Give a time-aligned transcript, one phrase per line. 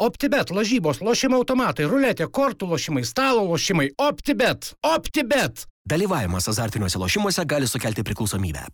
[0.00, 3.90] OptiBet, lažybos, lošimo automatai, ruletė, kortų lošimai, stalo lošimai.
[4.00, 4.70] OptiBet.
[4.80, 5.66] OptiBet.
[5.92, 8.64] Dalyvavimas azartiniuose lošimuose gali sukelti priklausomybę.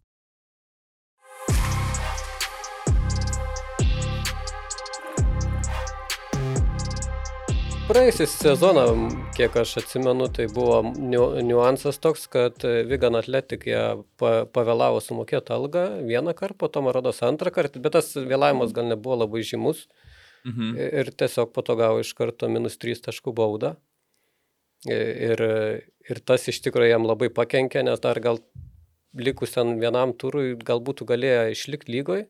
[7.90, 8.88] Praėjusią sezoną,
[9.34, 13.84] kiek aš atsimenu, tai buvo niuansas toks, kad Vigan Atletik jie
[14.22, 18.94] pavėlavo sumokėti algą vieną kartą, po to man rodos antrą kartą, bet tas vėlavimas gal
[18.94, 19.88] nebuvo labai žymus.
[19.90, 20.12] Mhm.
[20.46, 23.74] Ir tiesiog po to gavo iš karto minus 3 taškų baudą.
[24.86, 25.40] Ir,
[26.06, 28.38] ir tas iš tikrųjų jam labai pakenkė, nes dar gal
[29.16, 32.26] likusiam vienam turui gal būtų galėję išlikti lygoje.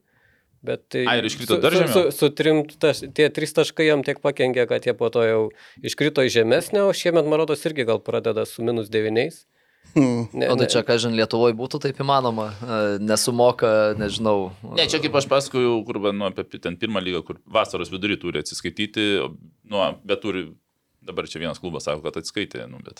[0.67, 1.93] Bet tai A, ir iškrito dar žemiau?
[1.93, 5.23] Su, su, su trim, taš, tie trys taškai jam tiek pakengė, kad jie po to
[5.23, 5.43] jau
[5.85, 9.45] iškrito į žemesnę, o šiemet, man rodos, irgi gal pradeda su minus devyniais.
[9.95, 10.27] Hmm.
[10.37, 14.51] Ne, o tai čia, ką žin, Lietuvoje būtų taip įmanoma, e, nesumoka, nežinau.
[14.77, 18.45] Ne, čia kaip aš pasakojau, kur, nu, apie ten pirmą lygą, kur vasaros vidurį turi
[18.45, 19.09] atsiskaityti,
[19.73, 20.49] nu, bet turi
[21.07, 22.99] Dabar čia vienas klubas sako, kad atskaitė, nu, bet.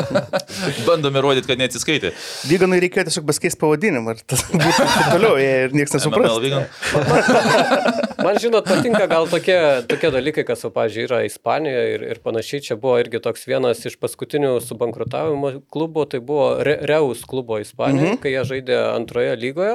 [0.88, 2.10] Bandome rodyti, kad neatsiskaitė.
[2.50, 6.36] Vyganui reikėjo tiesiog pasikeisti pavadinimą ir tas būtų toliau ir niekas nesupras.
[8.24, 9.56] Man žinot, patinka gal tokie,
[9.88, 12.62] tokie dalykai, kas, pavyzdžiui, yra Ispanijoje ir, ir panašiai.
[12.64, 18.14] Čia buvo irgi toks vienas iš paskutinių subankrutavimo klubų, tai buvo Re Reus klubo Ispanijoje,
[18.14, 18.20] mhm.
[18.22, 19.74] kai jie žaidė antroje lygoje.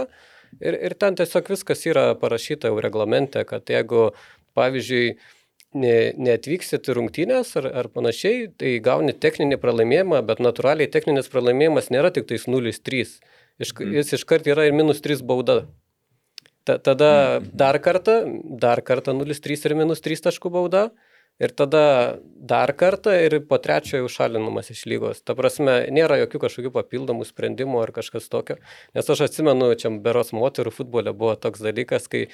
[0.57, 4.07] Ir, ir ten tiesiog viskas yra parašyta jau reglamente, kad jeigu,
[4.57, 5.11] pavyzdžiui,
[5.77, 12.09] ne, neatvyksit rungtynės ar, ar panašiai, tai gauni techninį pralaimėjimą, bet natūraliai techninis pralaimėjimas nėra
[12.15, 13.13] tik tais 0-3.
[13.59, 13.93] Iš, mm.
[13.99, 15.61] Jis iškart yra ir minus 3 bauda.
[16.67, 17.51] Ta, tada mm.
[17.57, 18.17] dar kartą,
[18.61, 20.89] dar kartą 0-3 ir minus 3 taškų bauda.
[21.39, 25.21] Ir tada dar kartą ir po trečiojo užšalinamas iš lygos.
[25.23, 28.57] Ta prasme, nėra jokių kažkokių papildomų sprendimų ar kažkas tokio.
[28.97, 32.25] Nes aš atsimenu, čia beros moterų futbole buvo toks dalykas, kai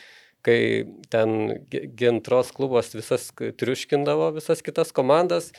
[0.46, 1.32] kai ten
[1.98, 5.50] gintros klubas visas triuškindavo visas kitas komandas,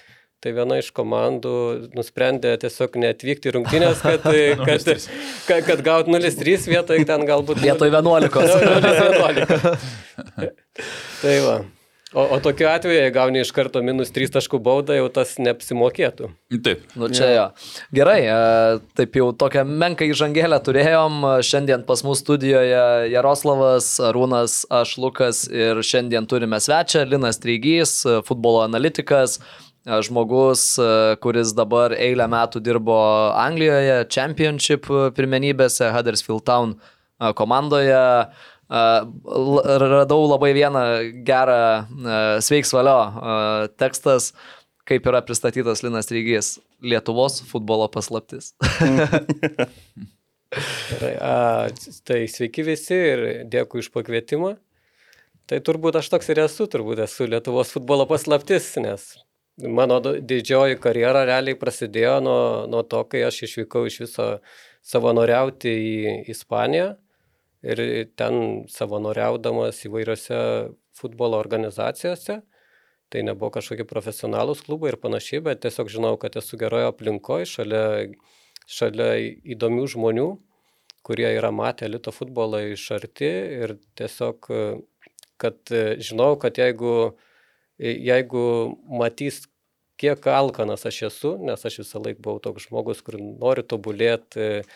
[0.44, 1.54] tai viena iš komandų
[1.96, 4.26] nusprendė tiesiog neatvykti į rungtynės, kad,
[4.68, 4.90] kad,
[5.48, 7.62] kad, kad gaut 0-3 vietoj ten galbūt...
[7.64, 8.36] Vietoj 11.
[8.36, 9.80] 11.
[11.22, 11.56] tai va.
[12.14, 16.30] O, o tokiu atveju, jei gauni iš karto minus 3 taškų baudą, jau tas neapsimokėtų.
[16.64, 16.84] Taip.
[16.96, 17.46] Nu čia jo.
[17.98, 21.26] Gerai, e, taip jau tokią menką įžangėlę turėjom.
[21.44, 28.62] Šiandien pas mus studijoje Jaroslavas, Arūnas, aš Lukas ir šiandien turime svečią Linas Treigys, futbolo
[28.64, 29.40] analitikas
[29.86, 32.98] žmogus, e, kuris dabar eilę metų dirbo
[33.38, 36.76] Anglijoje, Championship pirmenybėse, Huddersfield Town
[37.38, 38.02] komandoje
[38.68, 40.82] radau labai vieną
[41.24, 41.86] gerą
[42.42, 42.98] sveiksvalio
[43.78, 44.32] tekstas,
[44.86, 46.58] kaip yra pristatytas Linas Rygys-
[46.90, 48.52] Lietuvos futbolo paslaptis.
[51.20, 51.68] A,
[52.06, 54.56] tai sveiki visi ir dėkui iš pakvietimą.
[55.46, 59.14] Tai turbūt aš toks ir esu, turbūt esu Lietuvos futbolo paslaptis, nes
[59.56, 62.40] mano didžioji karjera realiai prasidėjo nuo,
[62.70, 64.28] nuo to, kai aš išvykau iš viso
[64.86, 66.90] savanoriauti į Ispaniją
[67.66, 67.82] ir
[68.18, 70.38] ten savanoriaudamas įvairiose
[70.96, 72.42] futbolo organizacijose.
[73.06, 77.84] Tai nebuvo kažkokie profesionalūs klubai ir panašiai, bet tiesiog žinau, kad esu geroje aplinkoje, šalia,
[78.66, 79.12] šalia
[79.54, 80.26] įdomių žmonių,
[81.06, 83.30] kurie yra matę elito futbolą iš arti
[83.60, 84.50] ir tiesiog,
[85.38, 87.14] kad žinau, kad jeigu,
[87.78, 88.42] jeigu
[88.88, 89.44] matys,
[90.00, 94.66] kiek alkanas aš esu, nes aš visą laiką buvau toks žmogus, kur nori tobulėti,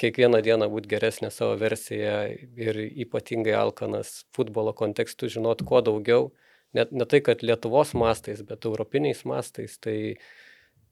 [0.00, 6.30] kiekvieną dieną būti geresnė savo versija ir ypatingai alkanas futbolo kontekstų žinot kuo daugiau,
[6.76, 10.16] net ne tai, kad Lietuvos mastais, bet europiniais mastais, tai,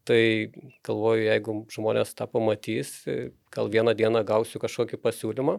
[0.09, 0.23] tai
[0.85, 2.93] galvoju, jeigu žmonės tą pamatys,
[3.55, 5.59] gal vieną dieną gausiu kažkokį pasiūlymą.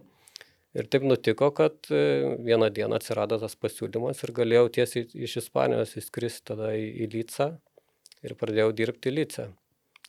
[0.78, 6.52] Ir taip nutiko, kad vieną dieną atsirado tas pasiūlymas ir galėjau tiesiai iš Ispanijos įskristi
[6.52, 7.48] tada į, į Lycą
[8.26, 9.48] ir pradėjau dirbti Lycą.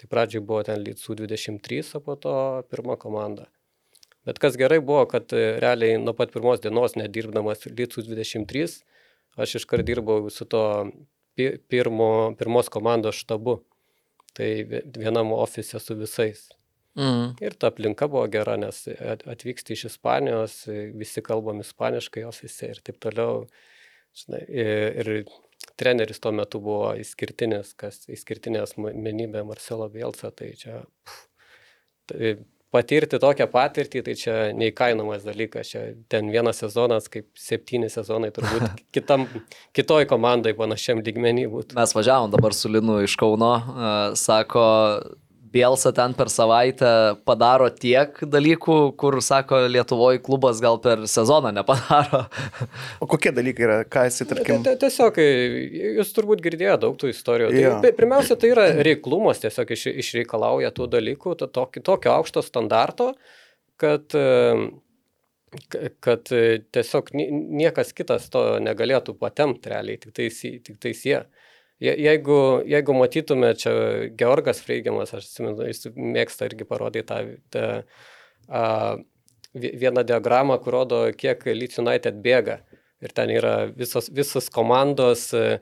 [0.00, 2.34] Tai pradžiai buvo ten Lytsų 23, o po to
[2.72, 3.48] pirma komanda.
[4.28, 8.78] Bet kas gerai buvo, kad e, realiai nuo pat pirmos dienos, nedirbdamas Lytsų 23,
[9.40, 10.62] aš iškart dirbau su to
[11.72, 12.10] pirmo,
[12.40, 13.60] pirmos komandos štabu.
[14.36, 14.48] Tai
[14.96, 16.48] vienam ofise su visais.
[16.98, 17.36] Mm.
[17.44, 18.82] Ir ta aplinka buvo gera, nes
[19.30, 20.56] atvyksti iš Ispanijos,
[20.98, 23.44] visi kalbam ispaniškai ofise ir taip toliau.
[24.18, 25.10] Žinai, ir
[25.78, 31.20] treneris tuo metu buvo išskirtinis, kas išskirtinė asmenybė Marcelo Bielsa, tai čia pff,
[32.10, 32.32] tai
[32.74, 38.82] patirti tokią patirtį, tai čia neįkainomas dalykas, čia ten vienas sezonas, kaip septyni sezonai turbūt
[38.96, 39.26] kitam,
[39.76, 41.78] kitoj komandai panašiam lygmenį būtų.
[41.78, 44.66] Mes važiavom dabar su Linu iš Kauno, uh, sako,
[45.50, 46.90] Bielsa ten per savaitę
[47.26, 52.20] padaro tiek dalykų, kur, sako, Lietuvoje klubas gal per sezoną nepadaro.
[53.02, 54.62] O kokie dalykai yra, ką esi, tarkim?
[54.62, 57.48] T- Tiesiog, e, jūs turbūt girdėjote daug tų istorijų.
[57.50, 57.72] Tai, Jo.
[57.82, 63.10] pi- pirmiausia, tai yra reiklumas, tiesiog iš, išreikalauja tų dalykų, to, tokio, tokio aukšto standarto,
[63.80, 64.70] kad, e,
[66.06, 67.26] kad e, tiesiog ni-
[67.64, 71.24] niekas kitas to negalėtų patemti realiai, tik tais, tik tais jie.
[71.80, 72.38] Je- Jeigu,
[72.68, 73.72] jeigu matytume čia
[74.20, 77.64] Georgas Freigiamas, aš atsimenu, jis mėgsta irgi parodyti tą, tą
[78.48, 78.96] a,
[79.54, 82.58] vi- vieną diagramą, kur rodo, kiek Leeds United bėga.
[83.00, 85.58] Ir ten yra visos, visos komandos, e,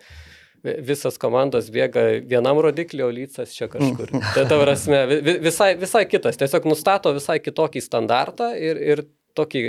[0.64, 4.10] vi- visas komandos bėga vienam rodikliu, o Lycas čia kažkur.
[4.34, 9.04] Tai ta prasme, vi- vi- visai, visai kitas, tiesiog nustato visai kitokį standartą ir, ir
[9.38, 9.62] tokį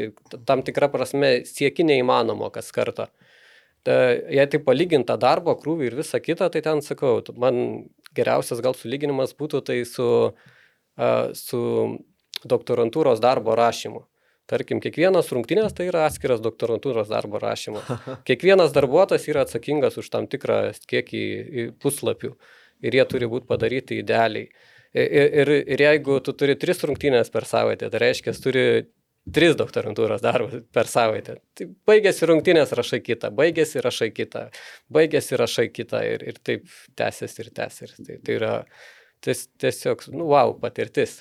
[0.50, 3.06] tam tikrą prasme sieki neįmanomo kas kartą.
[3.88, 3.96] Ta,
[4.28, 9.36] jei tai palyginta darbo krūvį ir visa kita, tai ten sakau, man geriausias gal sulyginimas
[9.40, 10.08] būtų tai su,
[11.40, 11.62] su
[12.44, 14.04] doktorantūros darbo rašymu.
[14.50, 17.86] Tarkim, kiekvienas rungtynės tai yra atskiras doktorantūros darbo rašymas.
[18.28, 21.24] Kiekvienas darbuotojas yra atsakingas už tam tikrą kiekį
[21.80, 22.34] puslapių
[22.82, 24.50] ir jie turi būti padaryti idealiai.
[24.98, 28.64] Ir, ir, ir jeigu tu turi tris rungtynės per savaitę, tai reiškia, turi
[29.36, 31.38] tris doktorantūros darbus per savaitę.
[31.58, 34.46] Tai baigėsi rungtynės, rašai kitą, baigėsi, rašai kitą,
[34.94, 36.68] baigėsi, rašai kitą ir, ir taip
[37.00, 38.06] tęsiasi ir tęsiasi.
[38.06, 38.54] Tai, tai yra
[39.26, 41.20] ties, tiesiog, nu, wow, patirtis.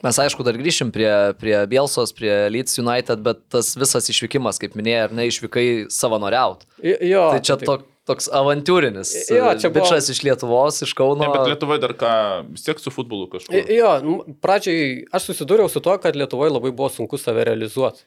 [0.00, 4.72] Mes aišku dar grįšim prie, prie Bielsos, prie Leeds United, bet tas visas išvykimas, kaip
[4.78, 6.64] minėjai, ar ne, išvykai savanoriaut.
[6.80, 7.66] Jo, Tai čia taip.
[7.68, 9.14] tok, toks avantūrinis.
[9.30, 11.22] Jo, čia buvo- Bičas iš Lietuvos, iš Kauno.
[11.24, 12.12] Ne, bet Lietuvoje dar ką,
[12.52, 13.54] vis tiek su futbolu kažkur.
[13.70, 18.02] Jo, nu, pradžiai aš susidūriau su to, kad Lietuvoje labai buvo sunku save realizuoti.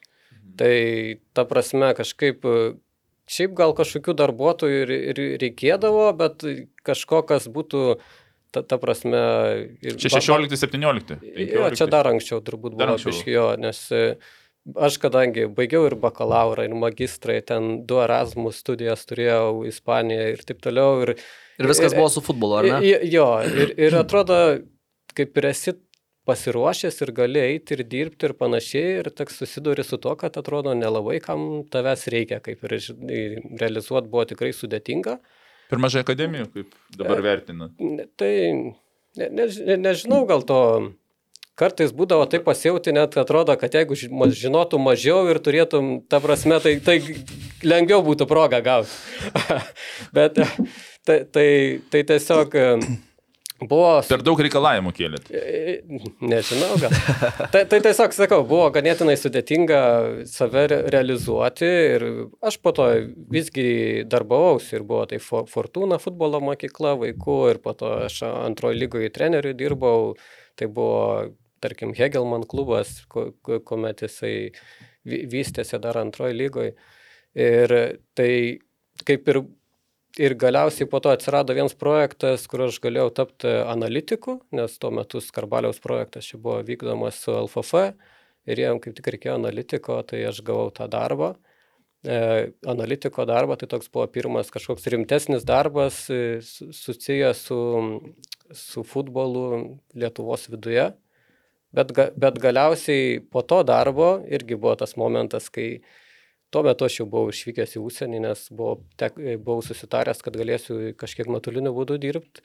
[0.59, 0.73] Tai
[1.33, 2.43] ta prasme kažkaip,
[3.25, 6.43] šiaip gal kažkokių darbuotojų ir, ir reikėdavo, bet
[6.85, 7.95] kažko, kas būtų,
[8.53, 9.17] ta, ta prasme...
[9.81, 11.17] ir Čia ba- 16-17.
[11.55, 13.15] Jo, čia dar anksčiau turbūt Dar buvo anksčiau.
[13.15, 13.81] biški jo, nes
[14.75, 20.61] aš kadangi baigiau ir bakalaurą, ir magistrai, ten du Erasmus studijas turėjau Ispanijoje ir taip
[20.63, 21.01] toliau.
[21.07, 21.15] Ir,
[21.61, 22.93] Ir viskas buvo su futbolu, ar ne?
[23.13, 24.37] Jo, ir, ir atrodo,
[25.13, 25.75] kaip ir esi
[26.25, 30.71] pasiruošęs ir gali eiti ir dirbti ir panašiai, ir tik susiduri su to, kad atrodo
[30.73, 32.77] nelabai kam tavęs reikia, kaip ir
[33.59, 35.17] realizuoti buvo tikrai sudėtinga.
[35.69, 37.69] Per mažai akademijų, kaip dabar vertina.
[37.79, 38.31] Ne- Tai
[39.19, 40.59] ne, ne, nežinau, gal to
[41.59, 46.19] kartais būdavo taip pasijauti, net atrodo, kad jeigu ži- ma- žinotum mažiau ir turėtum, ta
[46.23, 46.99] prasme, tai, tai
[47.63, 48.89] lengviau būtų proga gauti.
[50.17, 50.39] Bet
[51.05, 51.47] tai, tai,
[51.93, 52.65] tai tiesiog e,
[53.69, 53.91] buvo...
[54.09, 55.29] Per daug reikalavimų kėlėt.
[55.29, 55.75] E,
[56.25, 56.95] Nežinau, gal.
[57.53, 59.79] Tai, tai tiesiog sakau, buvo ganėtinai sudėtinga
[60.29, 62.07] save re- realizuoti ir
[62.43, 62.89] aš po to
[63.31, 68.79] visgi darbavausi ir buvo tai Fo- Fortuna futbolo mokykla vaikų ir po to aš antrojo
[68.81, 70.15] lygoje treneriu dirbau,
[70.59, 71.29] tai buvo,
[71.63, 74.51] tarkim, Hegelman klubas, ku- ku- kuomet jisai
[75.07, 76.75] vy- vystėsi dar antrojo lygoje.
[77.35, 77.77] Ir
[78.15, 78.31] tai
[79.07, 79.43] kaip ir
[80.21, 85.17] Ir galiausiai po to atsirado vienas projektas, kur aš galėjau tapti analitiku, nes tuo metu
[85.17, 87.73] Skarbaliaus projektas čia buvo vykdomas su LFF
[88.45, 91.31] ir jiem kaip tik reikėjo analitiko, tai aš gavau tą darbą.
[92.05, 97.57] E, analitiko darbą, tai toks buvo pirmas kažkoks rimtesnis darbas e, su- susijęs su,
[98.53, 100.91] su futbolu Lietuvos viduje.
[101.73, 101.91] Bet,
[102.21, 105.81] bet galiausiai po to darbo irgi buvo tas momentas, kai
[106.53, 110.91] Tuo metu aš jau buvau išvykęs į užsienį, nes buvau, tek, buvau susitaręs, kad galėsiu
[111.01, 112.43] kažkiek nuotoliniu būdu dirbti.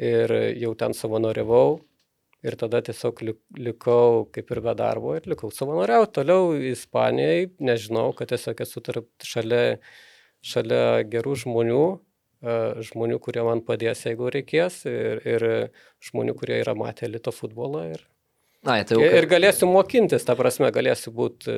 [0.00, 1.82] Ir jau ten savanoriavau.
[2.48, 6.14] Ir tada tiesiog lik- likau kaip ir be darbo ir likau savanoriauti.
[6.16, 9.76] Toliau Ispanijai, nežinau, kad tiesiog esu tarp šalia,
[10.40, 11.84] šalia gerų žmonių,
[12.40, 12.56] e,
[12.88, 15.46] žmonių, kurie man padės, jeigu reikės, ir, ir
[16.08, 17.84] žmonių, kurie yra matę elito futbolą.
[17.92, 18.08] Ir,
[18.62, 19.02] Na, tai jau.
[19.02, 21.56] ir, ir galėsiu mokintis, ta prasme, galėsiu būti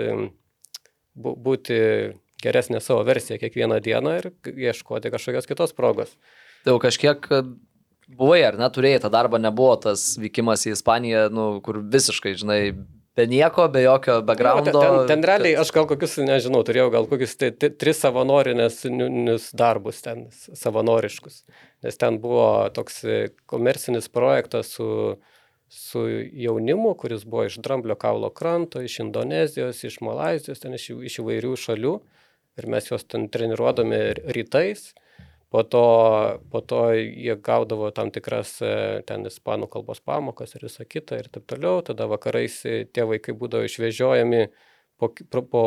[1.15, 1.77] būti
[2.43, 6.17] geresnė savo versija kiekvieną dieną ir ieškoti kažkokios kitos progos.
[6.65, 7.29] Tai jau kažkiek
[8.09, 12.61] buvai, ar ne, turėjai tą darbą, nebuvo tas vykimas į Ispaniją, nu, kur visiškai, žinai,
[13.17, 14.73] be nieko, be jokio Jo, backgroundo.
[14.75, 18.83] ten, ten, ten realiai aš gal kokius, nežinau, turėjau gal kokius tai, tai, tris savanorinės
[19.57, 21.45] darbus ten, savanoriškus.
[21.87, 23.21] Nes ten buvo toks e,
[23.51, 24.89] komercinis projektas su,
[25.75, 31.19] su jaunimu, kuris buvo iš Dramblio kaulo kranto, iš Indonezijos, iš Malazijos, ten iš, iš
[31.23, 31.95] įvairių šalių.
[32.61, 33.99] Ir mes juos ten treniruodami
[34.37, 34.93] rytais.
[35.51, 35.87] Po to,
[36.51, 41.31] po to jie gaudavo tam tikras e, ten ispanų kalbos pamokas ir visą kitą ir
[41.35, 41.83] taip toliau.
[41.87, 44.45] Tada vakarais e, tie vaikai būdavo išvežiojami
[44.99, 45.11] po,
[45.51, 45.65] po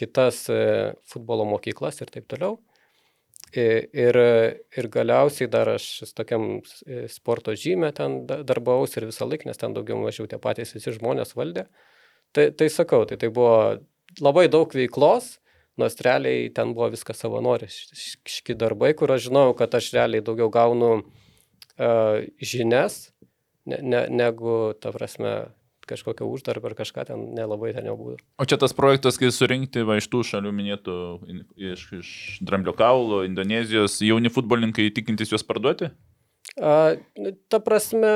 [0.00, 0.60] kitas e,
[1.08, 2.58] futbolo mokyklas ir taip toliau.
[3.50, 4.16] Ir,
[4.78, 9.58] ir, galiausiai dar aš tokiam e, sporto žymė ten da- darbavausi ir visą laiką, nes
[9.58, 11.64] ten daugiau mažiau tie patys visi žmonės valdė.
[12.30, 13.80] Tai, tai sakau, tai tai buvo
[14.22, 15.40] labai daug veiklos,
[15.80, 20.92] nors realiai ten buvo viskas savanoriški darbai, kur aš žinau, kad aš realiai daugiau gaunu
[21.00, 23.08] uh, žinias,
[23.66, 25.34] ne, ne, negu, ta prasme,
[25.90, 28.22] kažkokią uždarbą ar kažką ten nelabai ten jau būtų.
[28.40, 30.96] O čia tas projektas, kai surinkti va iš tų šalių minėtų,
[31.30, 31.44] in-
[31.74, 32.10] iš, iš
[32.46, 35.90] Dramblio kaulo, Indonezijos, jauni futbolininkai tikintis juos parduoti?
[36.60, 38.10] A, nu, ta prasme,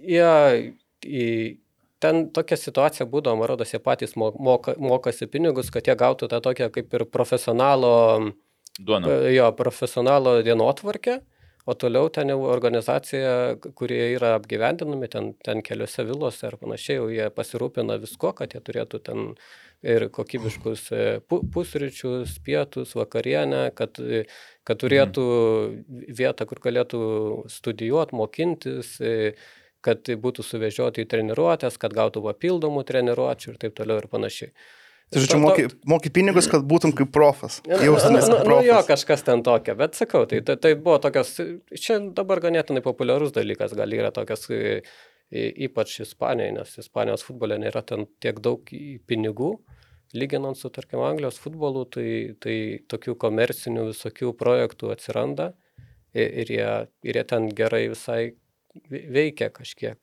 [0.00, 0.72] jie
[1.06, 1.26] į,
[2.02, 6.28] ten tokia situacija būdavo, man rodos, jie patys mo- moka, mokasi pinigus, kad jie gautų
[6.32, 8.32] tą tokią kaip ir profesionalo,
[8.80, 9.06] Duona.
[9.12, 11.20] e, jo, profesionalo dienotvarkę,
[11.70, 13.32] o toliau ten jau organizacija,
[13.78, 18.62] kurie yra apgyvendinami, ten, ten keliose vilose ar panašiai, jau jie pasirūpina visko, kad jie
[18.66, 19.28] turėtų ten
[19.82, 24.24] ir kokybiškus e, pu- pusryčius, pietus, vakarienę, kad, e,
[24.68, 25.24] kad turėtų
[26.20, 27.00] vietą, kur galėtų
[27.52, 29.32] studijuoti, mokintis, e,
[29.80, 34.52] kad būtų suvežioti į treniruotės, kad gautų papildomų treniruočių ir taip toliau ir panašiai.
[35.10, 37.56] Tai žodžiu, moki, moki pinigus, kad būtum kaip profas.
[37.66, 38.86] Nu, Jaustumės nu, kaip nu, jo, profas.
[38.92, 41.32] kažkas ten tokio, bet sakau, tai, tai, tai buvo tokios,
[41.74, 44.78] čia dabar ganėtinai populiarus dalykas, gal yra tokios, y-
[45.34, 48.62] y- ypač Ispanijoje, nes Ispanijos futbole nėra ten tiek daug
[49.10, 49.50] pinigų,
[50.14, 52.56] lyginant su, tarkim, Anglijos futbolu, tai, tai
[52.90, 55.52] tokių komercinių visokių projektų atsiranda
[56.14, 56.70] ir, ir, jie,
[57.10, 58.20] ir jie ten gerai visai
[58.90, 59.98] ve- veikia kažkiek.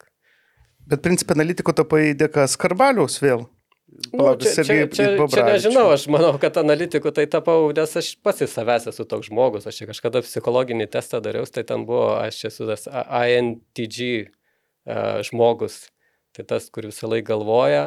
[0.87, 3.47] Bet principė analitiko tapai dėka Skarbaliaus vėl.
[3.87, 8.43] Nu, čia, čia, čia, čia nežinau, aš manau, kad analitiku tai tapau, nes aš pats
[8.43, 12.41] į savęs esu toks žmogus, aš čia kažkada psichologinį testą dariau, tai ten buvo, aš
[12.51, 15.87] esu tas INTG uh, žmogus,
[16.35, 17.85] tai tas, kur visą laiką galvoja,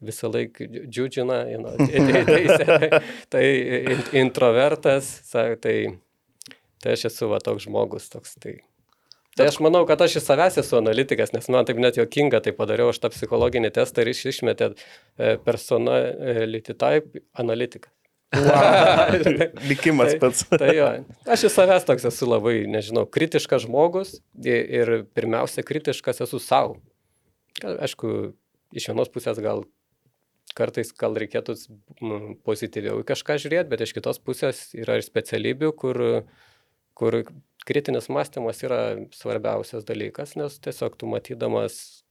[0.00, 1.74] visą laiką džiu- džiudžina, you know,
[2.30, 3.02] tai, tai,
[3.34, 3.44] tai
[3.96, 5.90] in- introvertas, tai,
[6.80, 8.60] tai aš esu va toks žmogus, toks tai.
[9.38, 12.52] Tai aš manau, kad aš iš savęs esu analitikas, nes man taip net jokinga, tai
[12.56, 17.92] padariau aš tą psichologinį testą ir iš, išmetė e, personality type analitikas.
[19.70, 20.44] Likimas Tai- pats.
[20.50, 20.88] Tai jo,
[21.30, 26.78] aš iš savęs toks esu labai, nežinau, kritiškas žmogus ir pirmiausia kritiškas esu savo.
[27.62, 28.32] Aišku,
[28.76, 29.64] iš vienos pusės gal
[30.58, 31.54] kartais gal reikėtų
[32.46, 36.00] pozityviau į kažką žiūrėti, bet iš kitos pusės yra ir specialybių, kur,
[36.98, 37.20] kur
[37.70, 38.82] kritinis mąstymas yra
[39.14, 42.02] svarbiausias dalykas, nes tiesiog tu matydamas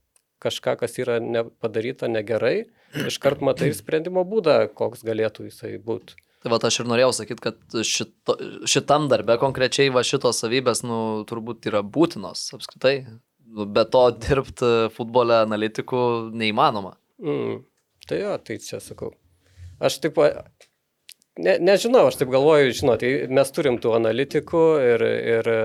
[0.43, 1.19] kažką, kas yra
[1.59, 2.69] padaryta negerai,
[3.09, 6.15] iškart matai sprendimo būdą, koks galėtų jisai būti.
[6.39, 8.37] Tai va aš ir norėjau sakyti, kad šito,
[8.69, 12.93] šitam darbe konkrečiai va šitos savybės, nu, turbūt yra būtinos apskritai.
[13.49, 16.01] Nu, Be to dirbti futbole analitikų
[16.39, 16.93] neįmanoma.
[17.19, 17.65] Mm.
[18.07, 19.11] Tai jo, tai čia sakau.
[19.83, 20.15] Aš taip,
[21.37, 25.05] ne, nežinau, aš taip galvoju, žinot, mes turim tų analitikų ir,
[25.35, 25.61] ir e,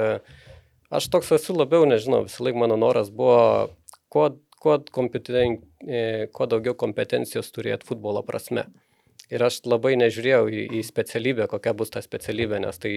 [0.94, 3.70] aš toks esu labiau, nežinau, visą laiką mano noras buvo,
[4.12, 4.30] kuo,
[4.60, 8.68] kuo, kompeten, e, kuo daugiau kompetencijos turėti futbolo prasme.
[9.32, 12.92] Ir aš labai nežiūrėjau į, į specialybę, kokia bus ta specialybė, nes tai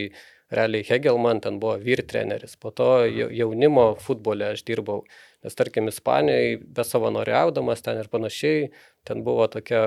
[0.51, 5.05] realiai Hegelman ten buvo vyr treneris, po to jau- jaunimo futbole aš dirbau,
[5.45, 8.67] nes tarkim Ispanijoje, besavanoriaudamas ten ir panašiai,
[9.07, 9.86] ten buvo tokia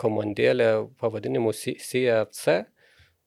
[0.00, 2.60] komandėlė pavadinimu CFC,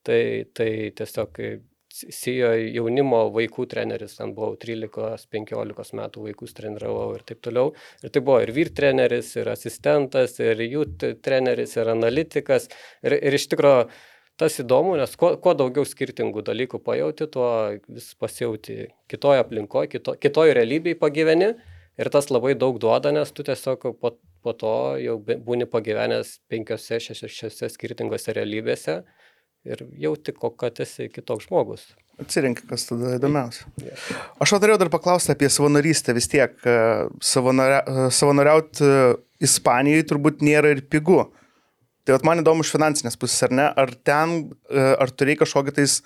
[0.05, 0.21] tai,
[0.53, 1.41] tai tiesiog
[1.89, 7.71] Sijo jaunimo vaikų treneris, ten buvau 13-15 metų vaikus treniravau ir taip toliau.
[8.05, 10.85] Ir tai buvo ir vyr treneris, ir asistentas, ir jų
[11.25, 12.69] treneris, ir analitikas.
[13.01, 13.89] Ir, ir iš tikrųjų
[14.39, 17.49] tas įdomu, nes kuo, kuo daugiau skirtingų dalykų pajauti, tuo
[17.89, 18.77] vis pasijauti
[19.09, 21.51] kitoje aplinkoje, kito, kitoje realybėje pagyveni.
[21.99, 26.99] Ir tas labai daug duoda, nes tu tiesiog po, po to jau būni pagyvenęs penkiose,
[27.03, 29.01] šešiose skirtingose realybėse
[29.67, 31.89] ir jauti, kokia esi kitoks žmogus.
[32.19, 33.67] Atsirink, kas tada įdomiausia.
[34.43, 36.15] Aš norėjau dar paklausti apie savanorystę.
[36.17, 36.73] Vis tiek e,
[37.07, 39.11] e, savanoriauti e,
[39.47, 41.21] Ispanijoje turbūt nėra ir pigu.
[42.03, 43.67] Tai man įdomu iš finansinės pusės, ar ne?
[43.71, 45.99] Ar ten, ar turėjai kažkokį tais,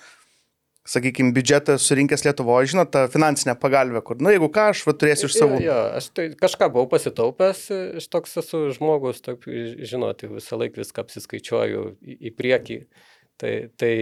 [0.88, 5.30] sakykime, biudžetą surinkęs Lietuvoje, žinot, tą finansinę pagalbę, kur, nu, jeigu ką, aš va, turėsiu
[5.30, 5.56] iš savo.
[5.56, 7.64] Jo, jo, aš tai kažką buvau pasitaupęs,
[8.02, 9.48] aš toks esu žmogus, tok,
[9.90, 12.80] žinot, visą laiką viską apsiskaičiuoju į, į priekį.
[13.40, 13.92] Tai, tai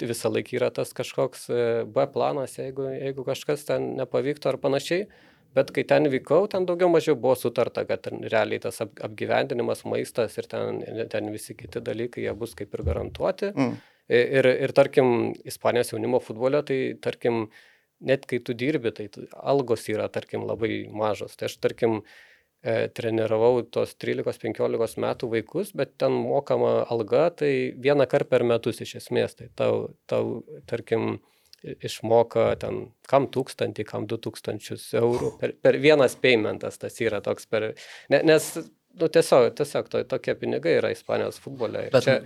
[0.00, 5.10] visą laiką yra tas kažkoks e, B planas, jeigu, jeigu kažkas ten nepavyktų ar panašiai.
[5.56, 10.36] Bet kai ten vykau, ten daugiau mažiau buvo sutarta, kad realiai tas ap, apgyvendinimas, maistas
[10.40, 13.52] ir ten, ten visi kiti dalykai, jie bus kaip ir garantuoti.
[13.56, 13.78] Mm.
[14.08, 17.46] Ir, ir tarkim, Ispanijos jaunimo futbole, tai tarkim,
[18.00, 21.36] net kai tu dirbi, tai algos yra, tarkim, labai mažos.
[21.36, 21.98] Tai aš, tarkim,
[22.64, 28.80] e, treniravau tos 13-15 metų vaikus, bet ten mokama alga, tai vieną kartą per metus
[28.84, 29.36] iš esmės.
[29.36, 31.18] Tai tau, tau tarkim,
[31.62, 35.34] išmoka ten kam tūkstantį, kam du tūkstančius eurų.
[35.40, 37.72] Per, per vienas paymentas tas yra toks per...
[38.12, 38.50] Ne, nes,
[38.98, 41.88] nu, tiesiog, tiesiog to, tokie pinigai yra Ispanijos futbole.
[41.94, 42.20] Bet čia,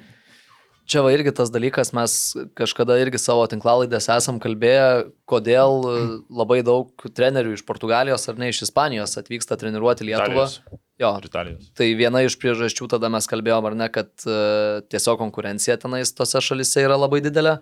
[0.90, 2.14] Čia va irgi tas dalykas, mes
[2.58, 5.92] kažkada irgi savo tinklalaidės esam kalbėję, kodėl e,
[6.26, 10.48] labai daug trenerių iš Portugalijos ar ne iš Ispanijos atvyksta treniruoti Lietuvą.
[10.48, 10.80] Italijos.
[11.00, 11.70] Jo, Italijos.
[11.78, 16.42] tai viena iš priežasčių tada mes kalbėjom, ar ne, kad uh, tiesiog konkurencija tenais tose
[16.42, 17.60] šalise yra labai didelė.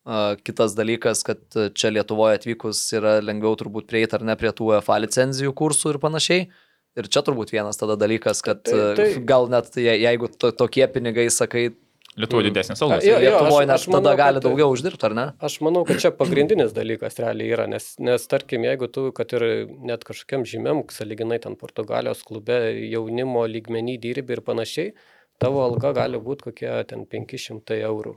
[0.00, 1.42] Uh, kitas dalykas, kad
[1.76, 6.00] čia Lietuvoje atvykus yra lengviau turbūt prieiti ar ne prie tų UEFA licenzijų kursų ir
[6.00, 6.46] panašiai.
[6.98, 10.86] Ir čia turbūt vienas tada dalykas, kad Tai- tai, gal net je, jeigu to, tokie
[10.90, 11.68] pinigai, sakai,
[12.18, 13.04] Lietuvoje didesnės algos.
[13.06, 15.26] Jo, jo, Lietuvoje aš- net manau, tada gali kad- daugiau uždirbti, ar ne?
[15.40, 19.66] Aš manau, kad čia pagrindinis dalykas realiai yra, nes, nes tarkim, jeigu tu, kad ir
[19.82, 22.58] net kažkokiam žymiam, saliginai ten Portugalijos klube
[22.90, 24.92] jaunimo lygmenį dirbi ir panašiai,
[25.38, 28.16] tavo alga gali būti kokie ten 500 eurų.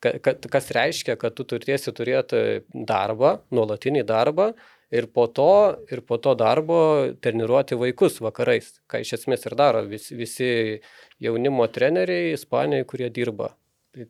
[0.00, 4.54] Ka- ka- Kas reiškia, kad tu turėsi turėti darbą, nuolatinį darbą
[4.92, 9.82] ir po to, ir po to darbo treniruoti vaikus vakarais, ką iš esmės ir daro
[9.88, 10.80] visi, visi
[11.20, 13.56] jaunimo treneriai Ispanijoje, kurie dirba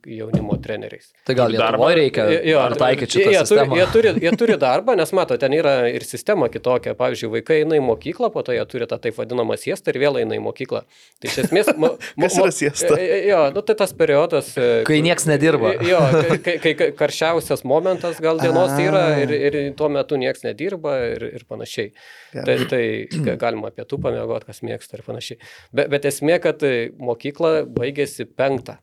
[0.05, 1.11] jaunimo treneriais.
[1.27, 1.51] Tai gal?
[1.53, 3.75] Lietuvoje reikia Jo, ar taikyti jie- šitą jie sistemą?
[3.79, 6.95] jie, turi, jie turi darbą, nes mato, ten yra ir sistema kitokia.
[6.97, 10.19] Pavyzdžiui, vaikai eina į mokyklą, po to jie turi tą taip vadinamą siestą ir vėl
[10.23, 10.81] eina į mokyklą.
[11.21, 11.69] Tai iš esmės...
[11.77, 12.95] Mo, mo, Kas yra siesta?
[12.99, 14.51] e, Jo, nu, tai tas periodas...
[14.57, 15.75] e, Kai nieks nedirba.
[15.85, 15.99] Jo,
[16.43, 21.29] kai, kai, kai karščiausias momentas gal dienos yra ir, ir tuo metu nieks nedirba ir,
[21.39, 21.91] ir panašiai.
[22.35, 22.83] Tai, tai
[23.25, 25.37] ga- galima pietų pamiegoti, kas mėgsta ir panašiai.
[25.75, 28.79] Bet, bet esmė, kad e, mokykla baigėsi penktą.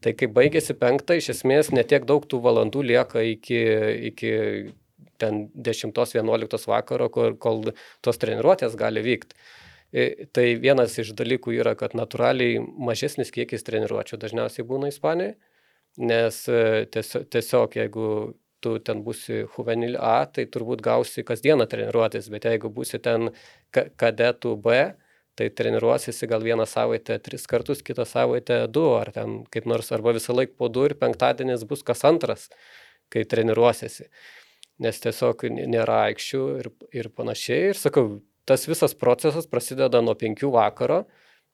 [0.00, 3.58] Tai kai baigėsi penktą, iš esmės netiek daug tų valandų lieka iki,
[4.10, 4.30] iki
[5.20, 7.72] ten 10-11 vakaro, kol, kol
[8.04, 9.36] tos treniruotės gali vykti.
[10.32, 15.34] Tai vienas iš dalykų yra, kad natūraliai mažesnis kiekis treniruočio dažniausiai būna Ispanijoje,
[15.98, 18.04] nes e, tiesiog, tiesiog jeigu
[18.62, 23.32] tu ten būsi juvenil A, tai turbūt gausi kasdieną treniruotis, bet jeigu būsi ten
[23.74, 24.78] ka- kadetų B,
[25.38, 30.14] tai treniruosiesi gal vieną savaitę tris kartus, kitą savaitę du, ar ten kaip nors, arba
[30.16, 32.48] visą laiką po du ir penktadienis bus kas antras,
[33.12, 34.10] kai treniruosiesi.
[34.80, 37.72] Nes tiesiog nėra aikščių ir, ir panašiai.
[37.72, 41.04] Ir sakau, tas visas procesas prasideda nuo penkių vakaro.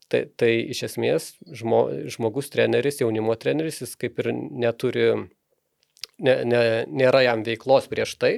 [0.06, 1.80] Tai, tai iš esmės žmo,
[2.14, 5.08] žmogus treneris, jaunimo treneris, jis kaip ir neturi,
[6.22, 8.30] ne, ne, nėra jam veiklos prieš tai,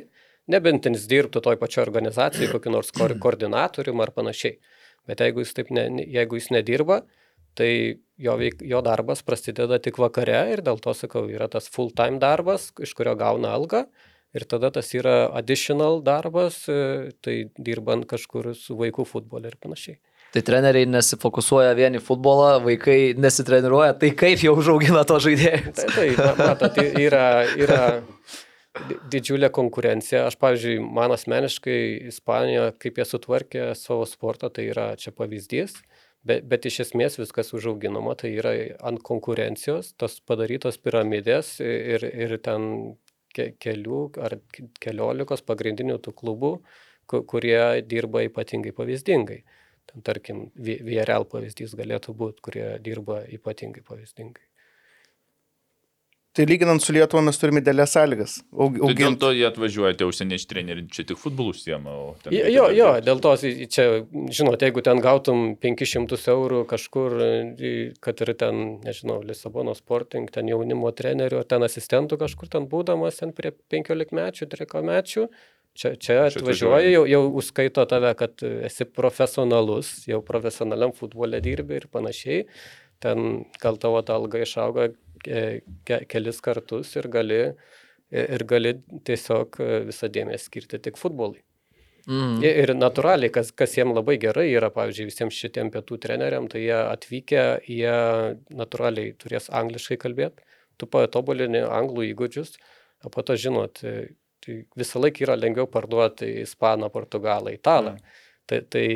[0.49, 4.57] nebent jis dirbtų toj pačioj organizacijai, kokiu nors ko, koordinatorium ar panašiai.
[5.09, 7.03] Bet jeigu jis, taip ne, jeigu jis nedirba,
[7.59, 7.71] tai
[8.21, 12.69] jo, veik, jo darbas prasideda tik vakare ir dėl to, sakau, yra tas full-time darbas,
[12.85, 13.87] iš kurio gauna algą.
[14.37, 19.97] Ir tada tas yra additional darbas, e, tai dirbant kažkur su vaikų futbolu ir panašiai.
[20.37, 25.73] Tai treneriai nesifokusuoja vien į futbolą, vaikai nesitreniruoja, tai kaip jau užaugina to žaidėjus?
[25.79, 27.25] Tai, tai ma- matot, yra,
[27.57, 27.81] yra
[29.13, 30.25] didžiulė konkurencija.
[30.29, 31.79] Aš, pavyzdžiui, man asmeniškai
[32.13, 35.79] Ispanijoje, kaip jie sutvarkė savo sportą, tai yra čia pavyzdys.
[36.29, 38.53] Bet, bet iš esmės viskas užauginama, tai yra
[38.85, 42.67] ant konkurencijos, tos padarytos piramidės ir, ir ten
[43.35, 46.53] ke, kelių ar ke- keliolikos pagrindinių tų klubų,
[47.09, 49.41] ku- kurie dirba ypatingai pavyzdingai.
[49.89, 54.48] Ten, tarkim, VRL pavyzdys galėtų būti, kurie dirba ypatingai pavyzdingai.
[56.39, 58.37] Tai lyginant su Lietuva mes turime dėlės sąlygas.
[58.55, 61.89] Aug, Tai dėl to jie atvažiuoja, tie užsieniečiai treneriai, čia tik futbolų ten
[62.31, 63.33] Jo, jo, jo, dėl to
[63.75, 63.87] čia,
[64.39, 67.19] žinot, jeigu ten gautum 500 eurų kažkur,
[68.07, 73.35] kad ir ten, nežinau, Lisabono Sporting, ten jaunimo trenerių, ten asistentų kažkur ten būdamas, ten
[73.35, 75.29] prie 15 mečių, 13 mečių,
[75.75, 81.83] čia, čia Čia atvažiuoji, jau, jau užskaito tave, kad esi profesionalus, jau profesionaliam futbole dirbi
[81.83, 82.47] ir panašiai.
[83.03, 84.89] Ten gal tavo ta alga išauga
[85.25, 85.43] ke,
[85.89, 87.43] ke, kelis kartus ir gali,
[88.11, 88.75] ir gali
[89.09, 91.43] tiesiog visą dėmesį skirti tik futbolui.
[92.09, 92.39] Mm.
[92.41, 96.63] Ir ir natūraliai, kas, kas jiems labai gerai yra, pavyzdžiui, visiems šitiem pietų treneriam, tai
[96.63, 97.97] jie atvykę, jie
[98.57, 100.47] natūraliai turės angliškai kalbėti,
[100.81, 102.57] tu patobulini anglų įgūdžius,
[103.05, 107.99] o po to žinot, e, tai visą laiką yra lengviau parduoti ispaną, portugalą, italą.
[107.99, 108.25] Mm.
[108.49, 108.87] Tai, tai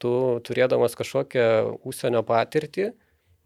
[0.00, 0.12] tu
[0.44, 1.46] turėdamas kažkokią
[1.88, 2.90] užsienio patirtį,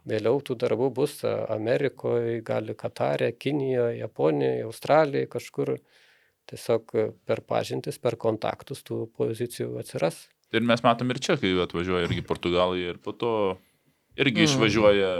[0.08, 5.74] vėliau tų darbų bus a, Amerikoje, gali Katare, Kinijoje, Japonijoje, Australijoje, kažkur
[6.50, 10.26] tiesiog e, per pažintis, per kontaktus tų pozicijų atsiras.
[10.54, 13.30] Ir mes matom ir čia, kai atvažiuoja irgi portugalai ir po to
[14.16, 14.50] irgi Mm.
[14.50, 15.12] išvažiuoja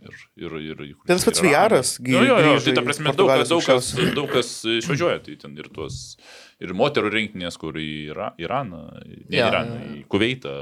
[0.00, 1.40] Ir, ir, ir, ir, Tai tas pats.
[1.44, 5.34] Viaras gi Jo, jo, jo, tai ta prasme, daug, daug, kas, daug kas išvažiuoja, tai
[5.36, 6.16] ten ir tuos,
[6.56, 10.54] ir moterų rinktinės, kur į Ira, Iraną, ne Jo, Iraną, jo, į Kuveitą.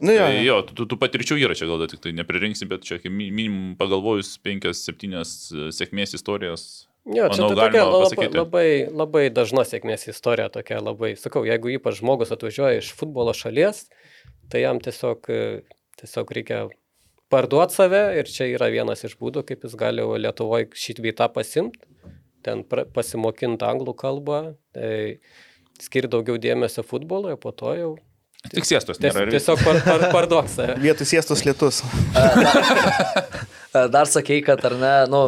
[0.00, 0.58] Nu, jo, Tai jo.
[0.62, 5.32] tų, tų patirčių yra čia gal tik tai nepririnksi, bet čia minimum pagalvojus penkias, septynias
[5.50, 6.66] e, sėkmės istorijas.
[7.08, 11.98] Jo, čia Manau, tokia labai, labai, labai dažna sėkmės istorija, tokia labai, sakau, jeigu ypač
[11.98, 13.86] žmogus atvažiuoja iš futbolo šalies,
[14.52, 15.42] tai jam tiesiog, e,
[15.98, 16.62] tiesiog reikia
[17.32, 21.80] parduoti save ir čia yra vienas iš būdų, kaip jis gali Lietuvoje šit vietą pasimti,
[22.46, 24.42] ten pasimokinti anglų kalbą,
[24.76, 25.18] tai
[25.82, 27.96] skirti daugiau dėmesio futbolui, po to jau
[28.54, 29.26] Tik ties, nėra.
[29.26, 30.78] ir- tiesiog par, par, parduok save.
[30.86, 31.82] Vietų siestos lietus.
[33.68, 35.18] E, Dar sakei, kad ar ne, nu,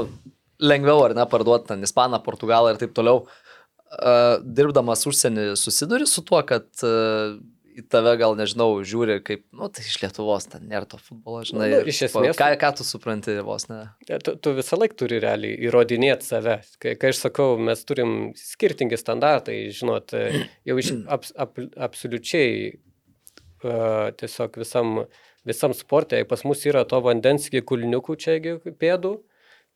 [0.65, 3.27] lengviau ar ne parduoti ten Ispaną, Portugalą ir taip toliau.
[4.57, 9.99] Dirbdamas užsienį susiduri su tuo, kad į tave gal nežinau, žiūri kaip, nu, tai iš
[10.03, 11.69] Lietuvos ten nėra to futbolo, žinai.
[11.69, 13.83] Nu, ir iš esmės- Ką, ką tu supranti vos ne?
[14.09, 16.59] Tu, tu visą laiką turi realiai įrodinėti save.
[16.83, 22.79] Kai, kai aš sakau, mes turim skirtingi standartai, žinot, e, jau iš abs, ap, absoliučiai
[23.63, 25.05] tiesiog visam,
[25.47, 29.17] visam sportė, pas mus yra to vandens iki kulniukų čia iki pėdų,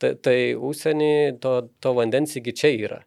[0.02, 1.12] tai, tai užsienį
[1.44, 3.02] to, to vandens iki čia yra.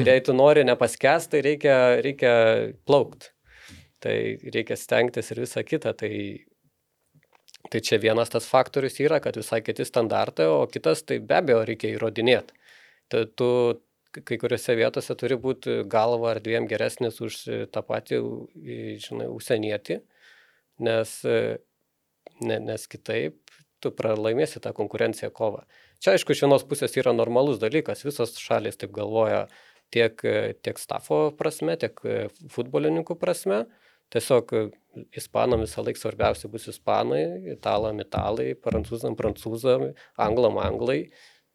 [0.00, 2.34] Ir jei tu nori nepaskęsti, tai reikia, reikia
[2.88, 3.30] plaukti.
[4.02, 4.14] Tai
[4.52, 5.94] reikia stengtis ir visa kita.
[5.96, 6.12] Tai
[7.66, 11.64] Tai čia vienas tas faktorius yra, kad visai kiti standartai, o kitas tai be abejo
[11.66, 12.54] reikia įrodinėti.
[13.10, 13.48] Tai tu
[14.24, 17.38] kai kuriuose vietose turi būti galva ar dviem geresnis už
[17.74, 18.20] tą patį,
[19.02, 19.98] žinai, užsienietį,
[20.82, 21.14] nes,
[22.40, 23.38] ne, nes kitaip
[23.82, 25.64] tu pralaimėsi tą konkurenciją kovą.
[26.02, 29.46] Čia aišku, iš vienos pusės yra normalus dalykas, visos šalis taip galvoja
[29.94, 30.20] tiek,
[30.64, 32.00] tiek stafo prasme, tiek
[32.52, 33.64] futbolininkų prasme.
[34.14, 34.52] Tiesiog
[35.18, 37.24] ispanam visą laiką svarbiausia bus ispanai,
[37.56, 39.88] italam italai, prancūzam prancūzam,
[40.28, 41.00] anglam anglai.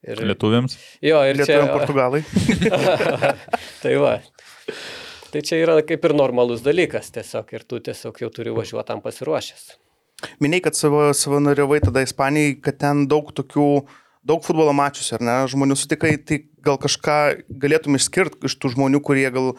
[0.01, 0.19] Ir...
[0.25, 0.75] Lietuviams.
[1.05, 1.77] Jo, ir Lietuviam čia...
[1.77, 2.23] portugalai.
[3.83, 4.17] tai va.
[5.31, 8.99] Tai čia yra kaip ir normalus dalykas tiesiog ir tu tiesiog jau turi važiuoti tam
[9.03, 9.69] pasiruošęs.
[10.43, 13.67] Minėjai, kad savo savanoriavai tada Ispanijai, kad ten daug tokių,
[14.27, 17.15] daug futbolo mačius, ar ne, žmonių sutikai, tai gal kažką
[17.63, 19.53] galėtum išskirti iš tų žmonių, kurie gal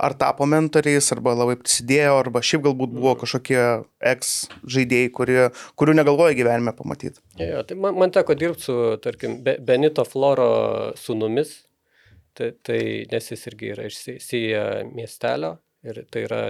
[0.00, 3.62] ar tapo mentoriais, arba labai prisidėjo, arba šiaip galbūt buvo kažkokie
[4.00, 5.38] ex žaidėjai, kurie,
[5.78, 7.20] kurių negalvoja gyvenime pamatyti.
[7.38, 10.50] Jo, tai man, man teko dirbti su, tarkim, Be- Benito Floro
[10.98, 11.60] sunumis,
[12.38, 12.80] tai, tai
[13.12, 16.40] nes jis irgi yra iš Si- Sija miestelio ir tai yra,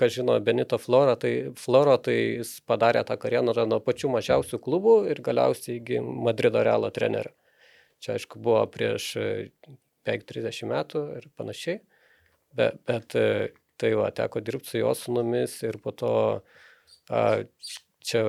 [0.00, 4.94] kas žino Benito Floro, tai, Floro, tai jis padarė tą karjerą nuo pačių mažiausių klubų
[5.12, 7.34] ir galiausiai iki Madrido Realo trenerio.
[8.02, 9.28] Čia aišku buvo prieš e,
[10.04, 11.78] beveik 30 metų ir panašiai,
[12.58, 13.14] bet, bet
[13.80, 16.12] tai va, teko dirbti su jo sunumis ir po to
[17.08, 17.22] a,
[18.04, 18.24] čia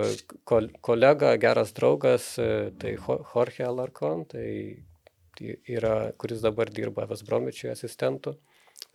[0.48, 4.48] kol, kolega, geras draugas, e, tai Jo- Jorge Alarcon, tai
[5.42, 8.36] yra, kuris dabar dirba Vesbromičiui asistentų,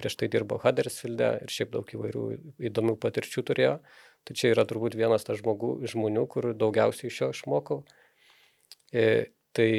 [0.00, 2.24] prieš tai dirbo Huddersfielde ir šiaip daug įvairių
[2.70, 3.74] įdomių patirčių turėjo.
[4.28, 7.78] Tai čia yra turbūt vienas tas žmogų, žmonių, kur daugiausiai iš jo išmokau.
[8.92, 9.70] E, tai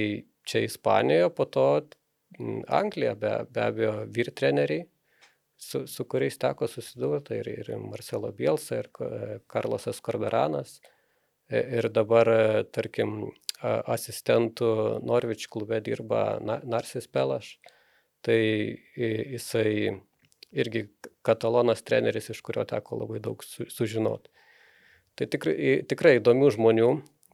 [0.49, 1.65] čia Ispanijoje, po to
[2.71, 4.87] Anglija, be, be abejo, vyr treneriai,
[5.61, 10.79] su, su kuriais teko susidurti, tai ir, ir Marcelo Bielsa, ir Ka- Karlosas Korberanas.
[11.51, 12.29] E, Ir dabar,
[12.71, 13.27] tarkim,
[13.61, 17.57] asistentų Norvič klube dirba Na- Narsis Pelaš.
[18.21, 18.37] Tai
[18.97, 20.01] jisai
[20.51, 20.85] irgi
[21.25, 24.29] katalonas treneris, iš kurio teko labai daug su, sužinoti.
[25.17, 25.55] Tai tikrai,
[25.89, 26.91] tikrai įdomių žmonių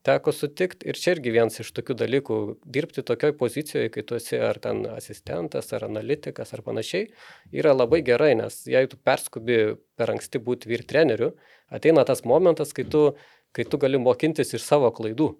[0.08, 2.38] teko sutikti ir čia irgi vienas iš tokių dalykų-
[2.76, 7.10] dirbti tokioj pozicijoje, kai tu esi ar ten asistentas, ar analitikas, ar panašiai,
[7.52, 11.34] yra labai gerai, nes jei tu perskubi per anksti būti vyr treneriu,
[11.72, 13.16] ateina tas momentas, kai tu,
[13.54, 15.36] kai tu gali mokintis iš savo klaidų.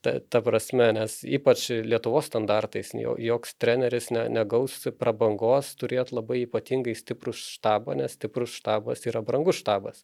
[0.00, 6.38] Ta, ta prasme, nes ypač Lietuvos standartais jo- joks treneris ne, negaus prabangos turėti labai
[6.46, 10.00] ypatingai stiprų štabą, nes stiprus štabas yra brangus štabas.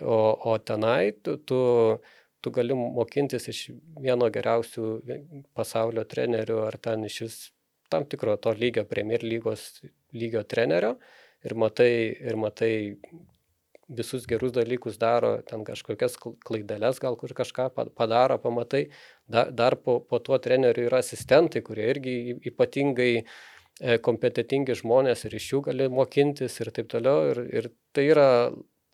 [0.00, 0.18] O,
[0.52, 1.58] o tenai tu, tu,
[2.40, 3.60] tu gali mokintis iš
[4.00, 4.86] vieno geriausių
[5.56, 7.36] pasaulio trenerių ar ten iš vis
[7.92, 9.82] tam tikro to lygio, Premier lygos
[10.16, 10.96] lygio trenerio
[11.44, 12.72] ir matai, ir matai
[13.96, 18.86] visus gerus dalykus daro, ten kažkokias kl- klaideles gal kur kažką pa- padaro, pamatai.
[19.28, 22.16] Dar, dar po, po tuo treneriu yra asistentai, kurie irgi
[22.52, 27.30] ypatingai e, kompetitingi žmonės ir iš jų gali mokintis ir taip toliau.
[27.32, 28.28] Ir, ir tai yra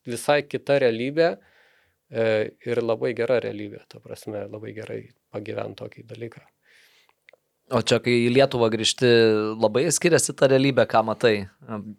[0.08, 2.28] visai kita realybė e,
[2.66, 5.02] ir labai gera realybė, ta prasme, labai gerai
[5.34, 6.46] pagyventi tokį dalyką.
[7.68, 9.08] O čia, kai į Lietuvą grįžti,
[9.60, 11.34] labai skiriasi ta realybė, ką matai,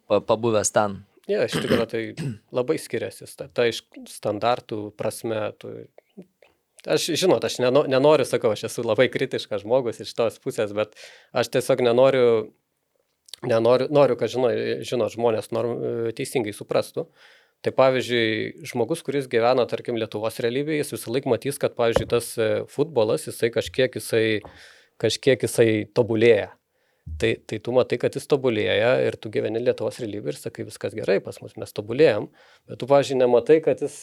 [0.09, 0.95] pa- pabuvęs ten.
[1.29, 2.03] Ne, iš tikrųjų tai
[2.55, 3.27] labai skiriasi.
[3.37, 5.75] Ta, ta iš standartų prasme, tu,
[6.87, 10.93] Aš, žinot, aš neno, nenoriu, sakau, aš esu labai kritiškas žmogus iš tos pusės, bet
[11.35, 12.29] aš tiesiog nenoriu,
[13.43, 14.51] nenoriu, noriu, kad, žino,
[14.87, 15.75] žinot, žmonės norm,
[16.15, 17.09] teisingai suprastų.
[17.59, 22.29] Tai pavyzdžiui, žmogus, kuris gyvena, tarkim, Lietuvos realybėje, jis visą laiką matys, kad, pavyzdžiui, tas
[22.39, 24.23] e, futbolas, jisai kažkiek jisai,
[25.03, 26.53] kažkiek jisai tobulėja.
[27.17, 30.93] Tai, tai tu matai, kad jis tobulėja ir tu gyveni Lietuvos realybėje ir sakai, viskas
[30.95, 32.29] gerai, pas mus mes tobulėjom,
[32.69, 33.97] bet tu, pažiūrėjau, nematai, kad jis,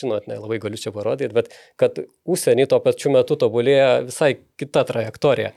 [0.00, 1.48] žinot, nelabai galiu čia parodyti, bet
[1.80, 1.96] kad
[2.28, 5.54] užsienį tuo pačiu metu tobulėja visai kita trajektorija.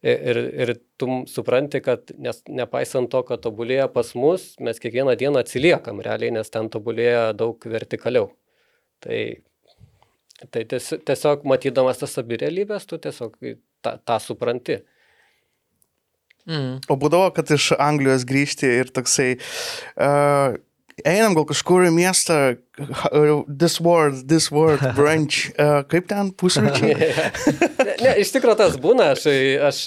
[0.00, 5.42] Ir, ir tu supranti, kad nes, nepaisant to, kad tobulėja pas mus, mes kiekvieną dieną
[5.42, 8.30] atsiliekam realiai, nes ten tobulėja daug vertikaliau.
[9.04, 9.18] Tai,
[10.48, 13.36] tai tiesiog matydamas tas abi realybės, tu tiesiog
[13.84, 14.80] tą, tą supranti.
[16.50, 16.80] Mm.
[16.90, 19.36] O būdavo, kad iš Anglijos grįžti ir toksai,
[19.94, 20.56] uh,
[21.06, 22.38] einam gal kažkur į miestą,
[23.46, 27.12] this word, this word, branch, uh, kaip ten pusryčiai?
[28.04, 29.28] ne, iš tikrųjų tas būna, aš,
[29.70, 29.80] aš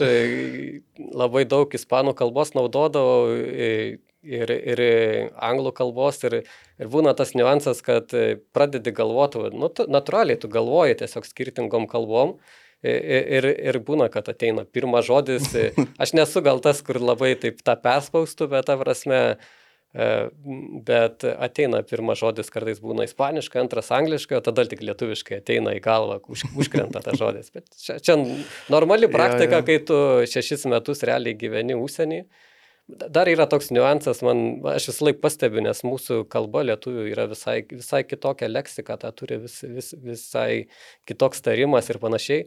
[1.12, 3.34] labai daug ispanų kalbos naudodavau
[4.24, 4.84] ir, ir
[5.36, 6.40] anglų kalbos ir,
[6.80, 8.14] ir būna tas niuansas, kad
[8.56, 12.38] pradedi galvoti, nu, tu, natūraliai tu galvoji tiesiog skirtingom kalbom
[12.84, 15.50] ir, ir būna, kad ateina pirmas žodis.
[16.02, 19.20] Aš nesu gal tas, kur labai taip tą perspaustų, bet ta prasme,
[19.96, 20.08] e,
[20.86, 25.84] bet ateina pirmas žodis, kartais būna ispaniškai, antras angliškai, o tada tik lietuviškai ateina į
[25.84, 27.54] galvą, už, užkrenta tas žodis.
[27.56, 28.18] Bet čia, čia
[28.74, 29.68] normali praktika, ja, ja.
[29.70, 30.00] kai tu
[30.36, 32.26] šešis metus realiai gyveni užsienį.
[32.92, 37.62] Dar yra toks niuansas, man, aš vis laik pastebiu, nes mūsų kalba lietuvių yra visai,
[37.70, 40.66] visai kitokia leksika, ta turi vis, vis, visai
[41.08, 42.44] kitoks tarimas ir panašiai.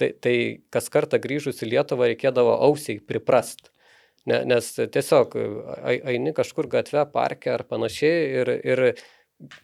[0.00, 0.36] Tai, tai
[0.72, 3.68] kas kartą grįžus į Lietuvą reikėdavo ausiai priprast.
[4.28, 5.34] Ne, nes tiesiog
[5.88, 8.82] eini kažkur gatve, parke ar panašiai ir, ir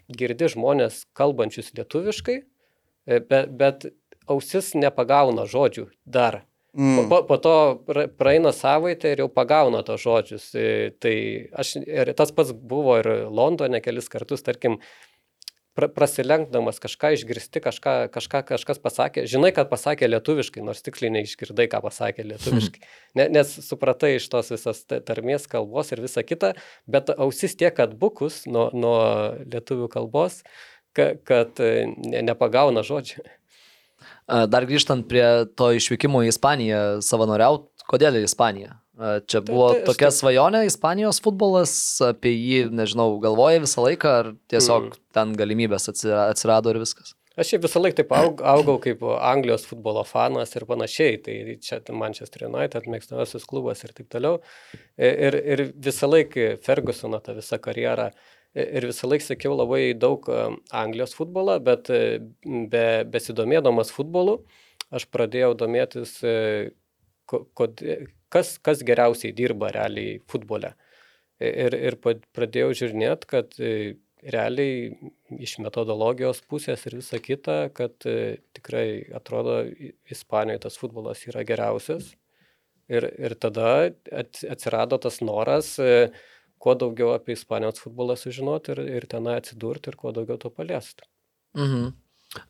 [0.08, 3.88] girdi žmonės kalbančius lietuviškai, e, bet, bet
[4.32, 6.42] ausis nepagauna žodžių dar.
[6.76, 7.08] Mm.
[7.08, 7.54] Po, po to
[8.18, 10.50] praeina savaitę ir jau pagauna tos žodžius.
[10.56, 11.16] E, tai
[11.56, 14.76] aš, ir tas pats buvo ir Londone kelis kartus, tarkim,
[15.76, 21.68] pra, prasilenkdamas kažką išgirsti, kažką, kažką kažkas pasakė, žinai, kad pasakė lietuviškai, nors tiksliai neišgirdai,
[21.72, 22.82] ką pasakė lietuviškai,
[23.20, 26.54] ne, nes supratai iš tos visas tarmės kalbos ir visa kita,
[26.90, 28.98] bet ausis tiek atbukus nuo, nuo
[29.44, 30.42] lietuvių kalbos,
[30.96, 33.26] kad, kad ne, nepagauna žodžių.
[34.26, 35.24] Dar grįžtant prie
[35.56, 38.74] to išvykimo į Ispaniją savanoriaut, kodėl į Ispaniją?
[38.96, 40.16] Čia buvo tai, tai, tokia tai...
[40.16, 41.72] svajonė, Ispanijos futbolas,
[42.04, 45.00] apie jį, nežinau, galvoja visą laiką, ar tiesiog mm.
[45.12, 47.12] ten galimybės atsirado ir viskas?
[47.36, 51.82] Aš šiaip visą laiką taip aug, augau kaip Anglijos futbolo fanas ir panašiai, tai čia
[51.92, 54.38] Manchester United, mėgstamiausias klubas ir taip toliau.
[54.96, 58.08] Ir, ir visą laiką Fergusono tą visą karjerą
[58.56, 60.24] ir visą laiką sekiau labai daug
[60.72, 64.38] Anglijos futbolą, bet be, besidomėdamas futbolu,
[64.88, 66.16] aš pradėjau domėtis,
[67.30, 67.82] kod,
[68.32, 70.74] kas, kas geriausiai dirba realiai futbole.
[71.42, 74.94] Ir, ir pradėjau žiūrėti, kad e, realiai
[75.36, 78.86] iš metodologijos pusės ir visa kita, kad e, tikrai
[79.18, 79.58] atrodo
[80.10, 82.14] Ispanijoje tas futbolas yra geriausias.
[82.86, 86.08] Ir, ir tada atsirado tas noras e,
[86.62, 91.04] kuo daugiau apie Ispanijos futbolą sužinoti ir, ir tenai atsidurti ir kuo daugiau to paliesti.
[91.58, 91.92] Mhm.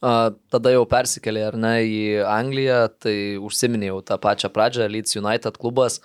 [0.00, 5.58] A, tada jau persikėlė ar ne į Angliją, tai užsiminėjau tą pačią pradžią, Leeds United
[5.62, 6.00] klubas.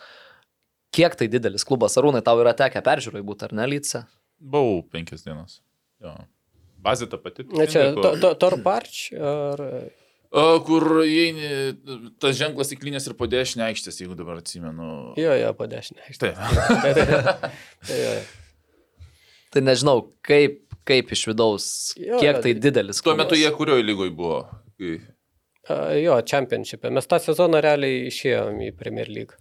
[0.96, 4.02] Kiek tai didelis klubas, Arūnai, tau yra tekę peržiūrai būti, ar ne, Leeds?
[4.42, 5.60] Buvau penkias dienas.
[6.04, 6.16] Jo.
[6.82, 7.46] Bazė ta pati.
[7.54, 9.66] Na čia, to, to, Torparč ar...
[10.32, 11.48] O, kur įeini,
[12.24, 15.12] tas ženklas įklinės ir po dešinę aikštės, jeigu dabar atsimenu.
[15.20, 16.40] Jo, jo, po dešinę aikštės.
[16.40, 17.42] Taip.
[17.90, 18.00] tai,
[19.52, 21.66] tai nežinau, kaip kaip iš vidaus,
[22.00, 23.02] jo, kiek tai didelis.
[23.06, 24.42] Tuo metu jie kurioje lygoje buvo?
[24.80, 24.98] Kai...
[26.02, 26.90] Jo, čempionshipė.
[26.94, 29.38] Mes tą sezoną realiai išėjom į Premier League.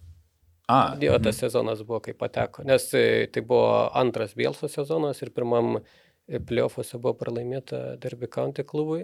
[0.71, 0.95] A.
[1.01, 1.39] Jo, tas mhm.
[1.39, 6.99] sezonas buvo kaip pateko, nes e, tai buvo antras Bielso sezonas ir pirmam e, playoffuose
[7.01, 9.01] buvo pralaimėta Derby County klubui,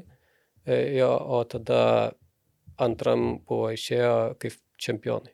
[0.63, 1.81] e, jo, o tada
[2.79, 5.33] antram buvo išėjo kaip čempionai.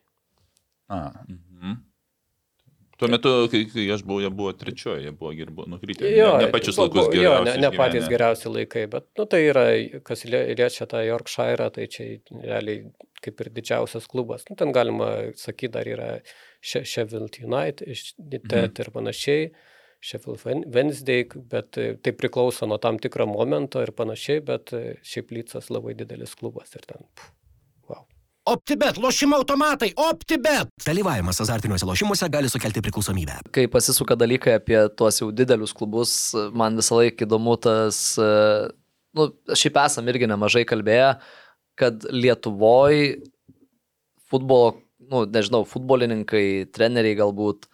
[0.90, 1.04] A.
[1.28, 1.76] Mhm.
[3.04, 6.08] Tuo metu, kai, kai aš buvau, jie buvo trečioje, jie buvo, buvo nukrytę.
[6.10, 7.26] Jo, ne, ne pačius laikus geriausi.
[7.26, 9.66] Jo, ne, ne patys geriausi laikai, bet nu, tai yra,
[10.06, 12.08] kas liečia tą Yorkshire, tai čia
[12.40, 12.88] realiai
[13.24, 14.48] kaip ir didžiausias klubas.
[14.50, 16.10] Nu, ten galima sakyti, dar yra
[16.64, 17.88] Sheffield United,
[18.18, 18.74] mhm.
[18.80, 19.46] ir panašiai.
[20.04, 25.32] Sheffield Wednesday, bet e, tai priklauso nuo tam tikro momento ir panašiai, bet e, šiaip
[25.32, 27.06] Lycas labai didelis klubas ir ten.
[27.16, 27.30] Pff,
[28.44, 30.68] OptiBet, lošimo automatai, OptiBet.
[30.84, 33.38] Dalyvavimas azartiniuose lošimuose gali sukelti priklausomybę.
[33.56, 36.12] Kai pasisuka dalykai apie tuos jau didelius klubus,
[36.52, 38.28] man visą laiką įdomu tas, e,
[39.16, 41.14] nu, šiaip esam irgi nemažai kalbėję,
[41.80, 43.22] kad Lietuvoje
[44.28, 44.74] futbolo,
[45.08, 47.64] nu, nežinau, futbolininkai, treneriai galbūt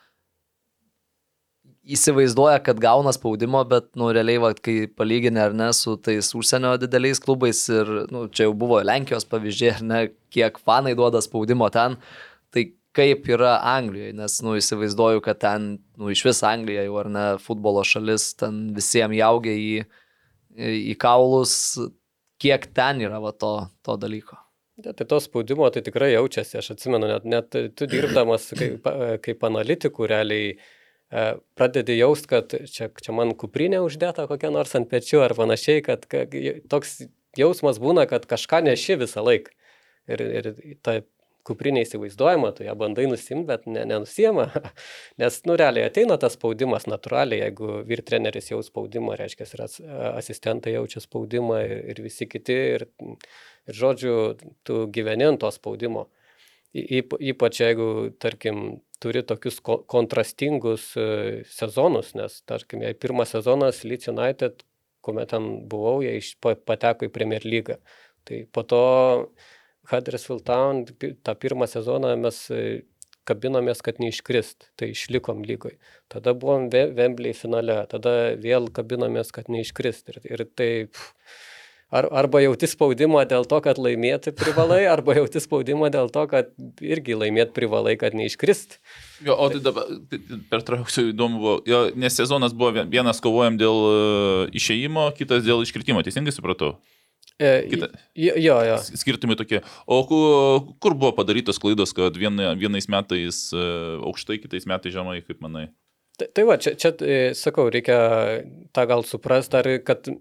[1.89, 6.75] įsivaizduoja, kad gauna spaudimo, bet, nu, realiai, va, kai palyginė ar ne su tais užsienio
[6.81, 10.03] dideliais klubais ir, nu, čia jau buvo Lenkijos pavyzdžiai, ar ne,
[10.35, 11.97] kiek fanai duoda spaudimo ten,
[12.53, 12.67] tai
[12.97, 17.25] kaip yra Anglijoje, nes, nu, įsivaizduoju, kad ten, nu, iš vis Anglija jau, ar ne,
[17.43, 19.73] futbolo šalis, ten visiems jaugia į,
[20.93, 21.55] į kaulus,
[22.41, 23.55] kiek ten yra va to,
[23.87, 24.37] to dalyko.
[24.81, 28.87] Ja, tai to spaudimo tai tikrai jaučiasi, aš atsimenu, net, net tu dirbdamas kaip,
[29.25, 30.55] kaip analitikų realiai
[31.59, 36.07] pradedi jaust, kad čia, čia man kuprinė uždėta kokia nors ant pečių ar panašiai, kad,
[36.71, 37.01] toks
[37.39, 39.57] jausmas būna, kad kažką neši visą laiką.
[40.11, 40.47] Ir, ir
[40.83, 41.01] ta
[41.47, 44.49] kuprinė įsivaizduojama, tu ją bandai nusimti, bet ne, nenusiema.
[45.21, 49.65] Nes, nu, realiai ateina tas spaudimas natūraliai, jeigu vyr treneris jau spaudimą, reiškia, ir
[50.15, 52.59] asistentai jaučia spaudimą ir, ir visi kiti.
[52.77, 52.87] Ir,
[53.69, 54.15] Ir žodžiu,
[54.67, 56.09] tu gyveni ant to spaudimo.
[56.75, 61.07] Į, ypač jeigu, tarkim, turi tokius ko kontrastingus e,
[61.51, 64.65] sezonus, nes, tarkim, jei pirmas sezonas Leeds United,
[65.05, 67.79] kuomet ten buvau, jie iš, pateko į Premier League.
[68.29, 68.83] Tai po to
[69.91, 70.85] Huddersfield Town,
[71.25, 72.65] tą pirmą sezoną mes e,
[73.29, 75.77] kabinomės, kad neiškrist, tai išlikom lygoj.
[76.13, 80.13] Tada buvom Wembley finale, tada vėl kabinomės, kad neiškrist.
[80.13, 80.71] Ir, ir tai...
[80.91, 81.50] Pff,
[81.91, 86.53] Ar, arba jauti spaudimą dėl to, kad laimėti privalai, arba jauti spaudimą dėl to, kad
[86.87, 88.79] irgi laimėti privalai, kad neiškrist.
[89.27, 90.21] Jo, o tai dabar, tai
[90.53, 96.05] pertrauksiu, įdomu buvo, jo, nes sezonas buvo vienas kovojam dėl uh, išėjimo, kitas dėl iškritimo,
[96.07, 96.77] teisingai supratau?
[97.41, 98.77] E, Kita, jo, jo.
[99.01, 99.63] Skirtumai tokie.
[99.89, 105.23] O kur, kur buvo padarytos klaidos, kad viena, vienais metais uh, aukštai, kitais metais žemai,
[105.25, 105.71] kaip manai?
[106.21, 107.97] Tai, tai va, čia, čia, e, sakau, reikia
[108.77, 110.13] tą gal suprasti, ar kad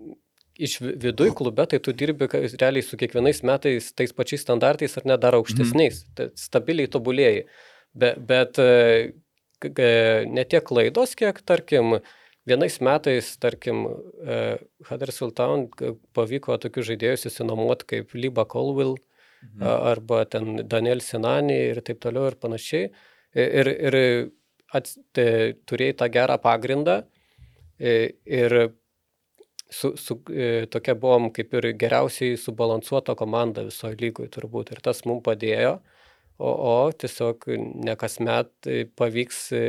[0.59, 5.21] iš viduj klube, tai tu dirbi realiai su kiekvienais metais tais pačiais standartais ar net
[5.23, 6.15] dar aukštesniais, mm.
[6.17, 7.43] tai stabiliai tobulėjai.
[7.99, 8.65] Be, bet e,
[10.29, 11.97] ne tiek klaidos, kiek, tarkim,
[12.49, 13.85] vienais metais, tarkim,
[14.21, 14.57] e,
[14.89, 15.67] Huddersfield Town
[16.17, 19.63] pavyko tokius žaidėjus įsinamuoti kaip Liba Colville mhm.
[19.93, 22.91] arba ten Daniel Senani ir taip toliau ir panašiai.
[23.37, 23.95] Ir, ir
[24.73, 27.03] ats, tai, turėjai tą gerą pagrindą
[27.79, 28.55] ir
[29.69, 35.03] su, su, e, tokia buvom kaip ir geriausiai subalansuota komanda visoje lygoje turbūt ir tas
[35.05, 35.77] mums padėjo,
[36.39, 37.47] o, o tiesiog
[37.85, 39.63] ne kasmet e, pavyks e,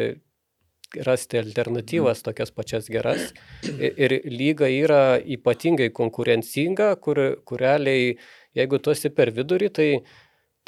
[1.07, 3.29] rasti alternatyvas tokias pačias geras.
[3.63, 8.17] Ir, ir lyga yra ypatingai konkurencinga, kur, kur realiai,
[8.59, 9.93] jeigu tu esi per vidurį, tai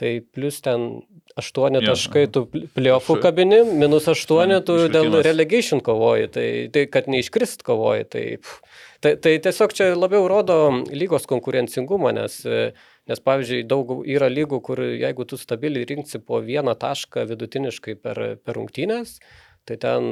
[0.03, 1.03] Tai plus ten
[1.37, 7.11] 8 ja, taškai tu pliofų kabini, minus 8 tu dėl relegation kovoji, tai, tai kad
[7.12, 8.07] neiškrist kovoji.
[8.14, 8.25] Tai,
[9.03, 10.57] tai, tai tiesiog čia labiau rodo
[10.91, 12.38] lygos konkurencingumą, nes,
[13.11, 18.23] nes pavyzdžiui, daug yra lygų, kur jeigu tu stabiliai rinksi po vieną tašką vidutiniškai per,
[18.43, 19.19] per rungtynės,
[19.69, 20.11] tai ten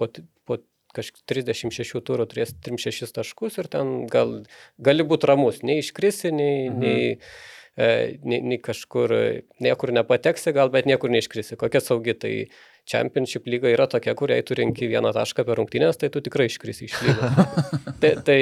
[0.00, 0.08] po,
[0.48, 0.60] po
[0.96, 4.40] kažkiek 36 turų turės 36 taškus ir ten gal,
[4.80, 6.70] gali būti ramus, nei iškrisi, nei...
[6.70, 6.80] Mhm.
[6.86, 7.18] nei
[7.72, 9.12] E, nei, nei kažkur,
[9.64, 11.56] niekur nepateksi gal, bet niekur neiškrisi.
[11.56, 12.32] Kokia saugi, tai
[12.92, 16.88] Championship lyga yra tokia, kuriai tu renki vieną tašką per rungtynės, tai tu tikrai iškrisi
[16.88, 17.62] iš lygos.
[18.02, 18.40] tai, tai,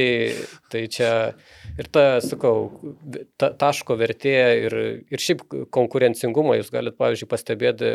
[0.72, 1.10] tai čia
[1.78, 2.66] ir ta, sakau,
[3.40, 4.34] ta, taško vertė
[4.66, 4.76] ir,
[5.12, 7.92] ir šiaip konkurencingumą jūs galite, pavyzdžiui, pastebėti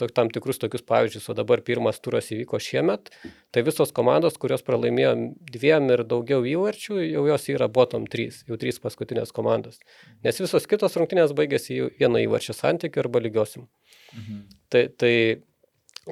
[0.00, 3.10] to, tam tikrus tokius pavyzdžius, o dabar pirmas turas įvyko šiemet,
[3.54, 5.14] tai visos komandos, kurios pralaimėjo
[5.50, 9.80] dviem ir daugiau įvarčių, jau jos yra bottom 3, jau 3 paskutinės komandos.
[10.24, 13.68] Nes visos kitos rungtynės baigėsi vieno įvarčio santykiu arba lygiosim.
[14.14, 14.42] Mhm.
[14.70, 15.14] Tai, tai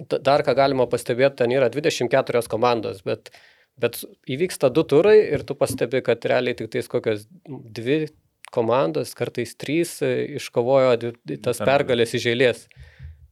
[0.06, 3.32] dar ką galima pastebėti, ten yra 24 komandos, bet,
[3.80, 8.06] bet įvyksta du turai ir tu pastebi, kad realiai tik tais kokios dvi
[8.54, 11.12] komandos, kartais trys e, iškovojo
[11.44, 12.64] tas pergalės iš eilės.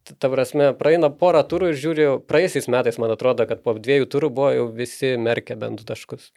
[0.07, 4.31] Ta prasme, praeina porą turų ir žiūriu, praeisiais metais man atrodo, kad po dviejų turų
[4.37, 6.31] buvo jau visi merkę bent du taškus.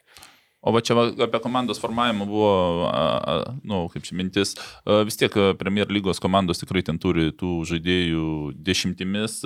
[0.60, 2.48] O va čia va, apie komandos formavimą buvo,
[2.92, 4.52] na, nu, kaip čia mintis,
[5.08, 8.24] vis tiek Premier lygos komandos tikrai ten turi tų žaidėjų
[8.60, 9.38] dešimtimis.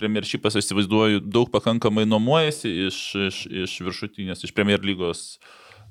[0.00, 5.38] Premier šipas, aš įsivaizduoju, daug pakankamai nuomojasi iš, iš, iš viršutinės, iš Premier lygos.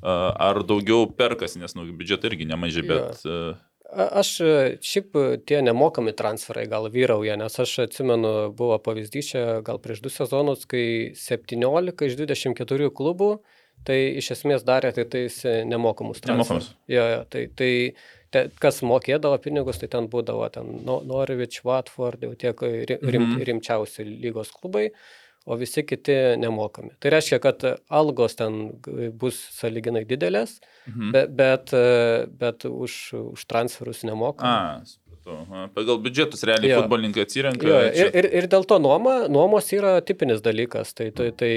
[0.04, 3.24] Ar daugiau perkasi, nes nu, biudžetai irgi nemažai, bet...
[3.24, 3.54] Ja.
[3.92, 4.38] Aš
[4.88, 10.12] šiaip tie nemokami transferai gal vyrauja, nes aš atsimenu, buvo pavyzdys čia gal prieš du
[10.12, 16.22] sezonus, kai 17 iš 24 klubų uh, tai iš esmės darė tai tais e, nemokamus.
[16.28, 16.74] Nemokamus.
[16.92, 17.72] Jo, jo, tai, tai
[18.34, 23.42] te, kas mokėdavo pinigus, tai ten būdavo ten Norwich, Watford, jau tiek rim, mhm.
[23.50, 24.92] rimčiausi lygos klubai.
[25.50, 26.92] o visi kiti nemokami.
[27.02, 28.78] Tai reiškia, kad algos ten
[29.18, 31.12] bus saliginai didelės, Mhm.
[31.12, 31.72] bet, bet,
[32.38, 34.52] bet už, už transferus nemokami.
[34.52, 34.84] A,
[35.24, 35.70] supratau.
[35.76, 36.82] Pagal biudžetus realiai Jo.
[36.82, 37.68] futbolininkai atsirenka.
[37.68, 40.94] Jo, čia- ir, ir, ir dėl to nuoma, nuomos yra tipinis dalykas.
[40.94, 41.52] Tai, tai, tai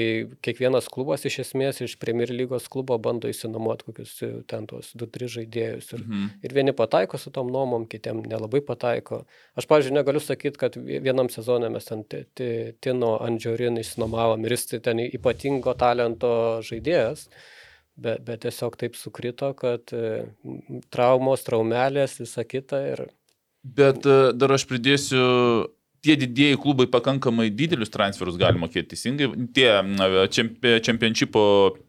[0.45, 5.27] kiekvienas klubas iš esmės iš Premier lygos klubo bando įsinuomoti kokius e, ten tuos 2-3
[5.39, 5.93] žaidėjus.
[5.93, 6.29] Ir, Mhm.
[6.43, 9.25] ir vieni pataiko su tom nuomom, kitiem nelabai pataiko.
[9.57, 14.51] Aš, pavyzdžiui, negaliu sakyti, kad vienam sezonė mes ten ti- ti- Tino Andžiorin išsinuomavom ir
[14.51, 17.27] jis tai ten ypatingo talento žaidėjas.
[17.97, 20.25] Bet, bet tiesiog taip sukrito, kad e,
[20.91, 23.05] traumos, traumelės, visa kita ir
[23.65, 25.25] Bet e, dar aš pridėsiu,
[26.05, 29.31] tie didieji klubai pakankamai didelius transferus gali mokėti teisingai.
[29.57, 29.69] Tie
[30.85, 31.45] čempionšipo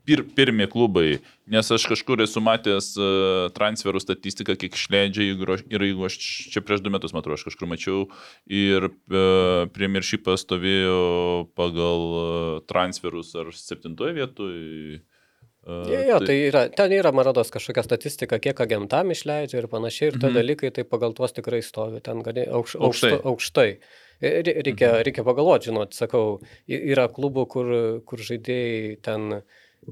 [0.09, 1.19] pir, pirmie klubai,
[1.53, 3.09] nes aš kažkur esu matęs e,
[3.57, 6.17] transferų statistiką, kiek išleidžia ir jeigu aš
[6.55, 8.07] čia prieš du metus, matau, aš kažkur mačiau
[8.49, 9.27] ir e,
[9.77, 11.03] premjeršipas stovėjo
[11.59, 15.05] pagal transferus ar septintoje vietoje.
[15.67, 20.13] Jo, jo, tai yra, ten yra, man rodos, kažkokia statistika, kiek agentam išleidžia ir panašiai,
[20.13, 20.37] ir tie Mhm.
[20.39, 23.23] dalykai tai pagal tuos tikrai stovi, ten gali aukš, Aukštai.
[23.25, 23.79] aukštai.
[24.23, 25.03] Ir Reikia, Mhm.
[25.05, 29.43] reikia pagalvoti, žinot, sakau, yra klubų, kur, kur žaidėjai ten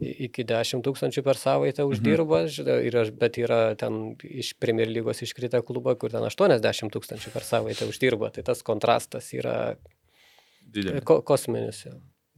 [0.00, 1.90] iki 10 tūkstančių per savaitę Mhm.
[1.90, 2.38] uždirba,
[2.86, 7.84] yra, bet yra ten iš Premier lygos iškritę klubą, kur ten 80 tūkstančių per savaitę
[7.90, 9.74] uždirba, tai tas kontrastas yra
[10.70, 11.02] didelė.
[11.04, 11.84] ko, kosminis.
[11.86, 11.92] jo.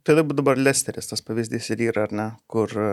[0.06, 2.90] Tai dabar Lesteris tas pavyzdys ir yra, ar ne, kur e,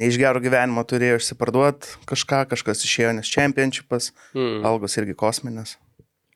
[0.00, 4.62] ne iš gero gyvenimo turėjo išsiparduoti kažką, kažkas išėjo, nes čempionšipas, Mm.
[4.68, 5.76] algos irgi kosminės.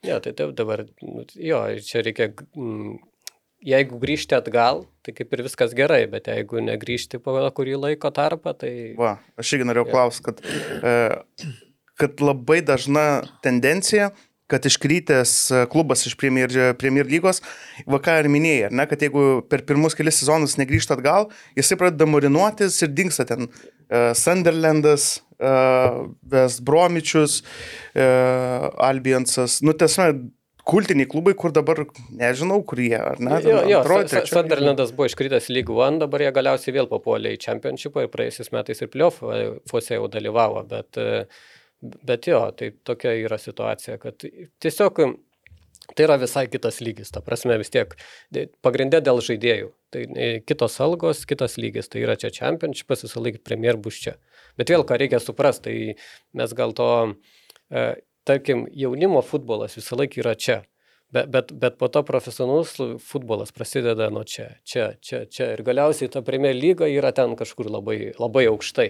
[0.04, 2.98] Ne, tai dabar, nu, jo, čia reikia, mm,
[3.66, 8.52] jeigu grįžti atgal, tai kaip ir viskas gerai, bet jeigu negrįžti po kurį laiko tarpą,
[8.60, 8.72] tai...
[9.00, 9.92] Va, aš irgi norėjau Jo.
[9.96, 10.44] klausti, kad,
[10.84, 10.94] e,
[11.96, 13.06] kad labai dažna
[13.42, 14.12] tendencija,
[14.50, 17.42] kad iškrytęs e, klubas iš Premier, Premier lygos,
[17.90, 22.08] va ką ir minėjai, ne, kad jeigu per pirmus kelias sezonus negrįžta atgal, jisai pradeda
[22.10, 25.52] marinuotis ir dinksta ten e, Sunderlandas, e,
[26.32, 27.42] West Bromičius,
[27.94, 28.06] e,
[28.86, 30.26] Albionsas, nu tiesiog
[30.66, 31.84] kultiniai klubai, kur dabar
[32.18, 33.38] nežinau, kur jie, ar ne?
[33.44, 33.82] Jo, jo,
[34.26, 38.82] Sunderlandas buvo iškritęs League One, dabar jie galiausiai vėl papuolė į Championshipą ir praėjusiais metais
[38.82, 41.22] ir playoffuose jau dalyvavo, bet, e,
[41.80, 44.24] bet jo, tai tokia yra situacija, kad
[44.62, 45.00] tiesiog
[45.94, 47.92] tai yra visai kitas lygis, ta prasme vis tiek
[48.64, 49.70] pagrindė dėl žaidėjų.
[49.94, 54.16] Tai e, kitos algos, kitas lygis, tai yra čia Championshipas, visą laiką Premier bus čia.
[54.58, 56.88] Bet vėl ką reikia suprasti, tai mes gal to,
[57.70, 57.84] e,
[58.26, 60.64] tarkim, jaunimo futbolas visą laiką yra čia.
[61.14, 62.72] Bet, bet, bet po to profesionalus
[63.06, 65.52] futbolas prasideda nuo čia, čia, čia, čia.
[65.54, 68.88] Ir galiausiai ta Premier lyga yra ten kažkur labai, labai aukštai.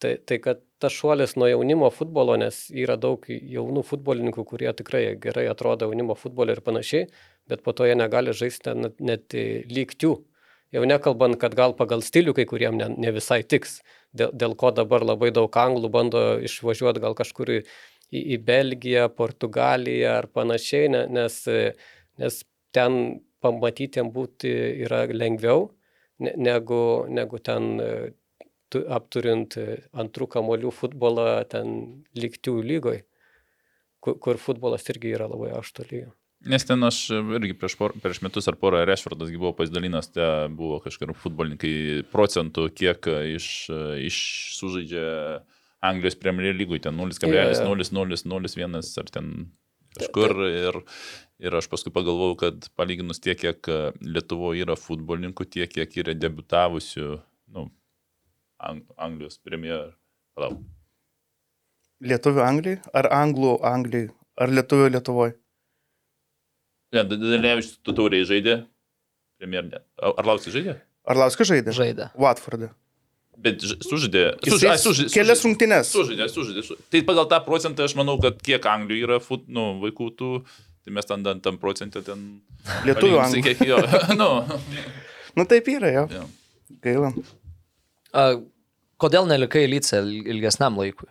[0.00, 5.02] Tai, tai kad tas šuolis nuo jaunimo futbolo, nes yra daug jaunų futbolininkų, kurie tikrai
[5.20, 7.10] gerai atrodo jaunimo futbole ir panašiai,
[7.50, 9.36] bet po to jie negali žaisti net, net
[9.68, 10.14] lygtių.
[10.72, 13.80] Jau nekalbant, kad gal pagal stilių kai kuriem ne, ne visai tiks,
[14.16, 17.58] dėl, dėl ko dabar labai daug anglų bando išvažiuoti gal kažkur į,
[18.08, 21.42] į, į Belgiją, Portugaliją ar panašiai, ne- nes,
[22.22, 22.40] nes
[22.72, 24.54] ten pamatyti jam būti
[24.86, 25.68] yra lengviau
[26.22, 27.72] ne- negu, negu ten
[28.78, 31.74] apturint e, antrų kamolių futbolą ten
[32.18, 33.02] lygtių lygoj,
[34.00, 36.10] kur, kur futbolas irgi yra labai aukšto lygio.
[36.48, 40.78] Nes ten aš irgi prieš, por, prieš metus ar porą Rešfordas buvo pasidalinęs, te buvo
[40.80, 43.48] kažkur futbolininkai procentų, kiek iš,
[44.00, 44.20] iš
[44.56, 45.04] sužaidžia
[45.84, 49.28] Anglijos Premier lygui, ten 0,0001 ar ten
[49.98, 50.36] kažkur.
[50.48, 50.80] Ir,
[51.44, 53.68] ir aš paskui pagalvojau, kad palyginus tiek, kiek
[54.00, 57.18] Lietuvoje yra futbolininkų, tiek, kiek yra debutavusių
[58.60, 59.92] Ang Anglijos Premier.
[60.36, 60.58] Palauk.
[62.00, 64.08] Lietuvių Anglijai, ar anglų Anglijai,
[64.40, 65.34] ar lietuvių Lietuvoje?
[66.96, 68.54] Ne, Danilevičius tu tauriai žaidė.
[69.40, 69.80] Premier ne.
[70.02, 70.78] Ar Lauksas žaidė?
[71.08, 71.72] Ar Lauskas žaidė?
[71.76, 72.08] Žaidė.
[72.20, 72.70] Watforde.
[73.40, 74.24] Bet sužaidė.
[74.44, 74.70] Sužaidė.
[74.72, 75.92] ai, sužaidė- Kelias rungtynes.
[75.94, 76.64] Sužaidė, sužaidė.
[76.66, 76.76] Su...
[76.92, 80.30] Tai pagal tą procentą aš manau, kad kiek Anglijoje yra fut, nu, vaikų tų,
[80.84, 82.26] tai mes ten tam- tam procentė ten...
[82.88, 83.54] Lietuvių Anglijai.
[83.54, 83.78] Kiek jo.
[84.20, 84.30] nu,
[85.38, 86.04] Nu taip yra, jo.
[86.10, 86.24] jo.
[86.84, 87.12] Gaila.
[89.00, 90.02] Kodėl nelikai lycė
[90.34, 91.08] ilgesniam laikui?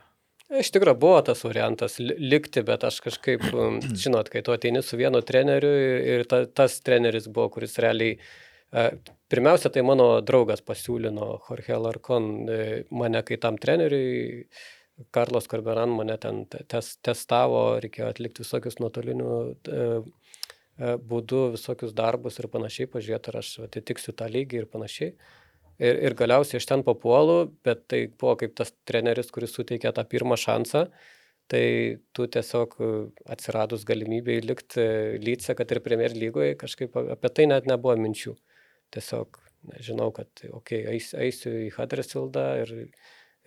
[0.50, 4.82] Iš tikrųjų buvo tas variantas li- likti, bet aš kažkaip, um, žinot, kai tu ateini
[4.86, 5.74] su vienu treneriu
[6.16, 8.18] ir ta, tas treneris buvo, kuris realiai,
[9.30, 12.60] pirmiausia, tai mano draugas pasiūlino Jorge Larkon e,
[12.94, 14.46] mane kai tam treneriui,
[15.16, 19.86] Karlos Karberan mane ten te- tes, testavo, reikėjo atlikti visokius nuotolinių e,
[20.78, 25.14] e, būdų, visokius darbus ir panašiai, pažiūrėti, ar aš atitiksiu tą lygį ir panašiai.
[25.80, 30.04] Ir, ir galiausiai aš ten papuolu, bet tai buvo kaip tas treneris, kuris suteikė tą
[30.12, 30.90] pirmą šansą.
[31.50, 31.66] Tai
[32.14, 32.90] tu tiesiog e,
[33.34, 34.84] atsiradus galimybėj likti
[35.24, 38.36] lyce, kad ir Premier lygoje, kažkaip apie tai net nebuvo minčių.
[38.94, 39.40] tiesiog
[39.84, 40.52] žinau, kad, okei,
[40.84, 42.74] okay, eis, eisiu į Huddersfieldą ir,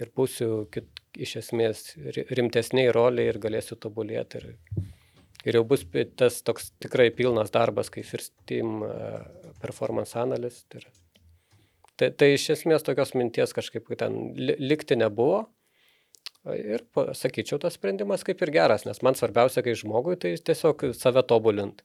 [0.01, 1.85] ir būsiu kit, iš esmės
[2.33, 4.41] rimtesniai roliai ir galėsiu tobulėti.
[4.43, 4.91] Ir,
[5.45, 5.85] ir jau bus
[6.17, 9.23] tas toks tikrai pilnas darbas, kaip First Team uh,
[9.63, 10.69] Performance Analyst.
[10.79, 10.89] Ir,
[12.01, 15.47] tai, tai iš esmės tokios minties kažkaip ten likti nebuvo.
[16.59, 16.83] Ir
[17.15, 21.85] sakyčiau, tas sprendimas kaip ir geras, nes man svarbiausia, kai žmogui, tai tiesiog save tobulint.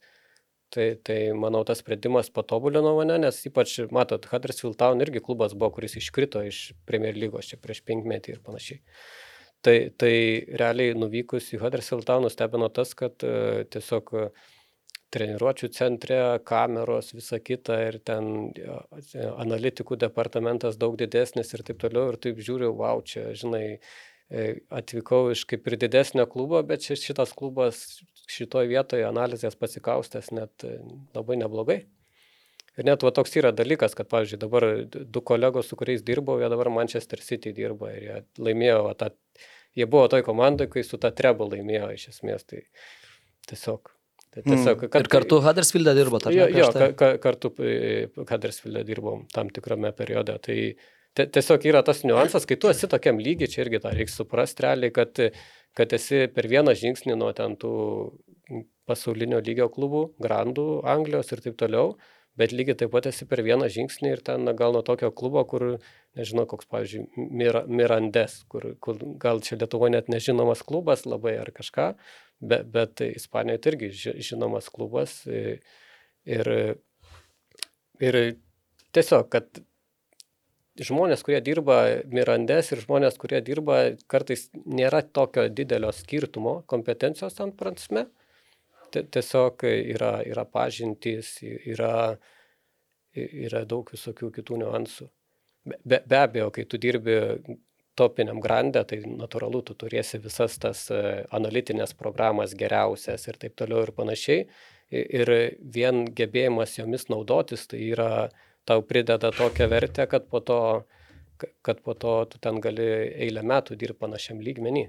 [0.73, 5.69] Tai, tai manau, tas sprendimas patobulino mane, nes ypač, matot, Huddersfield Town irgi klubas buvo,
[5.77, 8.81] kuris iškrito iš Premier lygos čia prieš penkmetį ir panašiai.
[9.63, 10.11] Tai, tai
[10.59, 14.49] realiai nuvykus į Huddersfield Town nustebino tas, kad uh, tiesiog uh,
[15.13, 18.51] treniruočio centre, kameros, visa kita ir ten
[19.37, 22.11] analitikų departamentas daug didesnis ir taip toliau.
[22.11, 23.79] Ir taip žiūriu, wow, čia, žinai,
[24.29, 24.47] e,
[24.81, 30.77] atvykau iš kaip ir didesnio klubo, bet šitas klubas šitoje vietoje analizės pasikaustęs net e,
[31.15, 31.81] labai neblogai.
[32.77, 36.49] Ir net va toks yra dalykas, kad, pavyzdžiui, dabar du kolegos, su kuriais dirbau, jie
[36.53, 39.09] dabar Manchester City dirba ir jie laimėjo va, tą,
[39.73, 42.45] jie buvo toj komandai, kai su tą trebą laimėjo iš esmės.
[42.45, 42.61] Tai
[43.49, 43.96] tiesiog.
[44.37, 46.37] Tai tiesiog kad, ir kartu Huddersfield'e dirbo, ar ne?
[46.37, 50.37] Jo, jo ka, ka, kartu e, Huddersfield'e dirbom tam tikrame periode.
[50.45, 54.67] Tai tiesiog yra tas niuansas, kai tu esi tokiam lygiai, čia irgi tą reikia suprasti
[54.67, 55.23] realiai, kad
[55.77, 57.71] kad esi per vieną žingsnį nuo ten tų
[58.89, 61.91] pasaulinio lygio klubų, grandų, Anglijos ir taip toliau,
[62.39, 65.43] bet lygiai taip pat esi per vieną žingsnį ir ten na, gal nuo tokio klubo,
[65.49, 65.65] kur,
[66.17, 71.51] nežinau, koks, pavyzdžiui, Mir Mirandes, kur, kur gal čia Lietuvoje net nežinomas klubas labai ar
[71.53, 71.91] kažką,
[72.39, 73.89] bet, bet Ispanijoje tai irgi
[74.29, 76.51] žinomas klubas ir,
[77.99, 78.19] ir
[78.93, 79.61] tiesiog, kad
[80.77, 81.79] žmonės, kurie dirba
[82.13, 83.79] Mirandes ir žmonės, kurie dirba,
[84.11, 88.07] kartais nėra tokio didelio skirtumo kompetencijos tam prasme.
[88.93, 92.17] Tiesiog yra, yra pažintys, yra,
[93.17, 95.09] yra daug visokių kitų niuansų.
[95.83, 97.17] Be, be abejo, kai tu dirbi
[97.97, 101.01] topiniam grandė, tai natūralu, tu turėsi visas tas e,
[101.33, 104.45] analitinės programas geriausias ir taip toliau ir panašiai.
[104.91, 105.29] Ir
[105.75, 108.29] vien gebėjimas jomis naudotis, tai yra
[108.67, 110.59] tau prideda tokią vertę, kad po to,
[111.65, 112.87] kad po to tu ten gali
[113.27, 114.85] eilę metų dirbti panašiam lygmenį.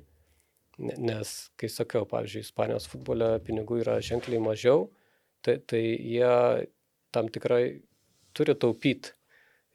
[0.79, 4.87] Nes, kai sakiau, pavyzdžiui, Ispanijos futbole pinigų yra ženkliai mažiau,
[5.43, 6.31] tai, tai jie
[7.11, 7.81] tam tikrai
[8.37, 9.18] turi taupyti.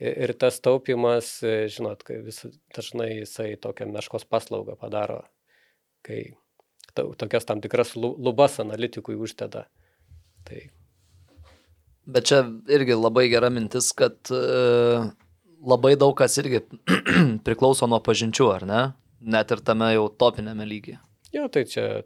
[0.01, 2.41] Ir tas taupimas, žinot, vis,
[2.75, 5.21] dažnai jisai tokią meškos paslaugą padaro,
[6.03, 6.33] kai
[6.93, 9.67] tokias tam tikras lubas analitikui uždeda.
[10.43, 10.63] Tai
[12.03, 15.05] Bet čia irgi labai gera mintis, kad uh,
[15.63, 16.59] labai daug kas irgi
[17.47, 18.81] priklauso nuo pažinčių, ar ne?
[19.23, 20.97] Net ir tame jau topinėme lygyje.
[21.31, 22.03] Jo, tai čia,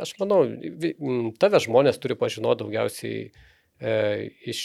[0.00, 0.46] aš manau,
[1.40, 3.32] tave žmonės turi pažinoti daugiausiai e,
[3.82, 4.60] iš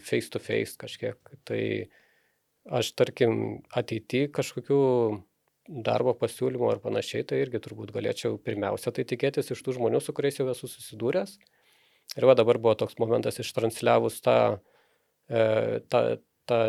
[0.00, 1.18] face to face kažkiek.
[1.48, 1.62] Tai
[2.78, 4.80] aš, tarkim, ateity kažkokių
[5.68, 10.14] darbo pasiūlymų ar panašiai, tai irgi turbūt galėčiau pirmiausia tai tikėtis iš tų žmonių, su
[10.16, 11.36] kuriais jau esu susidūręs.
[12.18, 14.38] Ir va dabar buvo toks momentas ištransliavus tą,
[15.30, 16.02] e, tą,
[16.50, 16.60] tą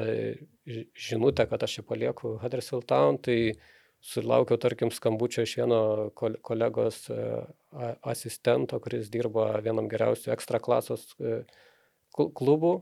[0.66, 3.56] žinutę, kad aš čia palieku Huddersfield Town, tai
[4.04, 5.82] sulaukiau, tarkim, skambučio iš vieno
[6.14, 7.20] kolegos e,
[8.14, 11.42] asistento, kuris dirba vienam geriausių ekstra klasos e,
[12.14, 12.74] klubų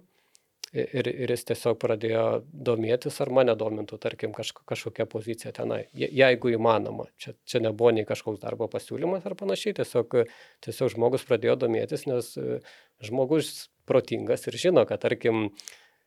[0.71, 6.07] ir, ir jis tiesiog pradėjo domėtis, ar mane domintų, tarkim, kaž, kažkokia pozicija tenai, Je,
[6.21, 7.09] jeigu įmanoma.
[7.19, 10.21] Čia, čia nebuvo nei kažkoks darbo pasiūlymas ar panašiai, tiesiog,
[10.65, 12.61] tiesiog žmogus pradėjo domėtis, nes e,
[13.03, 15.49] žmogus protingas ir žino, kad, tarkim,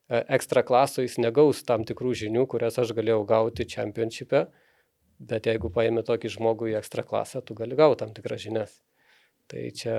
[0.09, 4.47] e, ekstra klaso jis negaus tam tikrų žinių, kurias aš galėjau gauti čempionšype,
[5.25, 8.81] bet jeigu paėmė tokį žmogų į ekstra klasą, tu gali gauti tam tikras žinias.
[9.53, 9.97] Tai čia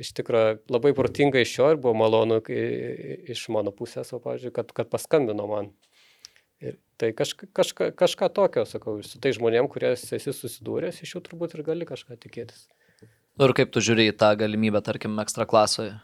[0.00, 4.72] iš tikrųjų labai protinga iš jo ir buvo malonu iš mano pusės, o, pavyzdžiui, kad,
[4.76, 5.70] kad paskambino man.
[6.64, 11.24] Ir tai kažka, kažka, kažką tokio, sakau, su tai žmonėm, kurias esi susidūręs, iš jų
[11.26, 12.66] turbūt ir gali kažką tikėtis.
[13.36, 15.98] Nu ir kaip tu žiūri į tą galimybę, tarkim, ekstra klasoje?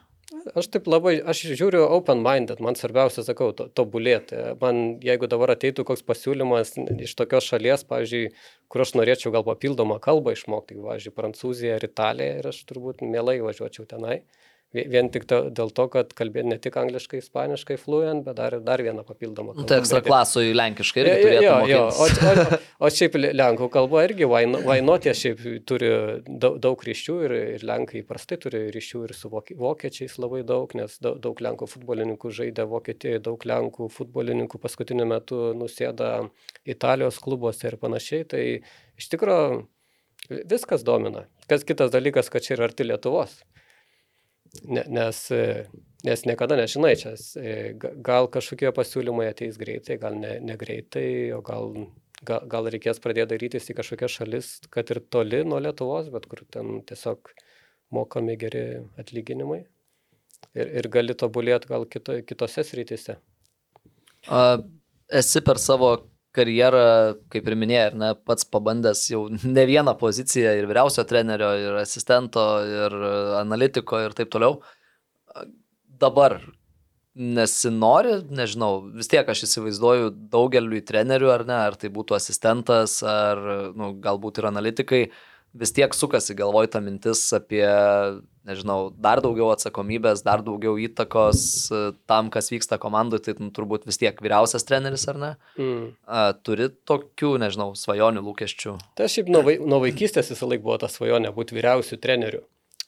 [0.58, 4.38] Aš taip labai, aš žiūriu open-minded, man svarbiausia, sakau, to, tobulėti.
[4.60, 6.74] Man, jeigu dabar ateitų koks pasiūlymas
[7.06, 8.32] iš tokios šalies, pavyzdžiui,
[8.72, 13.38] kur aš norėčiau gal papildomą kalbą išmokti, pavyzdžiui, Prancūziją ar Italiją, ir aš turbūt mielai
[13.44, 14.22] važiuočiau tenai.
[14.72, 18.80] Vien tik to, dėl to, kad kalbėti ne tik angliškai, ispaniškai, fluent, bet dar, dar
[18.80, 19.66] vieną papildomą kalbą.
[19.68, 24.28] Tai ekstra klasui lenkiškai irgi turėtų jo, jo, o, o, o šiaip lenkų kalba irgi
[24.30, 25.90] vainotė šiaip turi
[26.24, 30.96] daug, daug ryšių ir, ir lenkai įprastai turi ryšių ir su vokiečiais labai daug, nes
[31.04, 36.14] daug, daug lenkų futbolininkų žaidė Vokietijoje, daug lenkų futbolininkų paskutiniu metu nusėda
[36.64, 38.24] Italijos klubuose ir panašiai.
[38.32, 38.42] Tai
[38.96, 39.62] iš tikrųjų
[40.48, 41.26] viskas domina.
[41.50, 43.42] Kas kitas dalykas, kad čia yra arti Lietuvos.
[44.60, 45.64] Ne, nes, e,
[46.04, 51.40] nes niekada nežinai, čia e, ga- gal kažkokie pasiūlymai ateis greitai, gal ne, negreitai, o
[51.46, 51.72] gal,
[52.28, 56.44] gal, gal reikės pradėti darytis į kažkokias šalis, kad ir toli nuo Lietuvos, bet kur
[56.52, 57.32] ten tiesiog
[57.96, 58.66] mokami geri
[59.00, 59.62] atlyginimai.
[60.52, 63.16] Ir, ir gali tobulėti gal kito, kitose srityse.
[64.28, 64.42] A,
[65.22, 65.94] esi per savo
[66.36, 66.84] karjerą,
[67.32, 72.46] kaip ir minėjai, ne, pats pabandęs jau ne vieną poziciją ir vyriausio trenerio, ir asistento,
[72.66, 72.96] ir
[73.42, 74.60] analitiko ir taip toliau.
[76.02, 76.40] Dabar
[77.12, 83.42] nesinori, nežinau, vis tiek aš įsivaizduoju daugeliu trenerių, ar ne, ar tai būtų asistentas, ar
[83.76, 85.02] nu, galbūt ir analitikai,
[85.54, 87.64] vis tiek sukasi galvoj ta mintis apie,
[88.48, 93.84] nežinau, dar daugiau atsakomybės, dar daugiau įtakos e, tam, kas vyksta komandoje, tai nu, turbūt
[93.88, 95.30] vis tiek vyriausias treneris, ar ne?
[95.60, 95.84] Mm.
[96.46, 98.76] Turi tokių, nežinau, svajonių, lūkesčių.
[98.98, 102.42] Tai šiaip nuo, vai, nuo vaikystės visą laiką buvo ta svajonė būti vyriausių trenerių.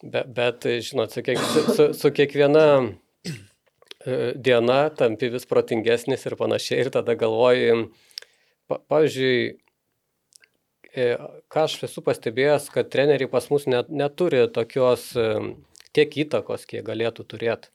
[0.05, 6.37] Be, bet, žinot, su, kiek, su, su, su kiekviena e, diena tampi vis protingesnis ir
[6.41, 6.83] panašiai.
[6.85, 7.87] Ir tada galvoji,
[8.69, 9.39] pa, pavyzdžiui,
[10.93, 11.07] e,
[11.55, 15.29] ką aš esu pastebėjęs, kad treneriai pas mus net, neturi tokios e,
[15.95, 17.71] tiek įtakos, kiek galėtų turėti.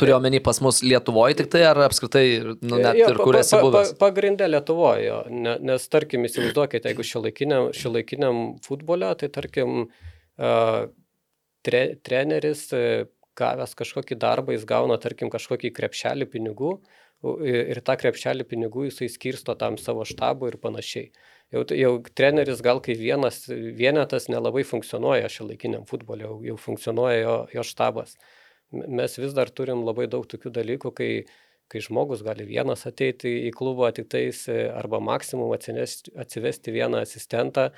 [0.00, 2.22] Turiu omeny pas mus Lietuvoje tik tai, ar apskritai,
[2.64, 3.90] nu, net Jo, ir pa- kur pa- esi pa- buvęs?
[3.98, 9.82] pa- Pagrindė Lietuvoje, ne, nes tarkim, įsivaizduokite, jeigu šiuolaikiniam, šiuolaikiniam futbole, tai tarkim,
[11.66, 13.04] tre, treneris uh,
[13.36, 16.76] gavęs kažkokį darbą, jis gauna, tarkim, kažkokį krepšelį pinigų
[17.44, 21.10] ir tą krepšelį pinigų jisai skirsto tam savo štabui ir panašiai.
[21.56, 27.36] Jau, jau treneris gal kaip vienas vienetas nelabai funkcionuoja šiuolaikiniam futbole, jau, jau funkcionuoja jo,
[27.56, 28.14] jo štabas.
[28.70, 31.10] Mes vis dar turim labai daug tokių dalykų, kai
[31.72, 37.02] kai žmogus gali vienas ateiti į klubą tik tais e, arba maksimum atsinešti, atsivesti vieną
[37.02, 37.70] asistentą.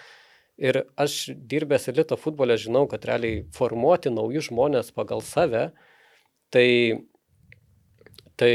[0.59, 5.69] Ir aš dirbęs elito futbole žinau, kad realiai formuoti naujus žmonės pagal save,
[6.53, 6.69] tai,
[8.37, 8.55] tai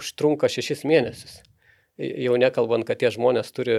[0.00, 1.42] užtrunka šešis mėnesius.
[1.96, 3.76] Jau nekalbant, kad tie žmonės turi,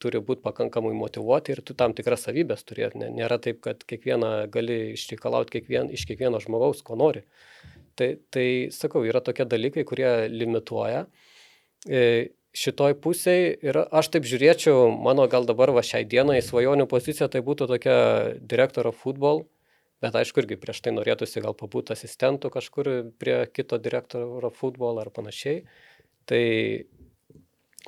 [0.00, 3.10] turi būti pakankamai motivuoti ir tu tam tikras savybės turėti.
[3.12, 7.26] Nėra taip, kad kiekvieną gali išreikalauti kiekvien, iš kiekvieno žmogaus, ko nori.
[7.98, 11.04] Tai, tai sakau, yra tokie dalykai, kurie limituoja.
[11.84, 12.00] E,
[12.58, 17.42] Šitoj pusėje ir aš taip žiūrėčiau, mano gal dabar va šiai dienai svajonių pozicija tai
[17.44, 17.98] būtų tokia
[18.40, 19.44] direktoro futbol,
[20.02, 22.90] bet aišku irgi prieš tai norėtųsi gal pabūti asistentų kažkur
[23.20, 25.60] prie kito direktoro futbol ar panašiai.
[26.28, 26.42] Tai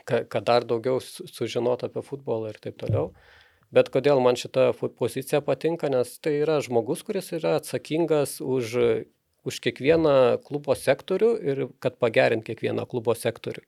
[0.07, 3.11] kad dar daugiau su- sužinot apie futbolą ir taip toliau.
[3.71, 8.73] Bet kodėl man šita pozicija patinka, nes tai yra žmogus, kuris yra atsakingas už,
[9.47, 13.63] už kiekvieną klubo sektorių ir kad pagerint kiekvieną klubo sektorių.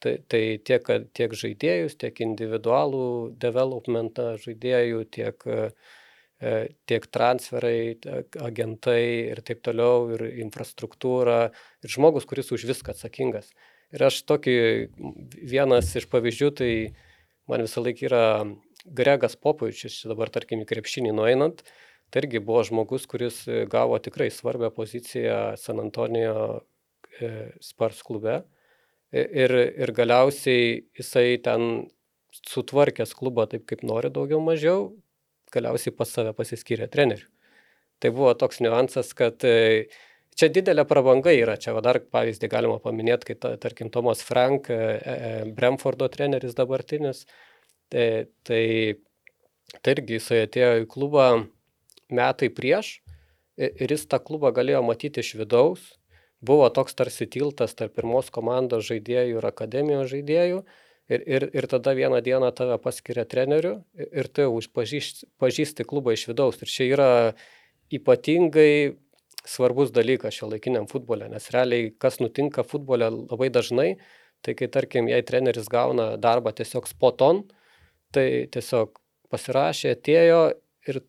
[0.00, 6.52] Tai, tai tiek, tiek žaidėjus, tiek individualų developmentą žaidėjų, tiek, e,
[6.88, 7.98] tiek transferai,
[8.40, 9.02] agentai
[9.34, 11.42] ir taip toliau, ir infrastruktūra,
[11.84, 13.52] ir žmogus, kuris už viską atsakingas.
[13.90, 14.56] Ir aš tokį
[15.50, 16.72] vienas iš pavyzdžių, tai
[17.50, 18.24] man visą laiką yra
[18.86, 21.64] Gregas Popovičius, dabar tarkim į krepšinį nueinant,
[22.10, 26.62] tai irgi buvo žmogus, kuris gavo tikrai svarbią poziciją San Antonijo
[27.18, 28.40] e, Spars klube.
[29.10, 31.88] Ir, ir galiausiai jisai ten
[32.46, 34.92] sutvarkęs klubą taip, kaip nori daugiau mažiau,
[35.50, 37.26] galiausiai pas save pasiskyrė treneriu.
[38.00, 39.90] Tai buvo toks niuansas, kad e,
[40.38, 41.56] čia didelė prabanga yra.
[41.60, 47.24] Čia dar pavyzdį galima paminėti, kai, ta, tarkim, Tomas Frank, e, e, Bremfordo treneris dabartinis,
[47.92, 48.64] tai, tai,
[49.80, 51.30] tai irgi jisai atėjo į klubą
[52.10, 52.98] metai prieš
[53.60, 55.82] ir jis tą klubą galėjo matyti iš vidaus.
[56.40, 60.62] Buvo toks tarsi tiltas tarp pirmos komandos žaidėjų ir akademijos žaidėjų.
[61.10, 66.14] Ir, ir, ir tada vieną dieną tave paskiria treneriu ir tu jau pažįsti, pažįsti klubą
[66.14, 66.60] iš vidaus.
[66.62, 67.08] Ir čia yra
[67.92, 68.94] ypatingai
[69.46, 73.94] svarbus dalykas šio laikiniam futbole, nes realiai kas nutinka futbole labai dažnai,
[74.44, 77.44] tai kai tarkim, jei treneris gauna darbą tiesiog spoton,
[78.12, 78.96] tai tiesiog
[79.30, 80.40] pasirašė, atėjo
[80.90, 81.00] ir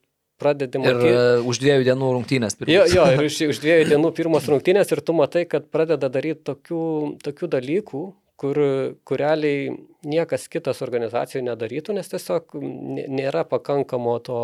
[0.41, 1.11] pradedi Ir matyti.
[1.13, 2.93] e, už dviejų dienų rungtynės Jo, pirmos.
[2.95, 6.81] jo, ir už, už dviejų dienų pirmos rungtynės ir tu matai, kad pradeda daryti tokių,
[7.25, 8.01] tokių dalykų,
[8.41, 8.57] kur,
[9.05, 9.69] kur realiai
[10.09, 14.39] niekas kitas organizacijų nedarytų, nes tiesiog nė- nėra pakankamo to,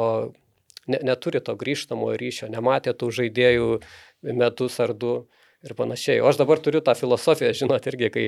[0.92, 3.74] ne, neturi to grįžtamo ryšio, nematė tų žaidėjų
[4.38, 5.18] metus ar du
[5.66, 6.22] ir panašiai.
[6.22, 8.26] O aš dabar turiu tą filosofiją, žinot, irgi, kai,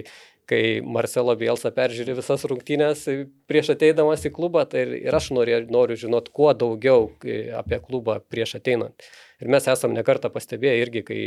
[0.50, 3.06] kai Marcelo Bielsa peržiūri visas rungtynės
[3.50, 7.12] prieš ateidamas į klubą, tai ir, aš noriu, noriu žinot kuo daugiau
[7.60, 9.06] apie klubą prieš ateinant.
[9.40, 11.20] Ir mes esam nekartą pastebėję irgi, kai,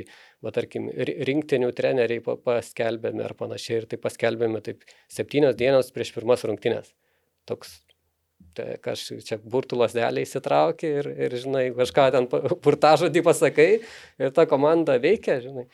[0.45, 5.95] va, tarkim, ri- rinktinių treneriai pa- paskelbėme ar panašiai, ir tai paskelbėme taip septynios dienos
[5.95, 6.93] prieš pirmas rungtynės.
[7.49, 7.79] Toks
[8.57, 12.27] Tai kaž čia burtų lasdelį įsitrauki ir, ir, žinai, kažką ten
[12.65, 15.69] burtažodį pasakai ir ta komanda veikia, žinai.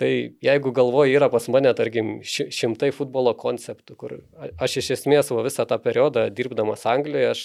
[0.00, 0.08] Tai
[0.42, 4.14] jeigu galvoji yra pas mane, tarkim, šimtai futbolo konceptų, kur
[4.56, 7.42] aš iš esmės visą tą periodą dirbdamas Anglijoje, aš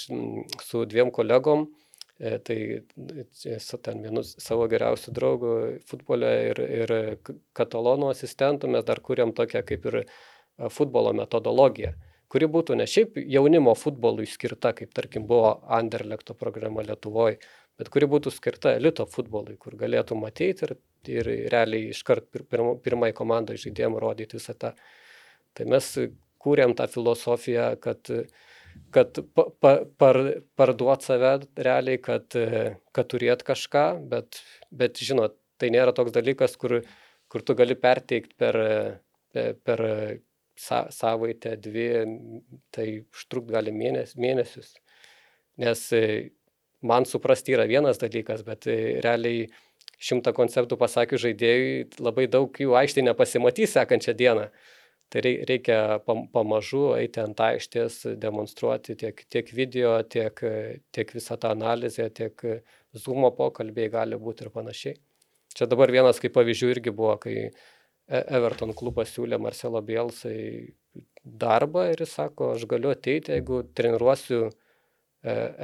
[0.64, 1.68] su dviem kolegom,
[2.18, 2.58] e, tai
[3.62, 5.54] su ten vienu savo geriausiu draugu
[5.92, 6.96] futbole ir, ir
[7.58, 10.02] katalonų asistentų mes dar kuriam tokią kaip ir
[10.74, 11.94] futbolo metodologiją
[12.32, 17.40] kuri būtų ne šiaip jaunimo futbolui skirta, kaip tarkim buvo Anderlekto programa Lietuvoje,
[17.80, 20.76] bet kuri būtų skirta elito futbolui, kur galėtų matyti ir,
[21.14, 24.74] ir realiai iškart pir, pirma, pirmai komandai žaidėjim rodyti visą tą.
[25.58, 25.90] Tai mes
[26.44, 28.12] kūrėm tą filosofiją, kad,
[28.94, 30.22] kad pa, pa, par,
[30.60, 32.28] parduot save realiai, kad,
[32.94, 36.82] kad turėt kažką, bet, bet žinot, tai nėra toks dalykas, kur,
[37.32, 38.60] kur tu gali perteikti per,
[39.34, 39.86] per, per
[40.60, 41.88] sa, savaitę, dvi,
[42.74, 44.74] tai užtrukt gali mėnes, mėnesius.
[45.62, 46.02] Nes e,
[46.86, 49.48] man suprasti yra vienas dalykas, bet e, realiai
[49.98, 54.50] šimtą konceptų pasakius žaidėjui labai daug jų aikštėje nepasimatys sekančią dieną.
[55.08, 60.42] Tai reikia pamažu eiti ant aikštės, demonstruoti tiek, tiek video, tiek,
[60.92, 62.44] tiek visą tą analizę, tiek
[62.92, 64.98] zoomo pokalbiai gali būti ir panašiai.
[65.56, 67.77] Čia dabar vienas kaip pavyzdžių irgi buvo, kai E,
[68.08, 70.74] Everton klubas siūlė Marcelo Bielsai
[71.28, 74.52] darbą ir jis sako, aš galiu ateiti, jeigu treniruosiu e,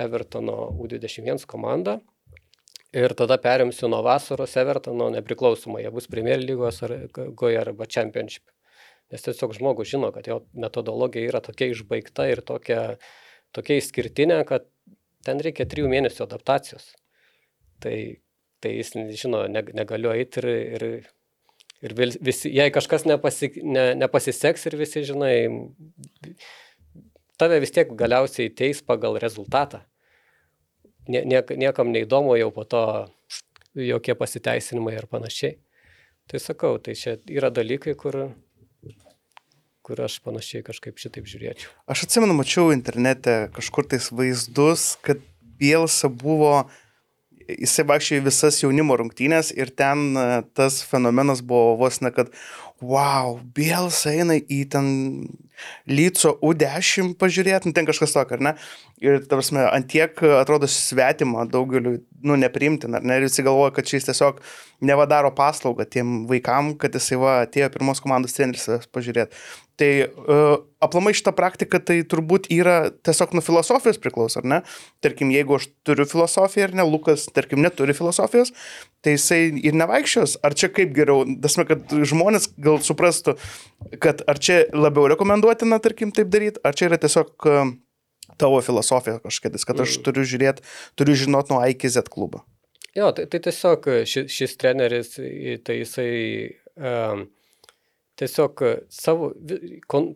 [0.06, 2.02] Evertono U21 komandą
[2.94, 8.46] ir tada perimsiu nuo vasaros Evertono nepriklausomai, jie bus Premier lygos ar Goja arba Championship.
[9.14, 12.98] Nes tiesiog žmogus žino, kad jo metodologija yra tokia išbaigta ir tokia,
[13.56, 14.68] tokia išskirtinė, kad
[15.26, 16.92] ten reikia trijų mėnesių adaptacijos.
[17.84, 17.96] Tai,
[18.64, 20.88] tai jis žino, negaliu eiti ir, ir
[21.84, 25.36] Ir visi, jei kažkas nepasi, ne, nepasiseks ir visi, žinai,
[27.42, 29.82] tave vis tiek galiausiai teis pagal rezultatą.
[31.12, 32.84] Nie, niek, niekam neįdomu jau po to
[33.76, 35.58] jokie pasiteisinimai ir panašiai.
[36.32, 38.16] Tai sakau, tai čia yra dalykai, kur,
[39.84, 41.74] kur aš panašiai kažkaip šitaip žiūrėčiau.
[41.92, 45.20] Aš atsimenu, mačiau internete kažkur tais vaizdus, kad
[45.60, 46.80] Bielsa buvo uh,
[47.48, 50.28] jisai vaikščiojo visas jaunimo rungtynės ir ten e,
[50.58, 52.32] tas fenomenas buvo vos ne, kad
[52.84, 54.88] wow, Bėls eina į ten
[55.88, 58.54] Lyco U10 pažiūrėti, nu, ten kažkas tokio, ar ne?
[59.04, 63.20] Ir, tarsi, antiek atrodo svetima daugeliu, nu, neprimtina, ar ne?
[63.20, 64.42] Ir visi galvoja, kad šis tiesiog
[64.84, 69.44] nevadaro paslaugą tiem vaikam, kad jisai va atėjo pirmos komandos treneris pažiūrėti.
[69.80, 74.60] Tai uh, aplamai šitą praktiką tai turbūt yra tiesiog nuo filosofijos priklauso, ar ne?
[75.02, 78.54] Tarkim, jeigu aš turiu filosofiją ar ne, Lukas, tarkim, neturi filosofijos,
[79.04, 80.38] tai jisai ir nevaikščios.
[80.46, 83.36] Ar čia kaip geriau, dasme, kad žmonės gal suprastų,
[84.04, 87.74] kad ar čia labiau rekomenduotina, tarkim, taip daryti, ar čia yra tiesiog uh,
[88.42, 90.04] tavo filosofija kažkokia, kad aš mm.
[90.08, 90.66] turiu žiūrėti,
[91.00, 92.44] turiu žinoti nuo A iki Z klubą.
[92.94, 95.16] Jo, tai, tai tiesiog šis, šis treneris,
[95.66, 96.12] tai jisai
[96.78, 97.26] um,
[98.22, 98.62] tiesiog
[98.94, 99.32] savo
[99.90, 100.12] kon,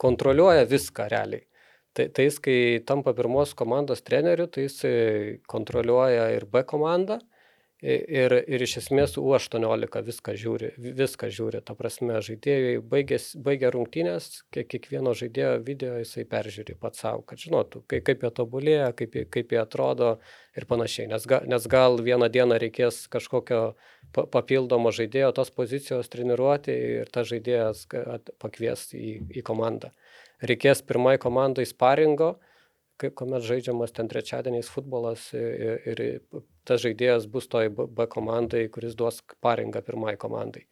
[0.00, 1.46] kontroliuoja viską realiai.
[1.94, 4.80] Tai, tai jis, kai tampa pirmos komandos treneriu, tai jis
[5.50, 7.20] kontroliuoja ir B komandą,
[7.84, 14.28] Ir, ir iš esmės U18 viską žiūri, viską žiūri, ta prasme, žaidėjai baigės, baigia rungtynės,
[14.54, 19.18] kiek, kiekvieno žaidėjo video jisai peržiūri pats savo, kad žinotų, kaip, kaip jie tobulėja, kaip,
[19.34, 20.14] kaip jie atrodo
[20.56, 21.10] ir panašiai.
[21.12, 23.60] Nes, ga, nes gal vieną dieną reikės kažkokio
[24.16, 27.84] papildomo žaidėjo tos pozicijos treniruoti ir tas žaidėjas
[28.40, 29.92] pakvies į, į komandą.
[30.40, 32.38] Reikės pirmai komandai sparingo,
[32.96, 36.04] kai, kuomet žaidžiamas ten trečiadieniais futbolas ir, ir
[36.68, 40.64] tas žaidėjas bus toj B komandai, kuris duos paringą pirmai komandai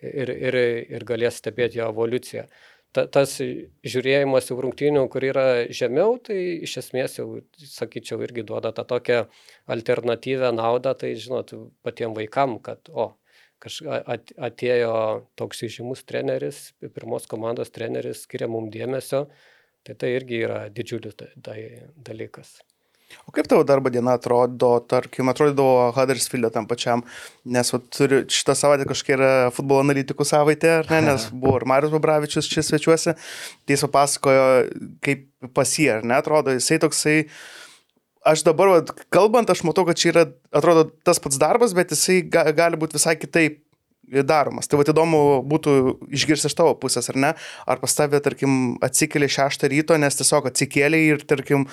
[0.00, 0.58] ir, ir,
[0.96, 2.46] ir galės stebėti jo evoliuciją.
[2.90, 7.28] Ta, tas žiūrėjimas į rungtynių, kur yra žemiau, tai iš esmės jau,
[7.62, 9.20] sakyčiau, irgi duoda tą tokią
[9.70, 11.54] alternatyvę naudą, tai žinot,
[11.86, 13.12] patiems vaikam, kad, o,
[13.62, 14.96] kažkas atėjo
[15.38, 19.28] toks įžymus treneris, pirmos komandos treneris, skiria mums dėmesio,
[19.82, 21.16] Tai tai irgi yra didžiulis
[22.08, 22.58] dalykas.
[23.26, 27.04] O kaip tavo darbo diena atrodo, tarkim, atrodydavo Huddersfield'e tam pačiam,
[27.44, 31.66] nes va, turi, šitą savaitę kažkiek yra futbolo analitikų savaitė, ar ne, nes buvo ir
[31.70, 34.44] Marius Babravičius čia svečiuose, tai jis papasakojo,
[35.06, 37.16] kaip pasie, ar ne, atrodo, jisai toksai,
[38.30, 42.20] aš dabar, va, kalbant, aš matau, kad čia yra, atrodo, tas pats darbas, bet jisai
[42.26, 43.62] ga, gali būti visai kitaip
[44.26, 44.68] daromas.
[44.68, 45.72] Tai va įdomu būtų
[46.18, 47.32] išgirsti iš tavo pusės, ar ne?
[47.70, 51.68] Ar pas tavę, tarkim, atsikeli šeštą ryto, nes tiesiog atsikėlė ir, tarkim,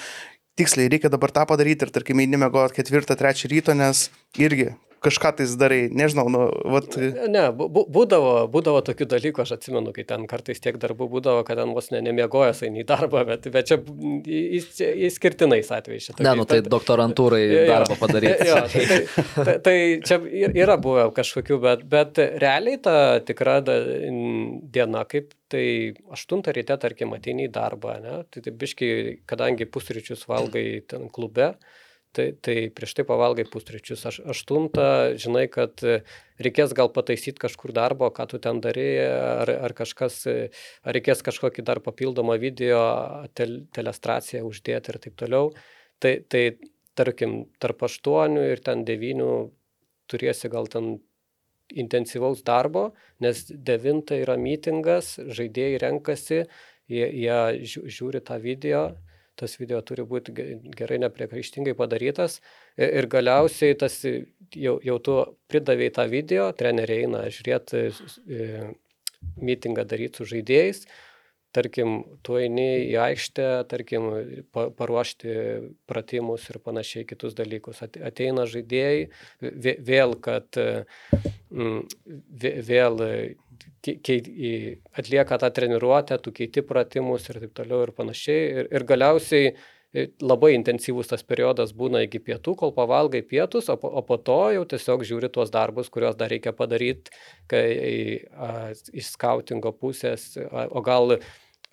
[0.58, 4.08] tiksliai reikia dabar tą padaryti ir, tarkim, eini mėgoti ketvirtą, trečią ryto, nes
[4.42, 4.74] irgi
[5.08, 6.44] kažką tais darai, nežinau, nu,
[6.76, 6.94] vat,
[7.32, 11.74] Ne, būdavo, būdavo tokių dalykų, aš atsimenu, kai ten kartais tiek darbų būdavo, kad ten
[11.76, 13.80] vos ne, nemiegojęs eini į darbą, bet, bet čia
[15.08, 16.10] įskirtinais atvejais.
[16.20, 18.48] Ne, nu tai doktorantūrai Jo, darbą padaryti.
[18.50, 19.00] Jo, tai, tai,
[19.48, 19.76] tai, tai
[20.08, 22.96] čia ir- yra buvę kažkokių, bet, bet realiai ta
[23.26, 23.78] tikra da,
[24.74, 28.16] diena, kaip tai 8 ryte, tarkim, ateini į darbą, ne?
[28.32, 28.92] tai, tai biškai,
[29.30, 31.54] kadangi pusryčius valgai ten klube,
[32.18, 34.06] tai, tai prieš tai pavalgai pusryčius.
[34.10, 34.88] Aš aštuntą
[35.22, 36.00] žinai, kad e,
[36.42, 40.50] reikės gal pataisyti kažkur darbo, ką tu ten darai, ar, ar kažkas, e,
[40.84, 42.82] ar reikės kažkokį dar papildomą video,
[43.38, 45.52] tel, telestraciją uždėti ir taip toliau.
[46.02, 46.44] Tai, tai
[46.98, 49.32] tarkim, tarp aštuonių ir ten devynių
[50.10, 50.98] turėsi gal ten
[51.68, 52.92] intensyvaus darbo,
[53.24, 56.46] nes devintą yra mitingas, žaidėjai renkasi,
[56.88, 58.84] jie, jie žiū- žiūri tą video,
[59.38, 62.40] tas video turi būti ge- gerai nepriekaištingai padarytas
[62.78, 65.18] ir, galiausiai tas jau, jau tu
[65.52, 67.84] pridavėjai tą video, treneriai eina žiūrėti
[69.42, 70.84] mitingą daryti su žaidėjais,
[71.58, 71.94] tarkim,
[72.26, 74.10] tu eini į aikštę, tarkim,
[74.54, 75.32] pa- paruošti
[75.90, 77.80] pratimus ir panašiai kitus dalykus.
[77.86, 79.08] Ate- Ateina žaidėjai,
[79.42, 80.60] vė- vėl, kad
[81.50, 83.02] vė- vėl
[83.84, 88.44] kei- kei- į- atlieka tą treniruotę, tu keiti pratimus ir taip toliau ir panašiai.
[88.62, 89.50] Ir, ir galiausiai
[89.94, 94.18] e, labai intensyvus tas periodas būna iki pietų, kol pavalgai pietus, o po, o po
[94.18, 97.12] to jau tiesiog žiūri tuos darbus, kuriuos dar reikia padaryti,
[97.48, 97.68] kai
[98.34, 101.18] a, iš skautingo pusės, a, o gal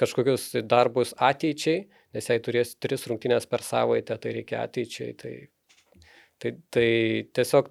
[0.00, 5.14] kažkokius darbus ateičiai, nes jei turės tris rungtynės per savaitę, tai reikia ateičiai.
[5.18, 5.34] Tai,
[6.42, 6.88] tai, tai
[7.34, 7.70] tiesiog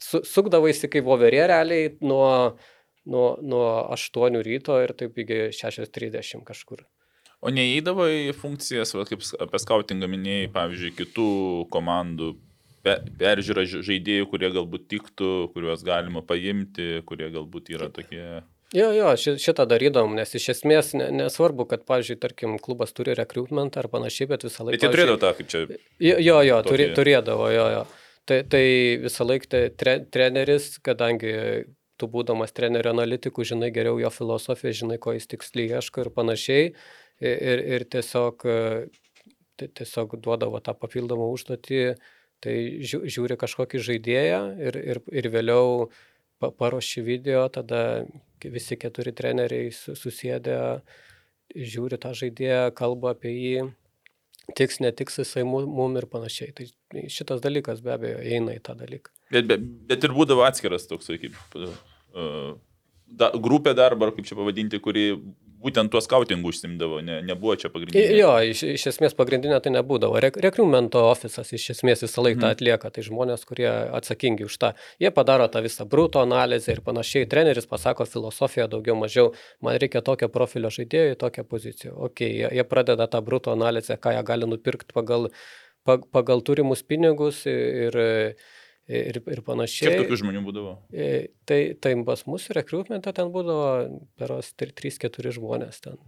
[0.00, 2.56] su, sukdavaisi kaip voverė realiai nuo,
[3.10, 6.84] nuo, nuo 8 ryto ir taip iki 6.30 kažkur.
[7.40, 11.28] O neįdavo į funkcijas, va, kaip apie skautingą minėjai, pavyzdžiui, kitų
[11.72, 12.34] komandų
[12.84, 18.24] pe, peržiūra ž- žaidėjų, kurie galbūt tiktų, kuriuos galima paimti, kurie galbūt yra tokie...
[18.76, 23.16] Jo, jo, ši- šitą darydom, nes iš esmės ne, nesvarbu, kad, pavyzdžiui, tarkim, klubas turi
[23.18, 24.76] rekrutmentą ar panašiai, bet visą laiką...
[24.76, 25.64] Bet jie turėdavo tą, kaip čia...
[26.04, 27.82] Jo, jo, turi, turėdavo, jo, jo.
[28.30, 28.62] Tai, tai
[29.02, 31.32] visą laiką tre, treneris, kadangi
[32.00, 36.70] tu būdamas trenerio analitikų, žinai geriau jo filosofiją, žinai, ko jis tiksliai ieško ir panašiai.
[37.20, 38.46] Ir, ir, ir tiesiog,
[39.60, 41.82] tiesiog duodavo tą papildomą užduotį,
[42.40, 45.90] tai žiū- žiūri kažkokį žaidėją ir, ir, ir vėliau
[46.40, 48.06] pa- paruoši video, tada
[48.40, 50.56] visi keturi treneriai su- susėdę
[51.52, 53.68] žiūri tą žaidėją, kalba apie jį,
[54.56, 56.54] tiks, netiks jisai mu- mum ir panašiai.
[56.56, 59.12] Tai šitas dalykas be abejo eina į tą dalyką.
[59.30, 61.36] Bet, bet, bet ir būdavo atskiras toks, kaip
[62.14, 65.12] da, grupė darbo, ar kaip čia pavadinti, kuri
[65.60, 68.14] būtent tuo skautingu užsimdavo, ne, nebuvo čia pagrindinė.
[68.16, 70.16] Jo, iš, iš esmės pagrindinė tai nebūdavo.
[70.24, 72.90] Rek rekrumento ofisas iš esmės visą laiką tą atlieka.
[72.94, 74.70] Tai žmonės, kurie atsakingi už tą.
[75.02, 77.28] Jie padaro tą visą bruto analizę ir panašiai.
[77.28, 79.34] Treneris pasako filosofiją daugiau mažiau.
[79.60, 81.92] Man reikia tokio profilio žaidėjo į tokią poziciją.
[82.08, 85.28] Ok, jie, jie pradeda tą bruto analizę, ką jie gali nupirkti pagal,
[85.84, 88.00] pag- pagal turimus pinigus ir, ir,
[88.88, 89.90] ir panašiai.
[89.90, 90.76] Kiek tokių žmonių būdavo?
[90.92, 91.10] E,
[91.46, 95.98] Tai, tai pas mus rekrutmente ten būdavo peros 3-4 žmonės ten.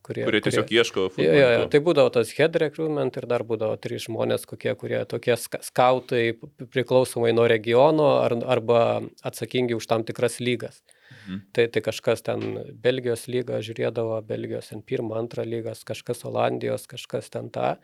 [0.00, 3.76] Kurie, Kurie tiesiog ieško Jo, jo, jo, tai būdavo tas head recruitment ir dar būdavo
[3.76, 6.32] trys žmonės, kokie, kurie tokie ska- skautai
[6.72, 10.80] priklausomai nuo regiono ar, arba atsakingi už tam tikras lygas.
[11.26, 11.40] Mhm.
[11.52, 12.40] Tai, tai kažkas ten
[12.80, 17.76] Belgijos lygą žiūrėdavo, Belgijos ten pirmą, antrą lygas, kažkas Olandijos, kažkas ten tą.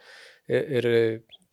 [0.48, 0.88] Ir, ir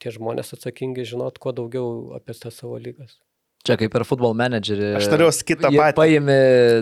[0.04, 3.18] tie žmonės atsakingi žinot kuo daugiau apie tas savo lygas.
[3.64, 4.90] Čia kaip ir futbol menedžerį.
[5.00, 5.96] Aš turėjau kitą patį.
[5.96, 6.34] Paimi,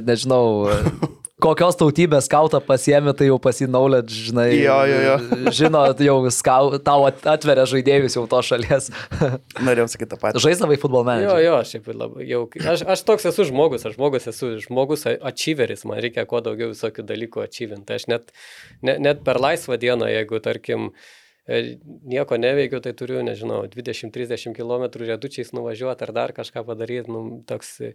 [0.08, 0.72] nežinau,
[1.46, 4.48] kokios tautybės skautą pasiemi, tai jau pasinaulėt, žinai.
[4.58, 5.14] Jo, jo, jo.
[5.60, 8.90] Žino, jau skau, tau at- atveria žaidėjus jau to šalies.
[9.68, 10.42] Norėjau sakyti tą patį.
[10.48, 11.46] Žaisdavai futbol Jo, menedžerį.
[11.46, 12.42] jo, šiaip labai jau.
[12.74, 17.06] Aš, aš toks esu žmogus, aš žmogus esu žmogus achieveris, man reikia kuo daugiau visokių
[17.14, 17.98] dalykų achievinti.
[18.02, 18.34] Aš net,
[18.82, 24.84] net, net per laisvą dieną, jeigu, tarkim, e, nieko neveikiu, tai turiu, nežinau, 20-30 km
[25.02, 27.10] rėdučiais nuvažiuoti ar dar kažką padaryti.
[27.10, 27.94] Nu, toks, e,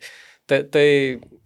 [0.51, 0.86] tai, tai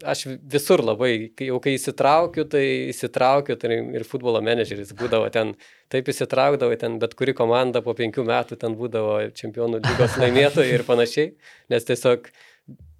[0.08, 5.52] aš visur labai, jau kai įsitraukiu, tai įsitraukiu, tai ir futbolo menedžeris būdavo ten,
[5.92, 10.86] taip įsitraukdavo ten, bet kuri komanda po penkių metų ten būdavo čempionų lygos laimėtojai ir
[10.88, 11.34] panašiai,
[11.68, 12.32] nes tiesiog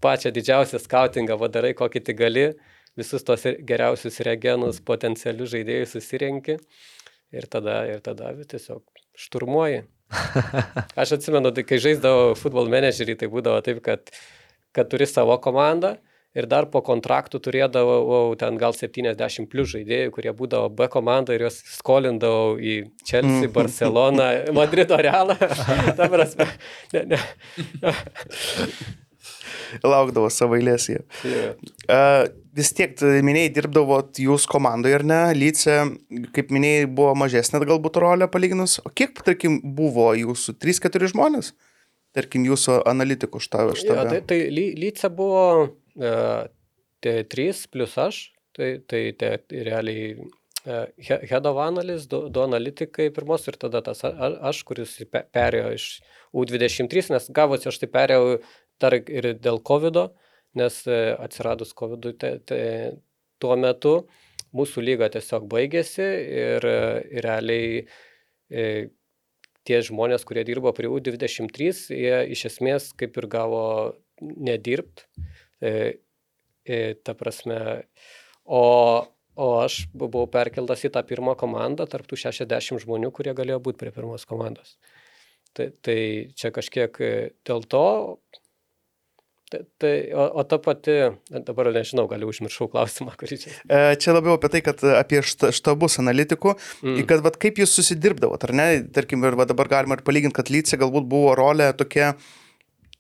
[0.04, 2.50] pačią didžiausią skautingą padarai, kokį tik gali,
[3.00, 6.60] visus tos geriausius regenus, potencialius žaidėjus susirenki
[7.34, 8.84] ir tada, ir tada tiesiog
[9.18, 9.84] šturmuoji.
[11.00, 14.10] Aš atsimenu, tai kai žaisdavau futbol menedžerį, tai būdavo taip, kad,
[14.74, 15.96] kad turi savo komandą
[16.36, 21.46] ir dar po kontraktų turėdavau ten gal 70 plus žaidėjų, kurie būdavo B komanda ir
[21.46, 24.28] juos skolindavau į Chelsea, Barceloną,
[24.58, 25.38] Madrido Realą.
[25.98, 26.46] Ta prasme,
[26.94, 27.94] ne, ne.
[29.86, 31.02] laukdavo savo eilės jie.
[31.26, 31.50] Jo.
[31.86, 32.92] Uh, vis tiek,
[33.26, 35.20] minėjai, dirbdavot jūs komandoje, ar ne?
[35.36, 35.78] Lyce,
[36.36, 38.78] kaip minėjai, buvo mažesnė galbūt rolė palyginus.
[38.84, 41.52] O kiek, tarkim, buvo jūsų 3-4 žmonės?
[42.16, 43.76] Tarkim, jūsų analitikų štabė.
[43.86, 45.42] Jo, tai, tai Ly- Lyce buvo
[45.94, 46.14] e,
[47.04, 48.18] tai 3 plus aš,
[48.58, 49.36] tai, tai, tai
[49.68, 54.64] realiai e, he- head of analyst, du, du analitikai pirmos ir tada tas a- aš,
[54.66, 55.86] kuris pe- perėjo iš
[56.34, 58.40] U23, nes gavosi aš tai perėjau
[58.82, 60.02] dar ir dėl COVID,
[60.58, 62.62] nes e, atsiradus COVID te, te,
[63.42, 63.94] tuo metu
[64.56, 66.80] mūsų lyga tiesiog baigėsi ir, e,
[67.18, 67.84] ir realiai
[68.50, 68.64] e,
[69.68, 73.64] tie žmonės, kurie dirbo prie U23, jie iš esmės kaip ir gavo
[74.20, 75.06] nedirbt.
[75.60, 76.00] E,
[76.64, 77.60] e, ta prasme,
[78.44, 78.64] o,
[79.36, 83.94] o aš buvau perkeltas į tą pirmą komandą tarptų 60 žmonių, kurie galėjo būti prie
[83.94, 84.76] pirmos komandos.
[85.56, 86.00] Tai, tai
[86.38, 87.14] čia kažkiek e,
[87.46, 87.84] dėl to.
[89.50, 90.92] Tai, tai, o, o ta pati,
[91.46, 93.54] dabar nežinau, gal užmiršau klausimą, kurį čia.
[93.66, 96.52] E, Čia labiau apie tai, kad apie šta- štabus analitikų,
[96.86, 97.00] mm.
[97.10, 98.68] kad vat, kaip jūs susidirbdavot, ar ne?
[98.94, 102.12] Tarkim, ir dabar galima ir palyginti, kad Lyce galbūt buvo rolė tokia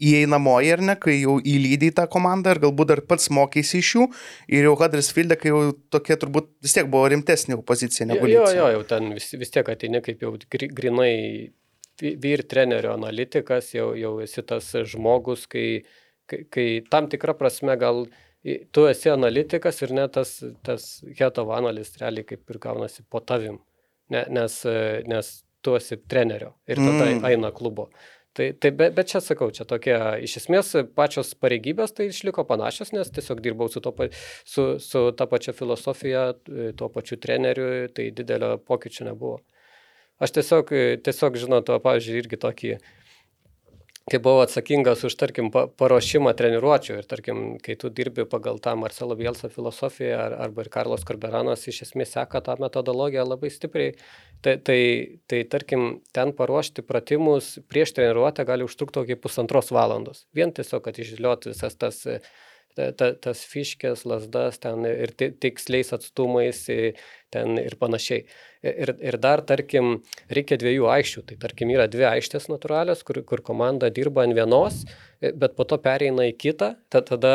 [0.00, 4.06] įeinamoji, ar ne, kai jau įlydai tą komandą ir galbūt dar pats mokėsi iš jų
[4.56, 5.60] ir jau Huddersfield, kai jau
[5.92, 8.56] tokia turbūt vis tiek buvo rimtesnė pozicija Jo, negu jo, Lyce.
[8.56, 11.12] jo, jau ten vis, vis tiek ateini kaip jau gri- grinai
[12.00, 15.82] vyr trenerio analitikas, jau, jau esi tas žmogus, kai,
[16.30, 18.06] kai, kai tam tikrą prasme gal
[18.72, 20.86] tu esi analitikas ir net tas, tas
[21.18, 23.58] head of analyst realiai kaip ir gaunasi po tavim,
[24.12, 24.62] ne, nes,
[25.10, 27.26] nes tu esi trenerio ir tada Mm.
[27.28, 27.90] eina klubo.
[28.32, 32.92] Tai, tai bet, bet čia sakau, čia tokia, iš esmės pačios pareigybės tai išliko panašios,
[32.94, 33.90] nes tiesiog dirbau su, to,
[34.46, 36.22] su, su ta pačia filosofija,
[36.78, 39.40] tuo pačiu treneriu, tai didelio pokyčio nebuvo.
[40.22, 40.70] Aš tiesiog,
[41.02, 42.72] tiesiog žinot, pavyzdžiui, irgi tokį,
[44.08, 48.74] kai buvau atsakingas už, tarkim, pa- paruošimą treniruočio ir, tarkim, kai tu dirbi pagal tą
[48.80, 53.94] Marcelo Bielso filosofiją ar, arba ir Karlos Korberanas iš esmės seka tą metodologiją labai stipriai,
[54.42, 54.80] tai, tai,
[55.30, 60.24] tai tarkim, ten paruošti pratimus prieš treniruotę gali užtrukti kokį pusantros valandos.
[60.34, 62.02] Vien tiesiog, kad išdėlioti visas tas
[62.76, 66.64] ta, ta, tas fiškės, lasdas ten ir ti- tiksliais atstumais
[67.30, 68.24] ten ir panašiai.
[68.60, 71.22] Ir, ir dar, tarkim, reikia dviejų aikščių.
[71.30, 74.82] Tai tarkim yra dvi aikštės natūralios, kur, kur komanda dirba ant vienos,
[75.20, 76.74] bet po to pereina į kitą.
[76.92, 77.32] Ta, tada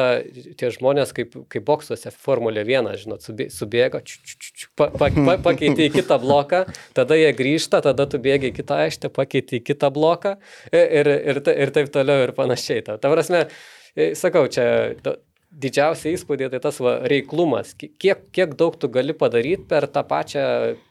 [0.60, 4.92] tie žmonės, kaip, kaip boksuose, Formulė 1, žinot, subė- subėga, čiu, čiu, čiu, čiu, pa,
[4.94, 6.62] pa, pa, pakeiti į kitą bloką,
[6.98, 10.36] tada jie grįžta, tada tu bėgi į kitą aikštę, pakeiti į kitą bloką
[10.70, 12.86] ir, ir, ta- ir taip toliau ir panašiai.
[12.86, 13.48] Ta, ta prasme,
[13.96, 14.94] Sakau, čia
[15.56, 17.74] didžiausia įspūdė tai tas va, reiklumas.
[17.80, 20.44] Ki- Kiek, kiek daug tu gali padaryti per tą pačią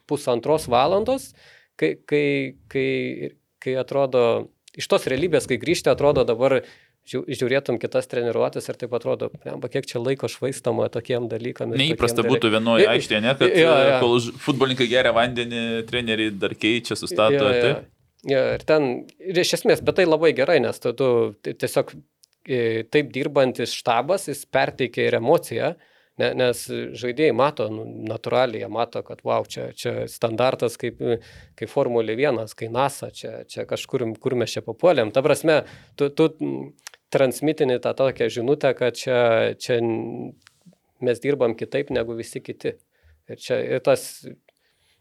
[0.09, 1.33] pusantros valandos,
[1.77, 2.89] kai, kai, kai,
[3.61, 6.63] kai atrodo, iš tos realybės, kai grįžti, atrodo dabar
[7.05, 11.75] žiū- žiūrėtum kitas treniruotės ir taip atrodo, blemba, kiek čia laiko švaistama tokiem dalykam.
[11.77, 13.99] Neįprasta būtų vienoje aikštėje, ne, kad jo, e, jo.
[14.01, 17.37] kol futbolininkai geria vandenį, treneriai dar keičia, sustato.
[17.37, 17.61] Jo, jo.
[17.69, 17.91] taip.
[18.25, 18.87] Jo, ir ten,
[19.21, 21.09] ir iš esmės, bet tai labai gerai, nes tu, tu
[21.45, 21.91] ti- tiesiog
[22.45, 25.75] taip dirbantis štabas, jis perteikia ir emociją,
[26.21, 26.63] ne, nes
[27.01, 31.01] žaidėjai mato, nu, natūraliai jie mato, kad wow, čia, čia standartas kaip,
[31.59, 35.13] kaip Formulė 1, kai NASA, čia, čia kažkur, kur mes čia papuolėm.
[35.15, 35.63] Ta prasme,
[35.99, 36.31] tu, tu
[37.15, 39.19] transmitini tą tokią žinutę, kad čia,
[39.61, 39.81] čia
[41.05, 42.77] mes dirbam kitaip negu visi kiti.
[43.31, 44.25] Ir, čia, ir tas,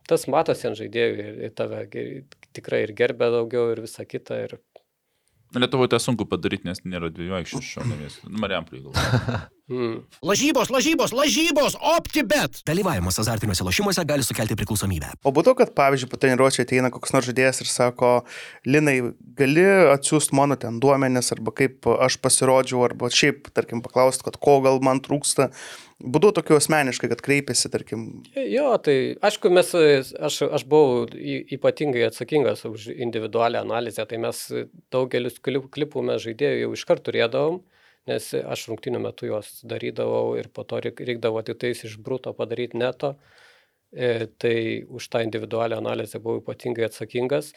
[0.10, 2.24] tas matosi ant žaidėjų ir, ir tave ge-
[2.56, 4.40] tikrai ir gerbė daugiau ir visa kita.
[4.48, 4.58] Ir,
[5.54, 8.20] Lietuvoje tai sunku padaryti, nes nėra dviejų aikščių šaunamės.
[8.26, 8.96] Nu, Mariamplai gal.
[9.72, 9.96] mm,
[10.26, 12.62] Lažybos, lažybos, lažybos, optibet.
[12.68, 15.14] Dalyvavimas azartiniuose lošimuose gali sukelti priklausomybę.
[15.24, 18.12] O būtų, kad, pavyzdžiui, po treniruočio ateina koks nors žaidėjas ir sako,
[18.68, 18.98] Linai,
[19.40, 24.60] gali atsiųsti mano ten duomenis, arba kaip aš pasirodžiau, arba šiaip, tarkim, paklausti, kad ko
[24.66, 25.50] gal man trūksta.
[26.04, 28.02] Būtų tokiu asmeniškai, kad kreipiasi, tarkim,
[28.36, 29.70] Jo, tai aišku, mes,
[30.20, 34.42] aš, aš buvau ypatingai atsakingas už individualią analizę, tai mes
[34.92, 37.62] daugelis klip- klipų mes žaidėjų jau iškart turėdavom,
[38.10, 42.34] nes aš rungtinių metų juos darydavau ir po to reik- reikdavo tik tais iš bruto
[42.36, 43.16] padaryti neto,
[43.94, 47.54] e, tai už tą individualią analizę buvau ypatingai atsakingas,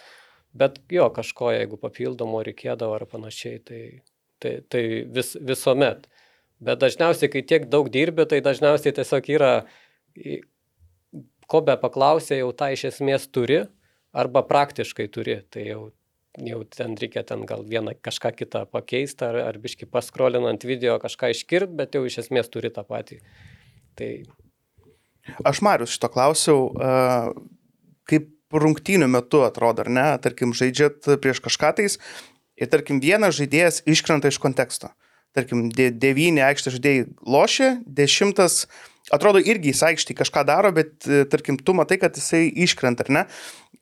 [0.55, 3.83] bet jo, kažko, jeigu papildomo reikėdavo ar panašiai, tai,
[4.39, 6.07] tai, tai vis, visuomet.
[6.61, 9.51] Bet dažniausiai, kai tiek daug dirbi, tai dažniausiai tiesiog yra,
[11.51, 13.67] ko be paklausė, jau tą iš esmės turi,
[14.17, 15.41] arba praktiškai turi.
[15.53, 15.83] Tai jau,
[16.45, 21.33] jau ten reikia ten gal vieną kažką kitą pakeisti, ar, ar biški paskrolinant video kažką
[21.35, 23.21] iškirt, bet jau iš esmės turi tą patį.
[23.97, 24.11] Tai
[25.47, 26.71] Aš Marius šito klausiau,
[28.07, 31.99] kaip rungtynių metu atrodo, ar ne, tarkim, žaidžiat prieš kažką tais
[32.57, 34.93] ir tarkim vienas žaidėjas iškrenta iš konteksto.
[35.37, 38.63] tarkim, de, devyni aikštės žaidėjai lošia, dešimtas
[39.13, 43.13] atrodo irgi jis aikštį kažką daro, bet e, tarkim, tu matai, kad jisai iškrenta, ar
[43.13, 43.25] ne?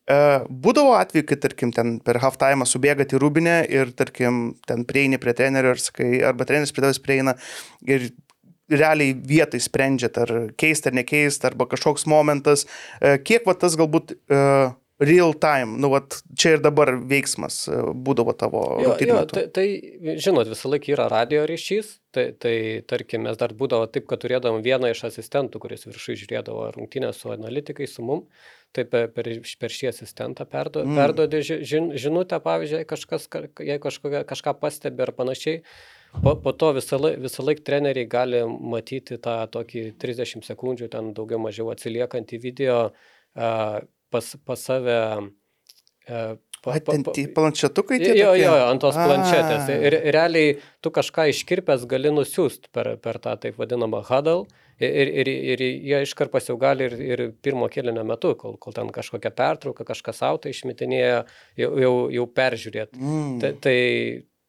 [0.04, 0.16] E,
[0.48, 5.20] būdavo atveju, kai, tarkim, ten per half time subėgat į rūbinę ir, tarkim, ten prieini
[5.20, 7.36] prie trenerio ir sakai, arba treneris prie tavęs prieina
[7.88, 8.10] ir
[8.72, 12.66] realiai vietai sprendžiat, ar keist ar nekeist, arba kažkoks momentas,
[13.00, 14.40] E, kiek va tas galbūt e,
[15.04, 17.64] real time, nu, vat, čia ir dabar veiksmas
[18.06, 19.66] būdavo tavo Jo, jo, tai, tai,
[20.22, 22.56] žinot, visą laiką yra radio ryšys, tai, tai
[22.88, 27.32] tarkim, mes dar būdavo taip, kad turėdavom vieną iš asistentų, kuris viršui žiūrėdavo rungtynės su
[27.34, 28.22] analitikais, su mum,
[28.74, 29.28] tai per, per,
[29.60, 30.96] per šį asistentą perdo, Mm.
[30.98, 35.60] perduodi ži- žin, žinutę, pavyzdžiui, jei kažkas, ka- jei kažkokia, kažką pastebi ar panašiai.
[36.22, 41.12] Po, po to visą laiką visą laik treneriai gali matyti tą tokį 30 sekundžių, ten
[41.14, 42.92] daugiau mažiau atsiliekantį video
[43.36, 44.94] a, pas, pas save.
[46.08, 49.06] a, pa- pa- pa- planšetukai tie Jo, jo, jo, ant tos A.
[49.08, 49.68] planšetės.
[49.86, 54.46] Ir realiai tu kažką iškirpęs gali nusiųsti per, per tą taip vadinamą huddle
[54.82, 58.90] ir, ir, ir jie iškarpas jau gali ir, ir pirmo kėlinio metu, kol, kol ten
[58.94, 61.24] kažkokia pertrauka, kažkas auto išmetinėja,
[61.60, 62.98] jau, jau, jau peržiūrėti.
[62.98, 63.38] Mm.
[63.42, 63.78] Tai, tai,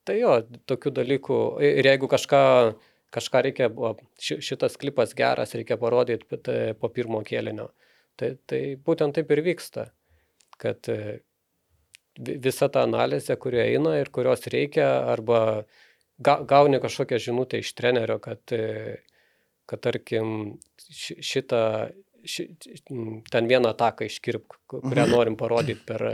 [0.07, 1.39] tai jo, tokių dalykų.
[1.69, 2.41] Ir jeigu kažką,
[3.15, 3.69] kažką reikia,
[4.19, 7.69] šitas klipas geras, reikia parodyti e, po pirmo kėlinio.
[8.15, 9.89] Tai, tai būtent taip ir vyksta,
[10.61, 11.19] kad e,
[12.17, 15.65] vi- visa ta analizė, kuri eina ir kurios reikia, arba
[16.17, 19.01] ga, gauni kažkokią žinutę iš trenerio, kad, e,
[19.69, 20.57] kad tarkim,
[20.89, 21.61] ši- šitą,
[22.25, 22.45] ši,
[23.31, 26.05] ten vieną ataką iškirp, ku- kurią norim parodyti per,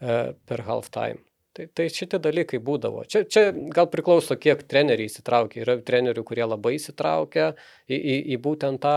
[0.00, 0.16] e,
[0.46, 1.20] per half time.
[1.52, 3.02] Tai, tai šitie dalykai būdavo.
[3.04, 5.66] Čia, čia gal priklauso, kiek treneriai įsitraukia.
[5.66, 7.50] Yra trenerių, kurie labai įsitraukia
[7.92, 8.94] į, į, į būtent tą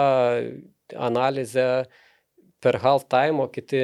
[0.96, 1.86] analizę
[2.64, 3.82] per half time, o kiti,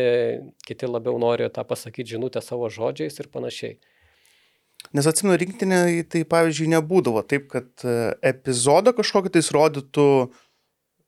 [0.65, 3.75] kiti labiau nori tą pasakyti žinutę savo žodžiais ir panašiai.
[4.97, 10.07] Nes atsimenu, rinktinė tai pavyzdžiui nebūdavo taip, kad e, epizodą kažkokį tais rodytų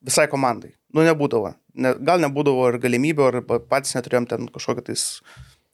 [0.03, 0.71] visai komandai.
[0.93, 1.55] Nu, nebūdavo.
[1.83, 3.39] Ne, gal nebūdavo ir galimybė, ar
[3.71, 5.07] patys neturėjom ten kažkokio tais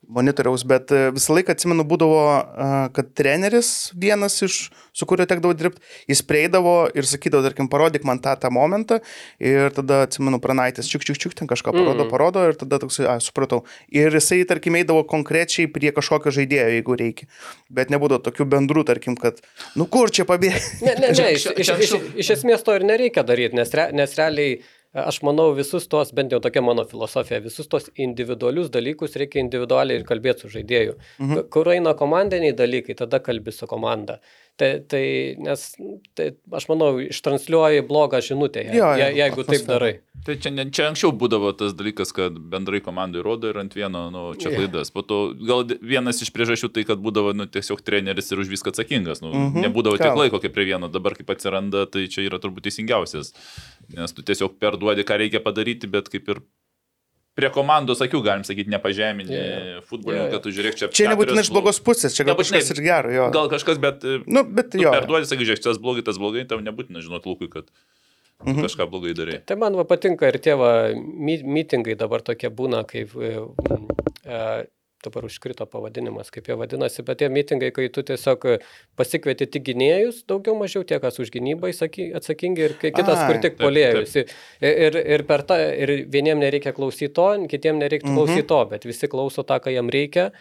[0.08, 4.56] monitoriaus, bet e, visą laiką atsimenu, būdavo, e, kad treneris vienas iš,
[4.96, 9.00] su kuriuo tekdavo dirbti, jis prieidavo ir sakydavo, tarkim, parodyk man tą, tą momentą
[9.44, 12.10] ir tada atsimenu, pranaitis, čiuk, čiuk, čiuk, ten kažką parodo, Mhm.
[12.14, 13.62] parodo ir tada toksai, a, supratau.
[13.92, 17.30] Ir jisai, tarkim, eidavo konkrečiai prie kažkokio žaidėjo, jeigu reikia.
[17.70, 19.44] Bet nebūdavo tokių bendrų, tarkim, kad,
[19.76, 20.82] nu kur čia pabėgti.
[20.88, 21.96] Ne, ne, ne, iš, iš, iš,
[22.26, 24.62] iš esmės to ir nereikia daryti, nes, re, nes realiai
[24.94, 30.00] aš manau visus tos, bent jau tokia mano filosofija, visus tos individualius dalykus reikia individualiai
[30.02, 30.96] ir kalbėti su žaidėju.
[31.20, 31.44] Mhm.
[31.54, 34.20] Kur eina komandiniai dalykai, tada kalbi su komanda.
[34.60, 35.62] Tai, tai nes,
[36.20, 39.68] tai, aš manau, ištransliuoji blogą žinutę, je, Jo, je, jeigu taip atmosfera.
[39.72, 39.92] darai.
[40.26, 44.10] Tai čia, ne- čia anksčiau būdavo tas dalykas, kad bendrai komandai rodo ir ant vieno,
[44.12, 44.92] nu, čia klaidas.
[44.92, 48.74] Po to gal vienas iš priežasčių tai, kad būdavo, nu, tiesiog treneris ir už viską
[48.74, 49.22] atsakingas.
[49.24, 50.18] Nu, Mhm, nebūdavo tiek gal.
[50.26, 53.32] laiko kaip prie vieno, dabar kaip atsiranda, tai čia yra turbūt teisingiausias.
[53.98, 56.42] Nes tu tiesiog perduodi, ką reikia padaryti, bet kaip ir
[57.40, 59.40] prie komandos akių, galim sakyti, nepažeminį Jo.
[59.44, 59.84] yeah.
[59.88, 60.42] futbolininką, jo.
[60.44, 60.90] tu žiūrėk čia.
[60.92, 62.60] Čia nebūtinai iš blogos pusės, čia gal Nebūtinai.
[62.60, 63.28] kažkas ir gero, jo.
[63.32, 64.04] Gal kažkas, bet...
[64.04, 64.92] e, Nu, bet jo.
[64.92, 67.72] perduodi, sakai, žiūrėk, tas blogai, tas blogai, tau nebūtina žinoti lūkui, kad
[68.40, 68.62] Mhm.
[68.64, 69.40] kažką blogai darai.
[69.44, 73.34] Tai man va patinka ir tie va, my, mitingai dabar tokie būna, kaip e,
[74.24, 74.38] e,
[75.04, 78.46] dabar užkrito pavadinimas, kaip jie vadinasi, bet tie mitingai, kai tu tiesiog
[79.00, 81.72] pasikvieti tik gynėjus, daugiau mažiau tie, kas už gynybą
[82.20, 83.28] atsakingi ir kitas, Ai.
[83.30, 84.16] kur tik polėjus.
[84.20, 84.28] Ir,
[84.90, 88.16] ir, ir, tą, ir vieniem nereikia klausyti to, kitiem nereikia Mhm.
[88.18, 90.32] klausyti to, bet visi klauso tą, ką jam reikia.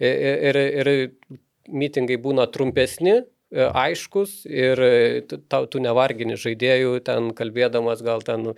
[0.00, 0.12] Ir,
[0.52, 0.56] ir,
[0.86, 1.28] ir
[1.72, 8.54] mitingai būna trumpesni, e, aiškus ir e, tu- tu nevargini žaidėjų ten kalbėdamas gal ten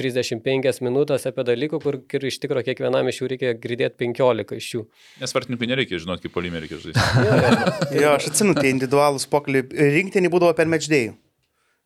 [0.00, 4.70] 35 minutės apie dalykų, kur, kur iš tikrųjų kiekvienam iš jų reikia girdėti 15 iš
[4.76, 4.84] jų.
[5.20, 7.08] Nes vartininkui nereikia žinoti, kaip polime reikia žaisti.
[7.26, 8.00] Jo, jo.
[8.00, 9.92] Jo, aš atsimenu, tie individualūs pokalbiai.
[9.98, 11.12] Rinktinį būdavo per matchdėjų.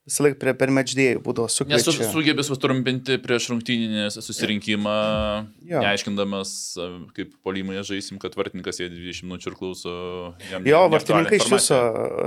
[0.06, 2.12] Visą laiką prie, per matchdėjų būdavo Nes tu sukviečia.
[2.12, 4.92] sugebė sutrumpinti prieš rungtyninį susirinkimą,
[5.66, 5.80] Jo.
[5.82, 6.84] neaiškindamas, a,
[7.16, 9.94] kaip polimai žaisim, kad vartininkas sėdi 20 minučių ir klauso.
[10.52, 11.78] Jam Jo, vartininkai iš viso,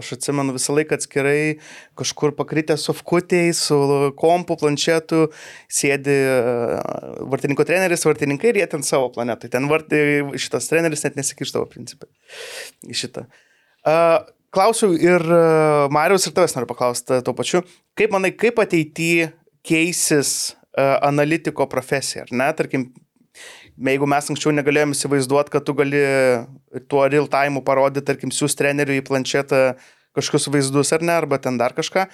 [0.01, 1.59] aš atsimenu visą laiką atskirai,
[2.01, 3.77] kažkur pakritę sofkutėjai, su
[4.19, 5.29] kompu, planšetu,
[5.71, 6.41] sėdi e,
[7.31, 9.47] vartininko treneris, vartininkai ir jie ten savo planetai.
[9.55, 10.03] Ten vartai,
[10.35, 12.11] šitas treneris net nesikištavo principai
[12.91, 13.23] šitą.
[13.87, 14.19] Uh,
[14.55, 17.61] klausiau ir uh, Marius ir tavęs noriu paklausti tuo pačiu,
[17.97, 19.29] kaip manai, kaip ateityje
[19.65, 22.49] keisis uh, analitiko profesija, ar ne?
[22.57, 22.89] Tarkim,
[23.87, 26.01] jeigu mes anksčiau negalėjome įsivaizduoti, kad tu gali
[26.91, 29.63] tuo real time parodyti, tarkim, siūs treneriui į planšetą
[30.17, 32.07] kažkokius vaizdus ar ne, arba ten dar kažką.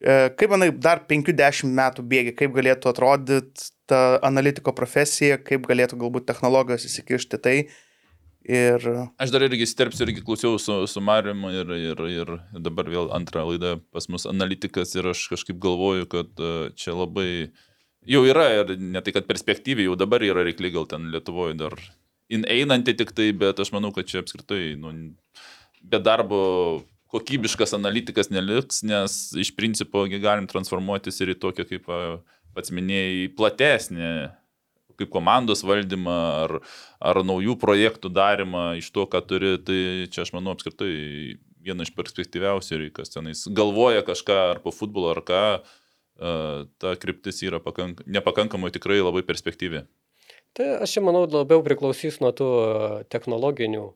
[0.00, 5.98] E, Kaip manai, dar 5-10 metų bėgi, kaip galėtų atrodyti ta analitiko profesija, kaip galėtų
[6.00, 7.56] galbūt technologijos įsikišti tai,
[8.48, 8.80] Ir
[9.20, 13.44] Aš dar irgi sterpsiu, irgi klausiau su, su Marimu ir, ir, ir dabar vėl antrą
[13.50, 17.50] laidą pas mus analitikas ir aš kažkaip galvoju, kad e, čia labai
[18.08, 21.76] jau yra ir ne tai, kad perspektyviai jau dabar yra reikli, gal ten Lietuvoje dar
[22.32, 24.94] in einanti tik tai, bet aš manau, kad čia apskritai nu,
[25.82, 26.40] be darbo
[27.10, 31.88] kokybiškas analitikas neliks, nes iš principo galim transformuotis ir į tokią, kaip
[32.54, 34.12] pats minėjai, platesnį
[35.00, 36.56] kaip komandos valdymą ar,
[37.00, 39.80] ar naujų projektų darimą iš to, ką turi, tai
[40.12, 40.92] čia aš manau apskritai
[41.60, 46.34] viena iš perspektyviausių ir kas tenais galvoja kažką ar po futbolo ar ką, e,
[46.80, 49.84] ta kryptis yra pakank, nepakankamai tikrai labai perspektyvi.
[50.56, 53.86] Tai aš čia manau labiau priklausys nuo tų e, technologinių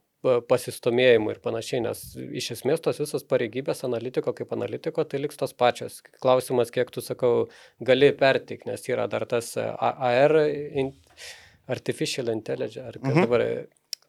[0.48, 2.02] pasistumėjimų ir panašiai, nes
[2.40, 6.00] iš esmės tos visos pareigybės analitiko kaip analitiko tai liks tos pačios.
[6.22, 7.48] Klausimas, kiek tu, sakau,
[7.80, 10.36] gali pertik, nes yra dar tas e, AR,
[11.68, 13.22] Artificial Intelligence, ar kaip Mhm.
[13.24, 13.44] dabar.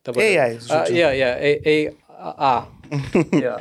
[0.06, 0.96] dabar AI, žodžiu.
[0.96, 2.68] ja, ja, A, A, A.
[3.44, 3.58] ja.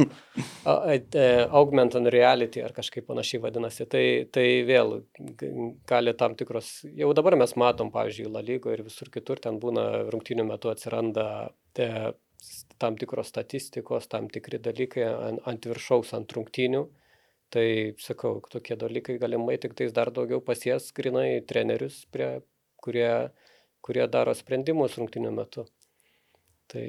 [0.64, 3.86] A, a, e, augmented reality ar kažkaip panašiai vadinasi.
[3.88, 5.02] Tai, tai vėl
[5.88, 10.04] gali tam tikros, jau dabar mes matom, pavyzdžiui, La lygo ir visur kitur ten būna
[10.12, 11.26] rungtinių metų atsiranda
[11.74, 11.88] te,
[12.78, 16.84] tam tikros statistikos, tam tikri dalykai ant, ant viršaus, ant rungtinių.
[17.54, 17.66] Tai,
[18.02, 22.40] sakau, tokie dalykai galimai tik tais dar daugiau pasies grinai trenerius, prie,
[22.82, 23.30] kurie,
[23.84, 25.66] kurie daro sprendimus rungtinių metu.
[26.72, 26.84] Tai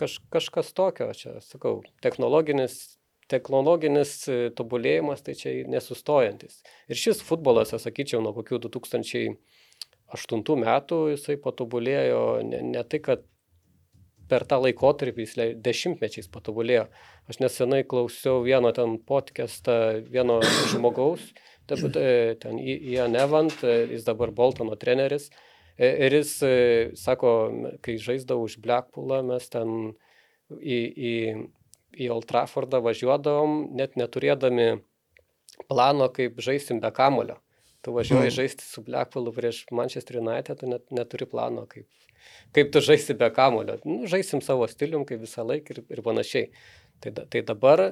[0.00, 2.98] kaž, kažkas tokio, čia sakau, technologinis,
[3.30, 6.62] technologinis e, tobulėjimas tai čia nesustojantis.
[6.90, 13.20] Ir šis futbolas, aš sakyčiau, nuo kokių 2008 metų jisai patobulėjo ne, ne tai, kad
[14.28, 16.86] per tą laikotarpį jis dešimtmečiais patobulėjo.
[17.28, 20.38] Aš nesenai klausiau vieno ten podcastą, vieno
[20.72, 21.22] žmogaus,
[21.68, 25.28] e, ten Ian Evant, e, jis dabar Boltono treneris.
[25.78, 26.32] E, Ir jis
[26.98, 27.32] sako,
[27.84, 29.92] kai žaisdavau už Blackpoolą, mes ten
[30.50, 31.14] į, į,
[31.98, 34.80] į Old Traffordą važiuodavom, net neturėdami
[35.68, 37.38] plano, kaip žaisim be kamulio.
[37.82, 41.86] Tu važiuoji žaisti su Blackpoolu prieš Manchester United, tu net neturi plano, kaip,
[42.56, 43.78] kaip tu žaisi be kamulio.
[43.84, 46.48] Nu, žaisim savo stilium, kaip visą laiką ir, ir panašiai.
[47.02, 47.84] Tai, tai dabar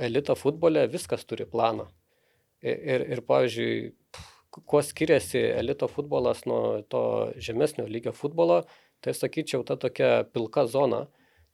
[0.00, 1.88] elito futbole viskas turi planą.
[2.60, 3.92] Ir, ir, ir pavyzdžiui,
[4.50, 7.02] kuo skiriasi elito futbolas nuo to
[7.40, 8.62] žemesnio lygio futbolo,
[9.00, 11.06] tai sakyčiau, ta tokia pilka zona.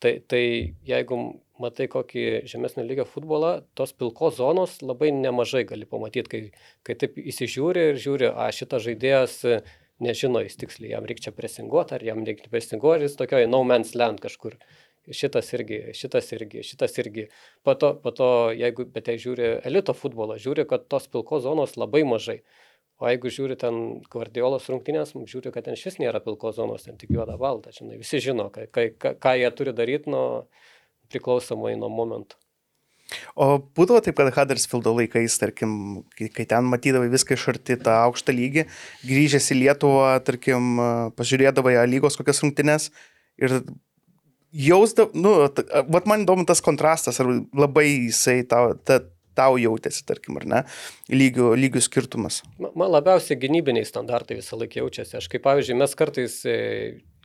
[0.02, 0.42] Tai, tai
[0.84, 1.16] jeigu
[1.62, 6.40] matai kokį žemesnio lygio futbolą, tos pilkos zonos labai nemažai gali pamatyti, kai,
[6.84, 9.38] kai taip įsižiūri ir žiūri, a šitas žaidėjas
[10.02, 14.20] nežino jis tiksliai, jam reikia presinguoti, ar jam reikia presinguoti, jis tokioje no man's land
[14.24, 14.58] kažkur.
[15.06, 17.28] Šitas irgi, šitas irgi, šitas irgi.
[17.62, 18.28] Po to, po to
[18.58, 22.40] jeigu, bet jei žiūri elito futbolą, žiūri, kad tos pilkos zonos labai mažai.
[22.98, 23.78] O jeigu žiūri ten
[24.10, 27.70] Guardiolos rungtynės, žiūri, kad ten šis nėra pilkos zonos, ten tik juoda balta.
[27.76, 30.24] Žinai, visi žino, ką, ką, ką jie turi daryti nuo
[31.12, 32.40] priklausomai nuo momentų.
[33.38, 38.34] O būdavo taip, kad Huddersfieldo laikais, tarkim, kai, ten matydavai viską iš arti tą aukštą
[38.34, 38.66] lygį,
[39.06, 40.78] grįžęs į Lietuvą, tarkim,
[41.18, 42.90] pažiūrėdavai lygos kokias rungtynes
[43.38, 43.60] ir
[44.56, 45.34] jausdavai, nu,
[45.92, 49.00] vat man įdomu tas kontrastas, ar labai jisai tau, ta,
[49.36, 50.62] tau jautėsi, tarkim, ar ne,
[51.12, 52.40] lygių, lygių skirtumas.
[52.58, 55.18] Ma- Man labiausiai gynybiniai standartai visą laiką jaučiasi.
[55.20, 56.56] Aš kaip pavyzdžiui, mes kartais, e,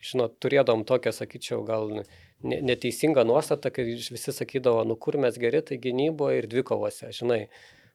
[0.04, 2.06] žinot, turėdom tokią, sakyčiau, gal ne-
[2.44, 7.46] neteisingą nuostatą, kai visi sakydavo, nu kur mes geri, tai gynyboje ir dvikovose, žinai.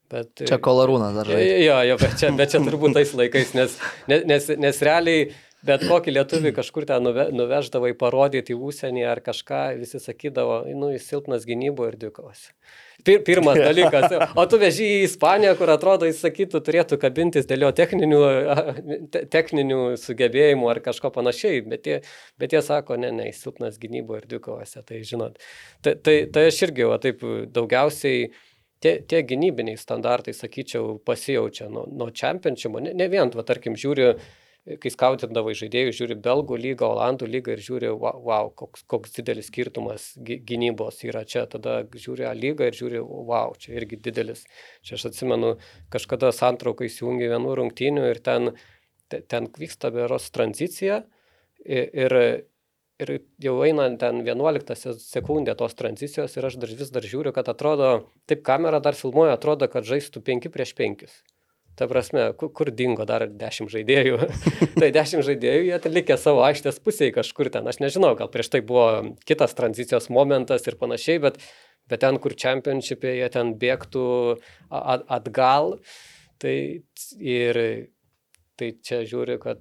[0.06, 1.56] Bet, e, Čia kolarūnas dar žaidžia.
[1.64, 3.72] Jo, jo, bet čia, bet čia turbūt tais laikais, nes,
[4.06, 5.24] nes, nes, nes realiai
[5.64, 10.90] bet kokį lietuvį kažkur ten nuve, nuveždavai parodyti į užsienį ar kažką, visi sakydavo, nu,
[10.94, 12.48] jis silpnas gynybo ir dvikovas.
[13.06, 14.12] Pir, pirmas dalykas.
[14.38, 18.22] O tu veži į Ispaniją, kur atrodo, jis sakytų, turėtų kabintis dėl jo techninių,
[19.12, 22.00] te, techninių sugebėjimų ar kažko panašiai, bet jie,
[22.40, 25.38] bet jie sako, ne, ne, jis silpnas gynybo ir dvikovose, tai žinot.
[25.84, 27.22] Tai, tai, tai aš irgi, va, taip
[27.54, 28.30] daugiausiai
[28.82, 32.82] tie, tie gynybiniai standartai, sakyčiau, pasijaučia nuo, nuo čempionšimo.
[32.88, 34.10] Ne, ne vien, va, tarkim, žiūri,
[34.66, 40.08] kai skautindavai žaidėjų, žiūri belgų lygą, olandų lygą ir žiūri, wow, koks, koks didelis skirtumas
[40.18, 41.44] gy- gynybos yra čia.
[41.50, 44.42] Tada žiūri A lygą ir žiūri, wow, čia irgi didelis.
[44.82, 45.52] Čia aš atsimenu,
[45.94, 48.50] kažkada santraukai įsijungi vienų rungtynių ir ten,
[49.12, 51.04] te- ten vyksta beros tranzicija
[51.62, 52.16] ir,
[52.98, 53.14] ir
[53.46, 57.46] jau einant ten 11 se- sekundę tos tranzicijos ir aš dar vis dar žiūriu, kad
[57.54, 61.06] atrodo, taip kamera dar filmuoja, atrodo, kad žaistų 5 prieš 5.
[61.76, 64.18] Ta prasme, kur, kur dingo dar 10 žaidėjų.
[64.80, 67.68] tai 10 žaidėjų, jie likė savo aikštės pusėje kažkur ten.
[67.68, 71.40] Aš nežinau, gal prieš tai buvo kitas tranzicijos momentas ir panašiai, bet,
[71.90, 74.06] bet ten, kur čempionšipė, jie ten bėgtų
[74.72, 75.76] atgal.
[76.40, 76.56] Tai
[77.20, 77.60] ir
[78.56, 79.60] tai čia žiūri, kad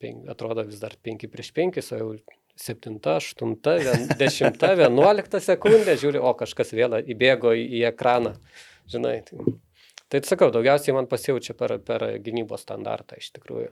[0.00, 2.12] penk, atrodo vis dar 5 prieš 5, o jau
[2.60, 3.56] 7, 8,
[4.20, 8.34] 10, 11 sekundė, žiūri, o kažkas vėl įbėgo į, į ekraną.
[8.90, 9.38] Žinai, tai,
[10.10, 13.70] tai sakau, daugiausiai man pasijaučia per, per gynybos standartą iš tikrųjų.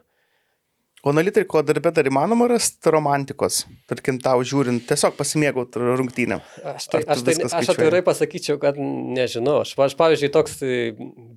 [1.07, 6.43] O analitiko darbė dar įmanoma rasti romantikos, tarkim, tau žiūrint, tiesiog pasimėgauti rungtynėm.
[6.73, 9.61] Aš, tai, Ar aš, tai, aš atvirai pasakyčiau, kad nežinau.
[9.63, 10.73] Aš, aš pavyzdžiui, toks e,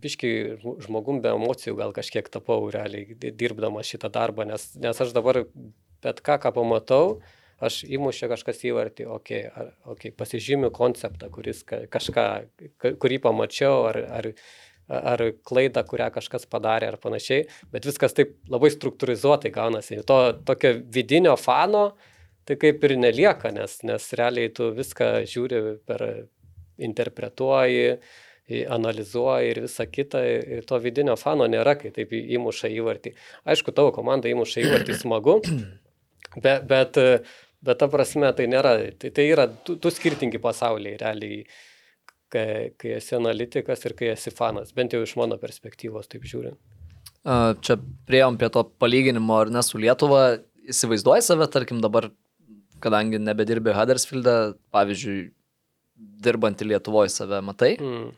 [0.02, 0.32] biški
[0.88, 5.44] žmogum be emocijų gal kažkiek tapau realiai di- dirbdamas šitą darbą, nes, nes aš dabar
[6.02, 7.19] bet ką, ką pamatau,
[7.61, 12.26] aš įmušė kažkas įvartį, okei, okay, okay, pasižymiu konceptą, kuris ka- kažką,
[12.82, 14.32] ka- kurį pamačiau, ar, ar,
[14.92, 20.02] ar klaidą, kurią kažkas padarė ar panašiai, bet viskas taip labai struktūrizuotai gaunasi.
[20.10, 21.92] To tokio vidinio fano,
[22.48, 26.06] tai kaip ir nelieka, nes, nes realiai tu viską žiūri per
[26.82, 27.86] interpretuoji,
[28.72, 30.24] analizuoji ir visa kita,
[30.58, 33.14] ir to vidinio fano nėra, kai taip įmuša įvartį.
[33.48, 35.38] Aišku, tavo komanda įmuša įvartį smagu,
[36.44, 37.00] bet, bet,
[37.64, 41.46] bet ta prasme tai nėra, tai, tai yra du, du skirtingi pasauliai realiai,
[42.32, 46.60] kai, kai esi analitikas ir kai esi fanas, bent jau iš mano perspektyvos taip žiūrint.
[47.22, 47.78] Čia
[48.10, 50.40] prieėm prie to palyginimo ar ne su Lietuva.
[50.72, 52.10] Įsivaizduoji save, tarkim, dabar,
[52.82, 55.32] kadangi nebedirbi Huddersfieldą, pavyzdžiui,
[56.26, 57.76] dirbantį Lietuvoje save, matai?
[57.82, 58.12] Mm.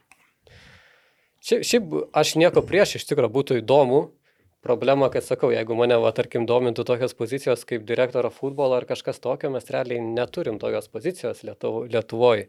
[1.43, 4.05] Šiaip, šiaip aš nieko prieš, iš tikrųjų būtų įdomu.
[4.63, 9.19] Problema, kad sakau, jeigu mane, va, tarkim, domintų tokios pozicijos kaip direktoro futbolo ar kažkas
[9.19, 12.47] tokio, mes realiai neturim tokios pozicijos Lietuvo, Lietuvoje.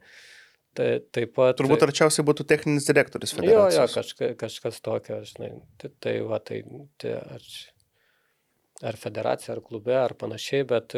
[0.74, 1.54] Tai, taip pat...
[1.60, 3.94] Turbūt arčiausiai būtų techninis direktorius Jo, jo, federacijos.
[3.94, 5.52] kažka, kažkas tokio, žinai.
[5.78, 6.62] Tai, tai va, tai,
[6.98, 7.44] tai ar,
[8.90, 10.96] ar federacija, ar klube, ar panašiai, bet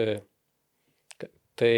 [1.61, 1.75] tai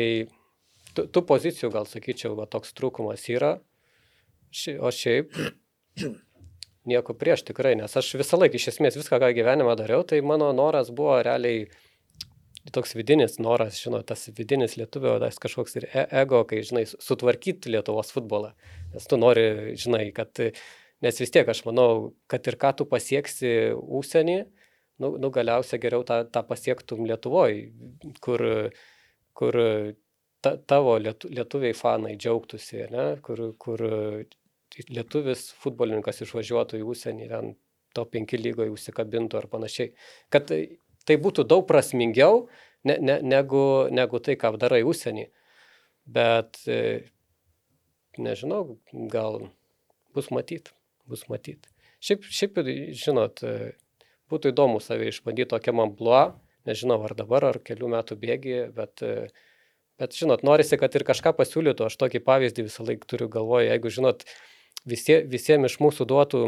[0.95, 3.57] tų, tų pozicijų, gal sakyčiau, va, toks trūkumas yra.
[4.55, 5.35] Ši, o šiaip
[6.89, 10.49] nieko prieš tikrai, nes aš visą laiką iš esmės viską, ką gyvenime dariau, tai mano
[10.57, 11.67] noras buvo realiai
[12.75, 17.01] toks vidinis noras, žinot, tas vidinis lietuvio, tas kažkoks ir e- ego, kai, žinai, su-
[17.05, 18.53] sutvarkyti Lietuvos futbolą.
[18.95, 20.41] Nes tu nori, žinai, kad,
[21.05, 24.39] nes vis tiek aš manau, kad ir ką tu pasieksi užsienį,
[25.05, 27.69] nu, nu galiausiai geriau tą, tą pasiektum Lietuvoje,
[28.25, 28.45] kur,
[29.39, 29.61] kur
[30.41, 33.07] ta, tavo lietu, lietuviai fanai džiaugtųsi, ne?
[33.25, 33.85] kur, kur
[34.89, 37.55] lietuvis futbolininkas išvažiuotų į užsienį, ten
[37.97, 39.95] to penki lygoje užsikabintų ar panašiai.
[40.33, 40.53] Kad
[41.09, 42.47] tai, būtų daug prasmingiau
[42.87, 43.65] ne, ne, negu,
[43.95, 45.29] negu tai, ką darai užsienį.
[46.09, 47.09] Bet e,
[48.21, 48.79] nežinau,
[49.13, 49.49] gal
[50.17, 50.73] bus matyt,
[51.09, 51.69] bus matyt.
[52.05, 52.61] Šiaip, šiaip
[52.97, 53.73] žinot, e,
[54.31, 59.29] būtų įdomu save išbandyti tokiam ampluo, nežinau ar dabar, ar kelių metų bėgi, bet, e,
[60.01, 63.93] bet žinot, norisi, kad ir kažką pasiūlytų, aš tokį pavyzdį visą laiką turiu galvoje, jeigu
[63.93, 64.25] žinot,
[64.89, 66.43] visie, visiems iš mūsų duotų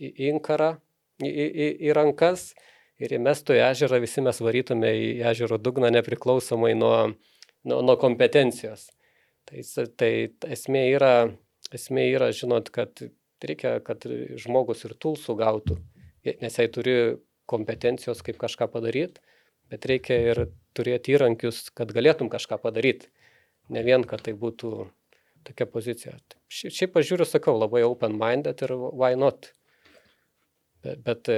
[0.00, 0.76] į inkarą,
[1.22, 2.52] į, į, į, į rankas
[3.02, 6.96] ir įmestų į ežerą, visi mes varytume į ežero dugną nepriklausomai nuo,
[7.66, 8.88] nuo, nuo kompetencijos.
[9.44, 9.60] Tai,
[10.00, 10.10] tai
[10.54, 11.14] esmė yra,
[11.74, 13.02] esmė yra, žinot, kad
[13.44, 14.06] reikia, kad
[14.40, 15.76] žmogus ir tulsų gautų,
[16.40, 16.94] nes jei turi
[17.50, 19.20] kompetencijos, kaip kažką padaryti,
[19.68, 20.40] bet reikia ir
[20.76, 23.10] turėti įrankius, kad galėtum kažką padaryti.
[23.72, 24.70] Ne vien, kad tai būtų
[25.44, 26.16] tokia pozicija.
[26.52, 29.50] Šia- Šiaip aš žiūriu, sakau, labai open-minded ir why not.
[30.84, 31.28] Bet, bet,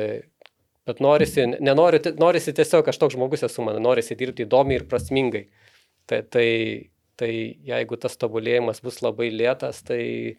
[0.86, 5.46] bet norisi, nenoriu, norisi tiesiog, aš toks žmogus esu, man norisi dirbti įdomiai ir prasmingai.
[6.06, 6.48] Tai, tai,
[7.18, 7.30] tai
[7.66, 10.36] jeigu tas tobulėjimas bus labai lėtas, tai,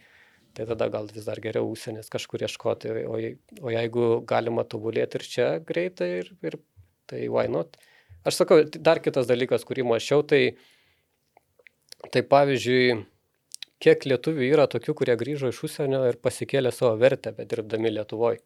[0.55, 2.93] tai tada gal vis dar geriau užsienis kažkur ieškoti.
[3.03, 3.19] O,
[3.67, 6.59] o jeigu galima tobulėti ir čia greitai, ir, ir,
[7.11, 7.75] tai why not.
[8.27, 10.57] Aš sakau, dar kitas dalykas, kurį mačiau, tai,
[12.11, 12.97] tai pavyzdžiui,
[13.83, 18.41] kiek lietuvių yra tokių, kurie grįžo iš užsienio ir pasikėlė savo vertę, bet dirbdami Lietuvoje.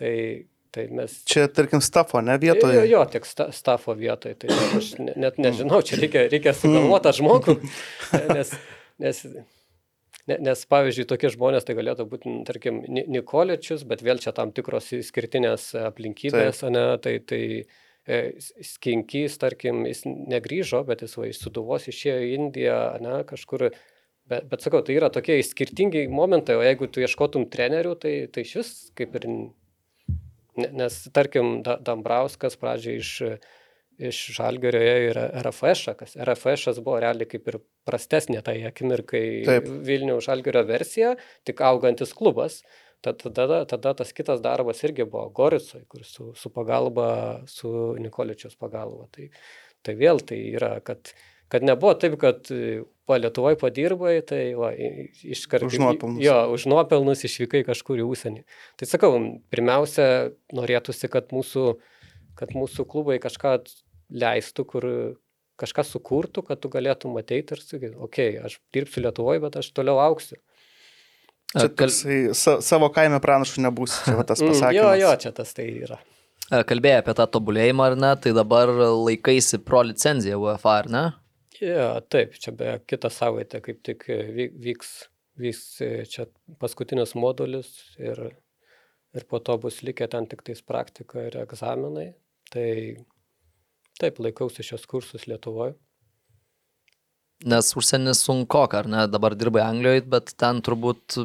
[0.00, 0.14] Tai,
[0.74, 1.14] tai mes...
[1.28, 2.78] Čia, tarkim, stafo, ne vietoje.
[2.78, 4.36] jo, jo, tik sta, stafo vietoje.
[4.40, 7.56] Tai aš ne- net nežinau, čia reikia, reikia sugalvoti tą žmogų.
[8.36, 8.54] Nes,
[9.02, 9.22] nes,
[10.30, 14.54] ne- nes, pavyzdžiui, tokie žmonės tai galėtų būti, tarkim, Ni- Nikoličius, bet vėl čia tam
[14.54, 17.42] tikros išskirtinės aplinkybės, o ne, tai, tai
[18.06, 23.72] e, Skinkys, tarkim, jis negrįžo, bet jis va, iš Suduvos išėjo į Indiją, ne, kažkur.
[24.30, 28.44] Bet, bet sakau, tai yra tokie skirtingi momentai, o jeigu tu ieškotum trenerių, tai, tai
[28.46, 29.26] iš vis kaip ir
[30.72, 33.10] Nes, tarkim, Da- Dambrauskas pradžiai iš,
[34.10, 35.94] iš Žalgerio ėjo ir RFŠ,
[36.84, 37.58] buvo realiai kaip ir
[37.88, 39.68] prastesnė tai akimirkai Taip.
[39.88, 41.14] Vilniaus Žalgerio versija,
[41.44, 42.60] tik augantis klubas.
[43.00, 48.58] Tad- Tada, tada tas kitas darbas irgi buvo Goricoj, kur su, su pagalba, su Nikoličiaus
[48.60, 49.06] pagalba.
[49.16, 49.30] Tai,
[49.82, 51.14] tai vėl tai yra, kad,
[51.50, 55.66] kad nebuvo taip, kad e, va, Lietuvoje padirbai, tai va, iškart...
[55.66, 56.22] Už nuopelnus.
[56.24, 58.44] Jo, už nuopelnus išvykai kažkur į užsienį.
[58.78, 59.16] Tai sakau,
[59.52, 60.06] pirmiausia,
[60.54, 61.64] norėtųsi, kad mūsų,
[62.38, 63.56] kad mūsų klubai kažką
[64.10, 64.86] leistų, kur
[65.60, 69.72] kažką sukurtų, kad tu galėtum ateiti ir sakyti, okei, okay, aš dirbsiu Lietuvoje, bet aš
[69.76, 70.38] toliau auksiu.
[71.50, 74.78] Čia Kal- toksai sa, savo kaime pranašu nebus, čia va tas Mm, pasakymas.
[74.78, 75.98] jo, jo, čia tas tai yra.
[76.50, 78.12] Kalbėjai apie tą tobulėjimą, ar ne?
[78.22, 81.02] Tai dabar laikaisi pro licenciją UEFA, ar ne?
[81.60, 84.92] Ja, taip, čia be kitą savaitę kaip tik e, vy- vyks,
[85.40, 86.24] vyks e, čia
[86.62, 87.68] paskutinis modulis
[88.00, 88.22] ir,
[89.12, 92.14] ir po to bus likę ten tik tais praktika ir egzaminai.
[92.50, 92.70] Tai
[94.00, 95.76] taip, laikausi šios kursus Lietuvoje.
[97.44, 99.04] Nes užsienis sunku, ar ne?
[99.08, 101.20] Dabar dirbai Anglijoje, bet ten turbūt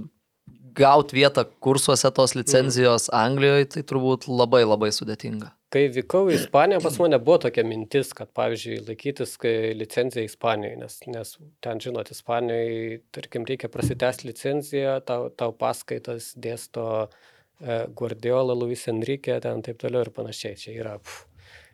[0.75, 5.54] gauti vietą kursuose tos licenzijos Anglijoje, tai turbūt labai labai sudėtinga.
[5.73, 9.33] Kai vykau į Ispaniją, pas mane buvo tokia mintis, kad, pavyzdžiui, laikytis
[9.75, 11.31] licenciją Ispanijoje, nes, nes
[11.65, 19.39] ten, žinot, Ispanijoje, tarkim, reikia prasitęsti licenciją, tau, tau paskaitas dėsto e, Guardiola, Luis Enrique,
[19.43, 20.55] ten taip toliau ir panašiai.
[20.61, 21.25] Čia yra pff,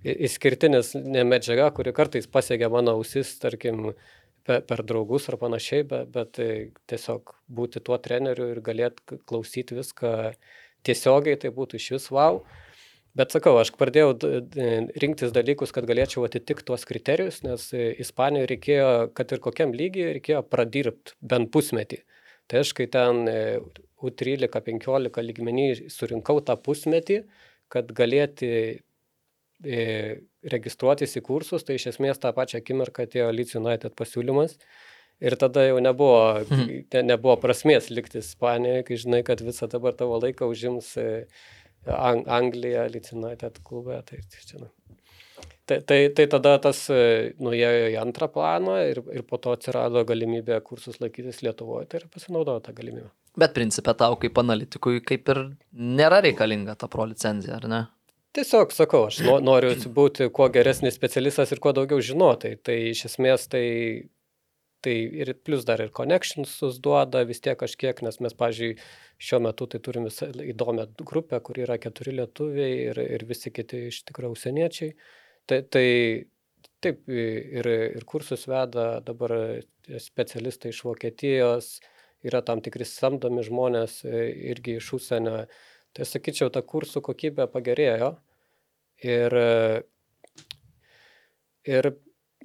[0.07, 3.91] i- išskirtinis ne medžiaga, kuri kartais pasiekia mano ausis, tarkim,
[4.47, 6.41] per, per draugus ar panašiai, bet, bet
[6.89, 10.15] tiesiog būti tuo treneriu ir galėt klausyti viską
[10.88, 12.41] tiesiogiai, tai būtų iš vis wow.
[13.17, 14.13] Bet sakau, aš pradėjau
[15.03, 20.13] rinktis dalykus, kad galėčiau atitikti tuos kriterijus, nes e, Ispanijoje reikėjo, kad ir kokiam lygiai,
[20.15, 21.99] reikėjo pradirbti bent pusmetį.
[22.47, 23.41] Tai aš kai ten e,
[23.99, 27.19] U13-15 lygmenį surinkau tą pusmetį,
[27.71, 29.83] kad galėti e,
[30.55, 34.55] registruotis į kursus, tai iš esmės tą pačią akimirką atėjo Leeds United pasiūlymas.
[35.21, 40.15] Ir tada jau nebuvo, ne, nebuvo prasmės likti Ispanijoje, kai žinai, kad visą dabar tavo
[40.23, 40.95] laiką užims
[41.90, 43.98] Ang Anglija, Leeds United klube.
[44.06, 44.60] Tai, tai,
[45.66, 50.03] tai, tai, tai tada tas e, nuėjo į antrą planą ir, ir po to atsirado
[50.06, 53.10] galimybė kursus laikytis Lietuvoje, tai ir pasinaudojau tą galimybę.
[53.40, 55.41] Bet principė tau kaip analitikui kaip ir
[55.72, 57.82] nėra reikalinga ta pro licenzija, ar ne?
[58.36, 62.53] Tiesiog sakau, aš no, noriu būti kuo geresnis specialistas ir kuo daugiau žinoti.
[62.64, 63.64] Tai iš esmės tai,
[64.82, 68.90] tai ir plus dar ir connectionsus duoda vis tiek kažkiek, nes mes, pažiūrėjau,
[69.22, 73.88] šiuo metu tai turim visą įdomią grupę, kur yra keturi lietuviai ir, ir visi kiti
[73.91, 74.95] iš tikrųjų užsieniečiai.
[75.49, 75.86] Tai, tai
[76.82, 79.36] taip ir, ir kursus veda dabar
[80.02, 81.76] specialistai iš Vokietijos,
[82.26, 85.45] yra tam tikri samdomi žmonės e, irgi iš užsienio.
[85.91, 88.14] Tai sakyčiau, ta kursų kokybė pagerėjo.
[89.02, 89.34] Ir,
[91.68, 91.88] ir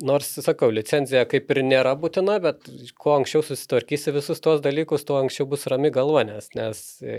[0.04, 2.68] nors, sakau, licenzija kaip ir nėra būtina, bet
[3.00, 7.18] kuo anksčiau susitvarkysi visus tuos dalykus, tuo anksčiau bus rami galva, nes, nes e,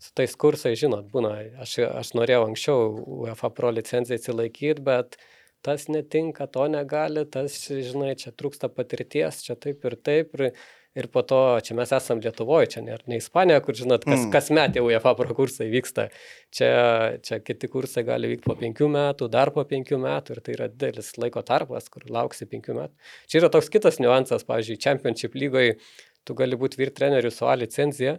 [0.00, 1.34] su tais kursais, žinot, būna,
[1.64, 2.90] aš, aš norėjau anksčiau
[3.24, 5.18] UEFA Pro licenciją atsilaikyti, bet
[5.64, 10.34] tas netinka, to negali, tas, žinai, čia trūksta patirties, čia taip ir taip.
[10.36, 10.52] Ir,
[10.94, 14.30] Ir po to, čia mes esam Lietuvoje, čia ne, ne Ispanija, kur, žinot, kas, Mm.
[14.30, 16.04] kas metė UEFA pro kursai vyksta.
[16.54, 16.68] Čia,
[17.18, 20.68] čia kiti kursai gali vykti po penkių metų, dar po penkių metų ir tai yra
[20.70, 22.94] didelis laiko tarpas, kur lauksi penkių metų.
[23.26, 25.74] Čia yra toks kitas niuansas, pavyzdžiui, Championship lygoje
[26.24, 28.14] tu gali būti vyr treneriu su A licencija,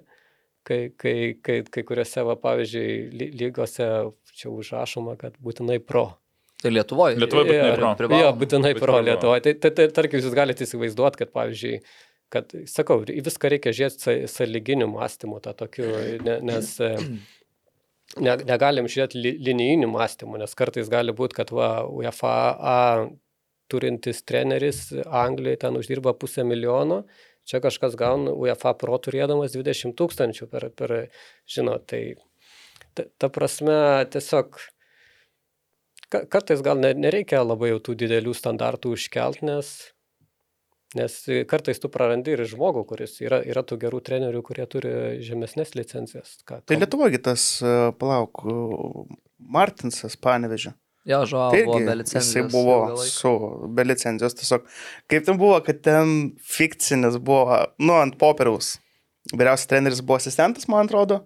[0.67, 3.87] kai, kai, kai, kai kuriuose, va, pavyzdžiui, ly- lygose
[4.35, 6.09] čia užrašoma, kad būtinai pro.
[6.61, 7.15] Tai Lietuvoje.
[7.21, 8.09] Lietuvoje būtinai pro.
[8.19, 8.99] Jo, būtinai pro.
[8.99, 9.41] Lietuvoje.
[9.47, 11.79] Tai, tai, tai tarkim, jūs galite įsivaizduoti, kad, pavyzdžiui,
[12.35, 15.87] kad, sakau, į viską reikia žiūrėti sąlyginiu mąstymu, tą tokiu,
[16.25, 16.91] ne, nes e,
[18.19, 22.79] ne, negalim žiūrėti li, linijiniu mąstymu, nes kartais gali būti, kad va, UEFA A
[23.71, 27.01] turintis treneris Anglijoje ten uždirba pusę milijono,
[27.49, 30.95] čia kažkas gauna UEFA Pro turėdamas 20 tūkstančių per, per
[31.49, 32.03] žinot, tai
[32.93, 34.59] ta, ta prasme tiesiog
[36.09, 39.73] ka- kartais gal ne, nereikia labai jau tų didelių standartų užkelt, nes,
[40.97, 41.17] nes
[41.51, 44.93] kartais tu prarandi ir žmogų, kuris yra, yra tų gerų trenerių, kurie turi
[45.25, 46.37] žemesnės licencijas.
[46.47, 50.73] Ką, Tai Lietuvoje tas, e, palauk, e, Martinsas panevežė.
[51.05, 52.31] Jo, žuo, Tai buvo be licencijos.
[52.33, 53.31] jisai buvo su
[53.77, 54.63] be licencijos tiesiog.
[55.11, 58.79] Kaip ten buvo, kad ten fikcinis buvo, nu, ant popieriaus.
[59.29, 61.21] Vyriausias treneris buvo asistentas, man atrodo.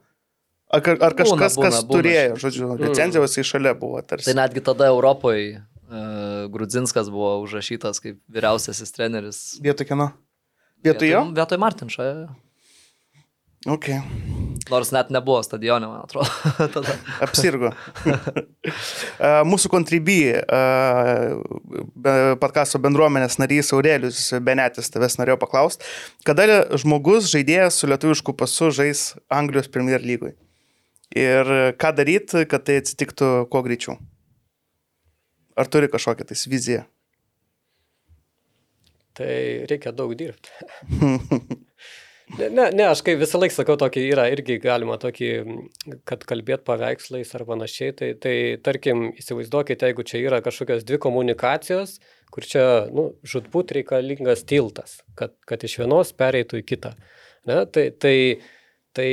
[0.70, 4.28] Ar, ar kažkas, būna, kas būna turėjo, žodžiu, licencijos į šalia buvo tarsi.
[4.28, 5.64] Tai netgi tada Europoje
[6.54, 9.40] Grudzinskas buvo užrašytas kaip vyriausiasis treneris.
[9.64, 10.12] Vietoj kieno?
[10.86, 11.24] Vietoj jo?
[11.36, 12.06] Vietoj Martinšo.
[13.68, 13.90] Ok.
[14.70, 16.30] Nors net nebuvo stadione, man atrodo.
[16.76, 16.96] tada.
[17.26, 17.74] Apsirgo.
[19.20, 20.18] E, Mūsų kontribį
[22.40, 25.88] podkasto bendruomenės narys Aurelius Benetis tavęs norėjau paklausti,
[26.28, 29.02] kada žmogus žaidėjas su lietuvišku pasu žais
[29.34, 30.36] Anglijos Premier lygoj?
[31.18, 31.52] Ir
[31.82, 33.98] ką daryti, kad tai atsitiktų kuo greičiau?
[35.60, 36.86] Ar turi kažkokią tais viziją?
[39.20, 39.34] Tai
[39.68, 40.54] reikia daug dirbti.
[42.38, 45.30] Ne, ne, ne, aš kai visą laiką sakau, tokį yra irgi galima tokį,
[46.08, 51.96] kad kalbėt paveikslais ar panašiai, tai, tai tarkim, įsivaizduokite, jeigu čia yra kažkokios dvi komunikacijos,
[52.30, 56.94] kur čia, nu, žudbūt reikalingas tiltas, kad, kad iš vienos pereitų į kitą.
[57.50, 58.16] Ne, tai, tai,
[58.94, 59.10] tai,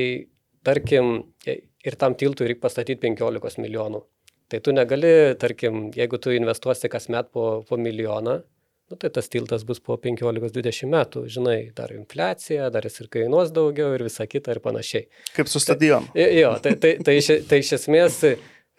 [0.68, 1.14] tarkim,
[1.48, 4.04] ir tam tiltui reikia pastatyti 15 milijonų.
[4.52, 8.36] Tai tu negali, tarkim, jeigu tu investuosi kasmet po, po milijoną,
[8.90, 13.50] nu, tai tas tiltas bus po 15-20 metų, žinai, dar infliacija, dar jis ir kainuos
[13.54, 15.08] daugiau ir visa kita ir panašiai.
[15.34, 16.12] Kaip su stadionu.
[16.14, 18.20] Tai, jo, tai, tai, tai, iš, tai iš esmės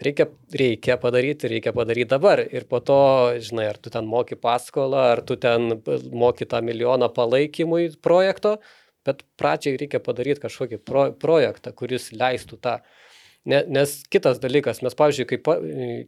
[0.03, 0.29] reikia,
[0.63, 2.43] reikia padaryti, reikia padaryti dabar.
[2.47, 2.99] Ir po to,
[3.43, 5.81] žinai, ar tu ten moki paskolą, ar tu ten
[6.13, 8.57] moki tą milijoną palaikymui projekto,
[9.07, 12.79] bet pradžiai reikia padaryti kažkokį pro, projektą, kuris leistų tą
[13.47, 15.45] Ne, nes kitas dalykas, mes, pavyzdžiui, kaip,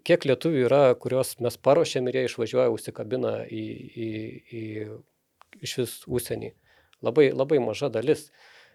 [0.04, 3.64] kiek lietuvių yra, kuriuos mes paruošėm ir jie išvažiuoja, užsikabina į,
[4.08, 4.10] į,
[4.60, 4.64] į
[5.64, 6.52] iš vis užsienį.
[7.06, 8.28] Labai, labai maža dalis.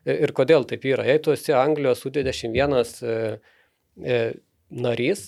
[0.09, 1.05] Ir, kodėl taip yra?
[1.09, 3.17] Jei tu esi Anglijos U21 e,
[4.01, 4.19] e,
[4.73, 5.27] narys,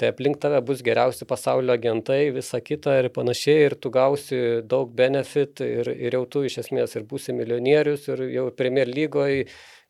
[0.00, 4.94] tai aplink tave bus geriausi pasaulio agentai, visa kita ir panašiai, ir tu gausi daug
[4.96, 9.44] benefit ir, ir jau tu iš esmės ir būsi milijonierius ir jau Premier lygoje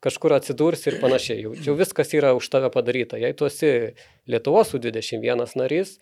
[0.05, 1.43] kažkur atsidursi ir panašiai.
[1.44, 3.20] Jau, jau viskas yra už tave padaryta.
[3.20, 3.93] Jei tu esi
[4.31, 5.98] Lietuvos U21 narys,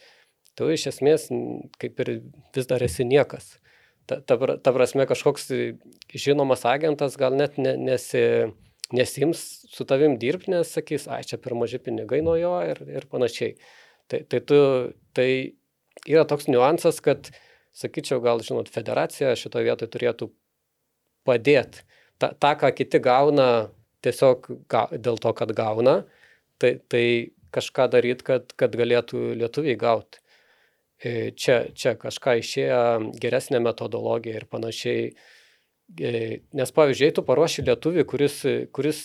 [0.58, 1.28] tu iš esmės
[1.82, 2.12] kaip ir
[2.54, 3.56] vis dar esi niekas.
[4.08, 5.50] Ta, ta, ta prasme, kažkoks
[6.16, 8.22] žinomas agentas gal net ne, nesi,
[8.94, 13.04] nesims su tavim dirbti, nes sakys, ai čia per maži pinigai nuo jo ir, ir
[13.10, 13.58] panašiai.
[14.08, 14.58] Tai, tai, tu,
[15.12, 15.28] tai
[16.08, 17.28] yra toks niuansas, kad,
[17.76, 20.30] sakyčiau, gal, žinot, federacija šitoje vietoje turėtų
[21.28, 21.84] padėti.
[22.18, 23.68] Ta, tą, ką kiti gauna
[24.04, 26.02] tiesiog ga, dėl to, kad gauna,
[26.62, 27.04] tai, tai
[27.54, 30.22] kažką daryti, kad, kad galėtų lietuviai gauti.
[30.98, 32.78] E, čia, čia kažką išėjo
[33.22, 35.12] geresnė metodologija ir panašiai.
[35.98, 36.12] E,
[36.58, 38.40] nes pavyzdžiui, tu paruoši lietuvį, kuris,
[38.74, 39.04] kuris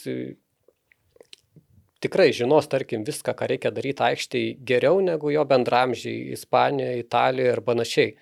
[2.03, 7.63] tikrai žinos, tarkim, viską, ką reikia daryti aikštėje geriau negu jo bendramžiai Ispanijoje, Italijoje ir
[7.69, 8.13] panašiai.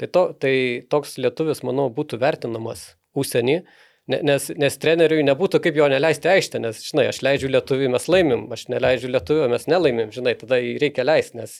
[0.00, 0.54] Tai, to, tai
[0.90, 3.60] toks lietuvis, manau, būtų vertinamas užsienį,
[4.04, 8.42] Nes, nes treneriui nebūtų kaip jo neleisti aikštę, nes, žinai, aš leidžiu lietuvį, mes laimim,
[8.52, 11.54] aš neleidžiu lietuvį, mes nelaimim, žinai, tada jį reikia leisti, nes,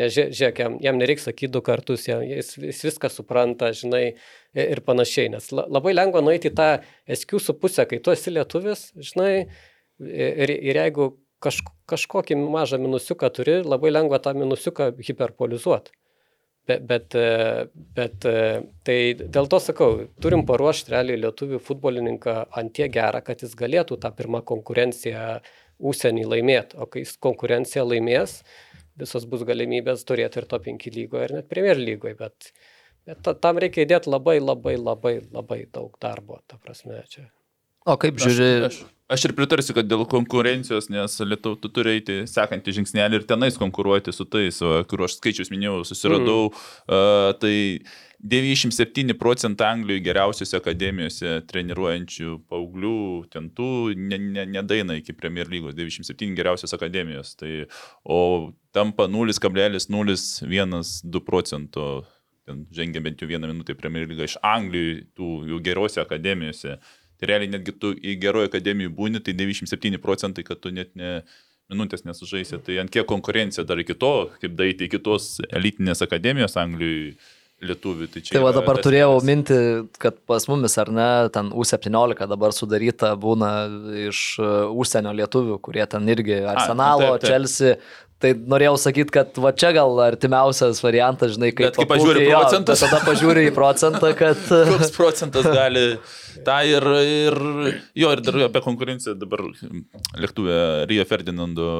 [0.00, 4.14] nes žiūrėk, jam, jam nereikia sakyti du kartus, jis, jis viską supranta, žinai,
[4.56, 6.70] ir panašiai, nes labai lengva nueiti į tą
[7.18, 9.34] eskiusų pusę, kai tu esi lietuvis, žinai,
[10.00, 11.12] ir, ir jeigu
[11.44, 11.60] kaž,
[11.92, 15.92] kažkokį mažą minusiuką turi, labai lengva tą minusiuką hiperpolizuoti.
[16.70, 17.66] Bet, bet, e,
[17.96, 18.34] bet e,
[18.86, 23.98] tai dėl to sakau, turim paruošti realiai lietuvių futbolininką ant tie gerą, kad jis galėtų
[24.02, 25.40] tą pirmą konkurenciją
[25.90, 26.78] užsienį laimėti.
[26.78, 28.40] O kai jis konkurenciją laimės,
[29.00, 32.14] visos bus galimybės turėti ir to 5 lygoje, ir net Premier lygoje.
[32.20, 32.52] Bet,
[33.08, 36.38] bet tam reikia įdėti labai, labai, labai, labai daug darbo.
[36.46, 37.26] Ta prasme, čia.
[37.88, 38.50] O kaip žiūri?
[38.66, 43.18] Aš, aš, Aš ir pritarsiu, kad dėl konkurencijos, nes Lietuvų tu turi eiti sekantį žingsnelį
[43.18, 46.52] ir tenais konkuruoti su tais, kur aš skaičius minėjau, susiradau.
[46.52, 46.60] Mm.
[46.86, 47.82] Uh, tai
[48.22, 53.00] 97 procentai Anglijoje geriausiose akademijose treniruojančių paauglių,
[53.34, 54.62] ten tų nedaina ne,
[54.92, 57.34] ne iki Premier lygos, 97 geriausios akademijos.
[57.40, 57.66] Tai,
[58.06, 58.20] o
[58.70, 62.06] tampa 0,012 procento,
[62.46, 66.78] ten žengia bent jau vieną minutę Premier lygą iš Anglijų, tų jau gerose akademijose.
[67.20, 71.20] Tai realiai netgi tu į gerojo akademijų būni, tai 97 procentai, kad tu net ne
[71.70, 72.58] minutės nesužaisi.
[72.66, 77.12] Tai ant kiek konkurencija dar iki to, kaip daryti iki tos elitinės akademijos Anglijoje
[77.60, 78.08] lietuvių.
[78.08, 79.56] Tai, tai va dabar turėjau minti,
[80.00, 83.50] kad pas mumis ar ne, ten U17 dabar sudaryta būna
[84.08, 87.76] iš uh, užsienio lietuvių, kurie ten irgi Arsenalo, Chelsea,
[88.20, 91.70] Tai norėjau sakyti, kad va čia gal artimiausias variantas, žinai, kaip...
[91.70, 92.82] Bet kai pažiūri procentas.
[92.84, 94.42] Tada pažiūri į procentą, kad...
[94.74, 95.84] Koks procentas gali
[96.44, 97.38] tą ir, ir...
[97.96, 99.46] Jo, ir dar apie konkurenciją dabar
[100.20, 100.60] lėktuvė
[100.90, 101.70] Rio Ferdinando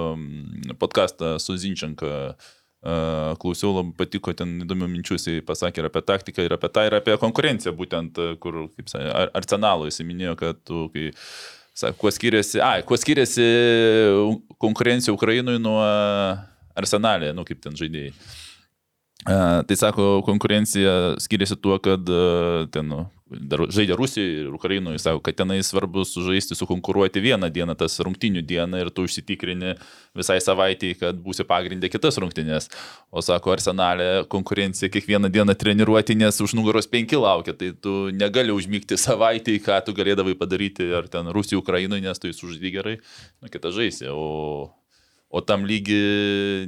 [0.81, 2.33] podcastą su Zinčenka
[2.81, 6.97] klausiau, labai patiko, ten įdomių minčių jisai pasakė ir apie taktiką, ir apie tą, ir
[6.97, 11.11] apie konkurenciją, būtent, kur, kaip sakė, arsenalo jisai minėjo, kad tu, kai
[11.81, 13.44] Sako, kuo skiriasi, ai, kuo skiriasi
[14.61, 15.81] konkurencija Ukrainui nuo
[16.77, 18.12] Arsenalė, nu kaip ten žaidėjai.
[19.29, 24.99] Uh, tai sako, konkurencija skiriasi tuo, kad uh, ten nu, dar žaidė Rusijoje ir Ukrainoje,
[25.03, 29.77] sako, kad tenai svarbu sužaisti, sukonkuruoti vieną dieną, tas rungtinių dieną ir tu užsitikrini
[30.17, 32.71] visai savaitėjai, kad būsi pagrindę kitas rungtinės.
[33.13, 38.57] O sako, arsenalė konkurencija kiekvieną dieną treniruoti, nes už nugaros penki laukia, tai tu negali
[38.57, 43.01] užmygti savaitėjai, ką tu galėdavai padaryti ar ten Rusijoje, Ukrainoje, nes tu jis užžydė gerai,
[43.45, 44.09] nu kitą žaisi.
[44.09, 44.71] O,
[45.29, 46.05] o tam lygi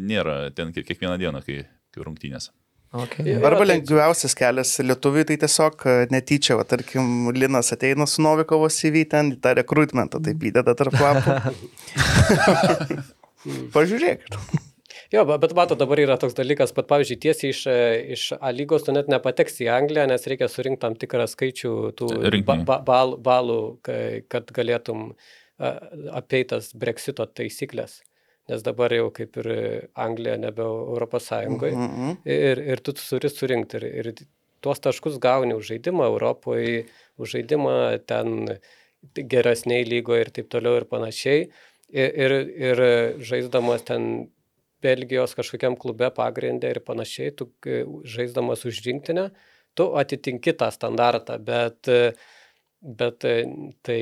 [0.04, 2.50] nėra ten kiekvieną dieną, kai, kai rungtynės.
[2.92, 3.38] Okay.
[3.40, 8.68] Arba tai- lengviausias kelias lietuviui, tai tiesiog e, netyčia, va, tarkim, Linas ateina su Novikovo
[8.68, 11.38] CV ten, į tą rekrutmentą, taip įdeda tarp lapų.
[13.74, 14.28] Pažiūrėk.
[15.12, 17.78] Jo, be- bet mato, dabar yra toks dalykas, pat pavyzdžiui, tiesiai iš, e,
[18.16, 22.12] iš A lygos tu net nepateksi į Angliją, nes reikia surinkti tam tikrą skaičių tų
[22.20, 23.60] Tai ba, ba, bal, balų,
[24.28, 25.14] kad galėtum
[26.12, 28.02] apeitas Brexito taisyklės.
[28.50, 29.48] Nes dabar jau kaip ir
[29.94, 31.76] Anglija nebe Europos Sąjungoje.
[31.76, 32.16] Mm -hmm.
[32.24, 33.76] Ir, ir tu turi surinkti.
[33.76, 34.14] Ir, ir
[34.60, 36.86] tuos taškus gauni už žaidimą Europoje,
[37.18, 38.58] už žaidimą ten
[39.14, 41.48] geresniai lygoje ir taip toliau ir panašiai.
[41.92, 42.82] Ir, ir, ir
[43.20, 44.30] žaisdamas ten
[44.82, 49.28] Belgijos kažkokiam klube pagrindę ir panašiai, tu e, žaisdamas už rinktinę,
[49.74, 51.90] tu atitinki tą standartą, bet,
[52.82, 53.36] bet e,
[53.82, 54.00] tai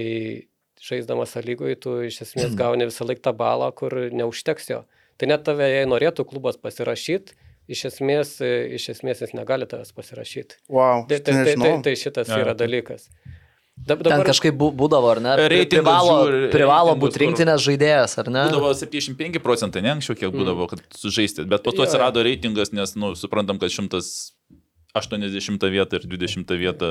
[0.80, 4.82] žaisdamas lygoje tu iš esmės gauni visą laiką tą balą, kur neužteks jo.
[5.20, 7.34] Tai net tave, jei norėtų klubas pasirašyti,
[7.70, 8.38] iš esmės,
[8.76, 10.56] iš esmės jis negali tavęs pasirašyti.
[10.72, 11.04] Wow.
[11.10, 12.40] Tai, tai, tai, tai, tai šitas Jo.
[12.42, 13.10] yra dalykas.
[13.80, 15.36] Dab- Ten kažkaip bū- būdavo, ar ne?
[15.48, 18.42] Reitingas Privalo, žiūri- privalo būti rinktinės žaidėjas, ar ne?
[18.50, 22.92] Būdavo 75 procentai, ne anksčiau kiek būdavo, kad sužaisti, bet po to atsirado reitingas, nes,
[22.96, 23.70] nu, suprantam, kad
[24.94, 26.90] 180 vieta ir 20 vieta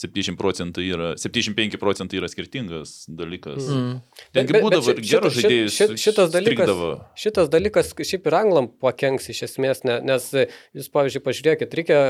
[0.00, 3.66] 70 procentų yra, 75 procentai yra skirtingas dalykas.
[3.66, 3.96] Mm.
[4.36, 7.02] Tengi būdavo ir šit- gerų šit- šitas dalykas-.
[7.18, 12.00] Šitas dalykas šiaip ir anglam pakenks iš esmės, ne, nes jūs, pavyzdžiui, pažiūrėkit, reikia,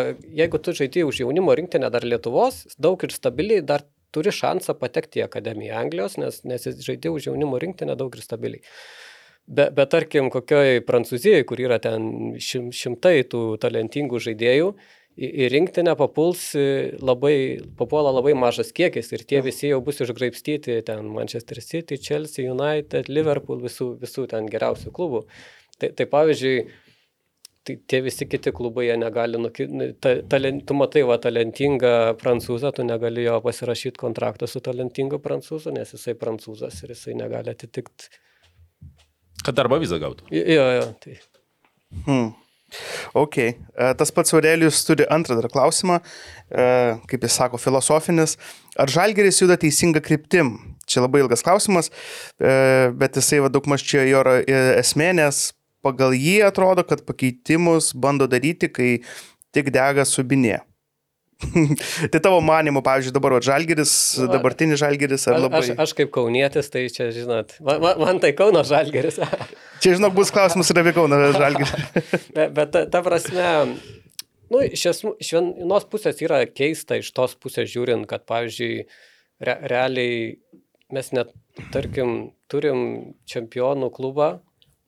[0.42, 5.22] jeigu tu žaidėjai už jaunimo rinktinę dar Lietuvos, daug ir stabiliai dar turi šansą patekti
[5.22, 8.62] į Akademiją Anglijos, nes, nes žaidėjai už jaunimo rinktinę daug ir stabiliai.
[9.44, 14.84] Bet, bet tarkim, kokioj Prancūzijoje, kur yra ten šim, šimtai tų talentingų žaidėjų, į,
[15.14, 16.48] į rinktinę papuls
[16.98, 22.48] labai, papuola labai mažas kiekis ir tie visi jau bus išgraipstyti ten Manchester City, Chelsea,
[22.50, 25.22] United, Liverpool, visų, visų ten geriausių klubų.
[25.78, 26.56] Tai, tai pavyzdžiui,
[27.66, 29.68] tai tie visi kiti klubai jie negali, nuki...
[30.02, 35.74] ta, talent, tu matai va talentingą prancūzą, tu negali jo pasirašyti kontraktą su talentingu prancūzu,
[35.78, 38.10] nes jisai prancūzas ir jisai negali atitikti.
[39.44, 40.26] Kad darbo vizą gautų.
[40.34, 41.20] Jo, jo, tai.
[42.04, 42.32] Hmm.
[43.14, 43.38] Ok.
[43.38, 43.54] E,
[43.98, 46.00] Tas pats Aurelijus turi antrą dar klausimą,
[46.50, 46.66] e,
[47.10, 48.36] kaip jis sako, filosofinis.
[48.78, 50.56] Ar žalgeris juda teisinga kryptim?
[50.86, 51.90] Čia labai ilgas klausimas,
[52.40, 54.20] e, bet jisai daug maž čia jo
[54.82, 55.46] esmė, nes
[55.84, 58.90] pagal jį atrodo, kad pakeitimus bando daryti, kai
[59.54, 60.60] tik dega subinė.
[62.12, 63.92] tai tavo manimu, pavyzdžiui, dabar žalgeris,
[64.30, 65.62] dabartinis žalgeris, ar labai...
[65.64, 69.18] Aš, aš kaip kaunietis, tai čia, žinot, man, man- tai Kauno žalgeris.
[69.82, 71.82] Čia, žinok, bus klausimas ir apie Kauną žalgerį.
[72.36, 73.48] bet bet ta, ta prasme,
[74.52, 78.86] nu, iš, esmų, iš vienos pusės yra keista, iš tos pusės žiūrint, kad, pavyzdžiui,
[79.44, 80.34] re, realiai
[80.94, 81.34] mes net,
[81.74, 84.36] tarkim, turim čempionų klubą,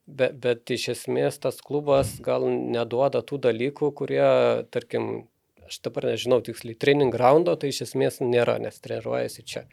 [0.06, 4.26] bet, bet iš esmės tas klubas gal neduoda tų dalykų, kurie,
[4.72, 5.26] tarkim,
[5.66, 9.66] aš dabar nežinau tiksliai, training groundo tai iš esmės nėra, nes treniruojasi čia.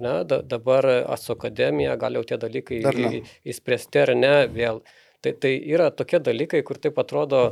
[0.00, 3.20] Ne, da, dabar ASO akademija, gal jau tie dalykai ne.
[3.52, 4.80] įspręsti ar ne vėl.
[5.20, 7.42] Tai, tai yra tokie dalykai, kur taip atrodo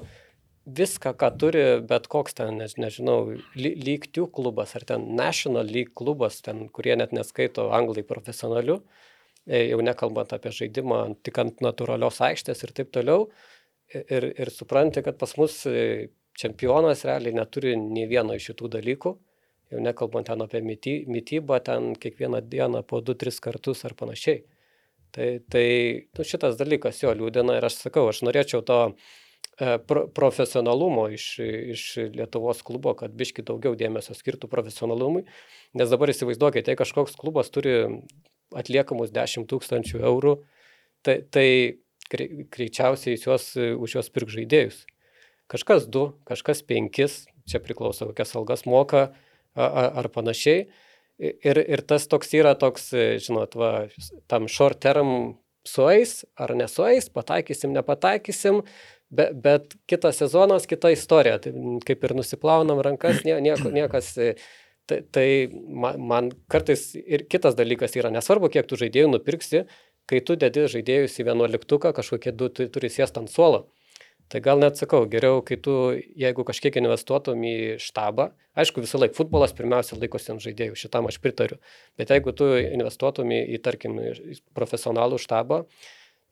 [0.68, 5.68] viską, ką turi bet koks ten, než, nežinau, ly- League 2 klubas ar ten National
[5.68, 8.80] League klubas, ten, kurie net neskaito anglai profesionaliu,
[9.46, 13.28] e, jau nekalbant apie žaidimą tik ant natūralios aikštės ir taip toliau.
[13.88, 16.09] Ir, ir supranti, kad pas mus e,
[16.39, 19.15] čempionas realiai neturi nei vieno iš šitų dalykų.
[19.69, 24.44] Jau nekalbant ten apie myty- mytybą, ten kiekvieną dieną po 2-3 kartus ar panašiai.
[25.12, 25.66] Tai, tai
[26.16, 31.27] nu, šitas dalykas jo liūdina ir aš sakau, aš norėčiau to e, pro, profesionalumo iš,
[31.74, 31.85] iš
[32.16, 35.24] Lietuvos klubo, kad biški daugiau dėmesio skirtų profesionalumui.
[35.77, 37.74] Nes dabar įsivaizduokite, jei kažkoks klubas turi
[38.56, 40.36] atliekamus 10 tūkstančių eurų,
[41.05, 41.48] tai, tai
[42.12, 44.85] grei- greičiausiai juos, už juos pirk žaidėjus.
[45.48, 49.08] Kažkas du, kažkas penkis, čia priklauso, kokias algas moka
[49.56, 50.68] ar panašiai.
[51.18, 52.92] Ir, ir tas toks yra toks,
[53.24, 53.72] žinot, va,
[54.30, 58.62] tam short term sueis ar nesueis, pataikysim, nepataikysim,
[59.10, 61.40] bet, bet kitas sezonas, kita istorija.
[61.42, 61.52] Tai
[61.88, 64.14] kaip ir nusiplaunam rankas, nie, nieko, niekas.
[64.18, 64.34] e,
[64.88, 69.66] Tai, tai man, man kartais ir kitas dalykas yra, nesvarbu, kiek tų žaidėjų nupirksi,
[70.08, 73.66] kai tu dedi žaidėjus į vienuoliktuką, kažkokie du tu, turi sėsti ant suolo.
[74.28, 75.74] Tai gal net sakau, geriau, kai tu,
[76.20, 78.28] jeigu kažkiek investuotum į štabą,
[78.60, 81.56] aišku, visą laiką futbolas pirmiausia laikosi ant žaidėjų, šitam aš pritariu,
[81.96, 83.96] bet jeigu tu investuotum į, į tarkim,
[84.59, 85.62] profesionalų štabą,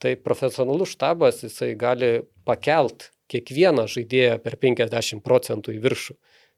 [0.03, 2.11] tai profesionalus štabas jisai gali
[2.45, 6.17] pakelt kiekvieną žaidėją per 50 procentų į viršų.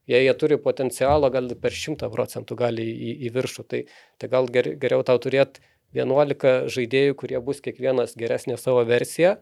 [0.08, 3.84] Jei jie turi potencialą, gal per 100 procentų gali į, į viršų, tai,
[4.18, 5.62] tai gal ger, geriau tau turėti
[5.94, 9.36] 11 žaidėjų, kurie bus kiekvienas geresnė savo versija,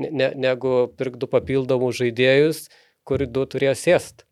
[0.00, 2.66] ne, ne, negu pirk du papildomus žaidėjus,
[3.06, 4.26] kur du turėjo sėst.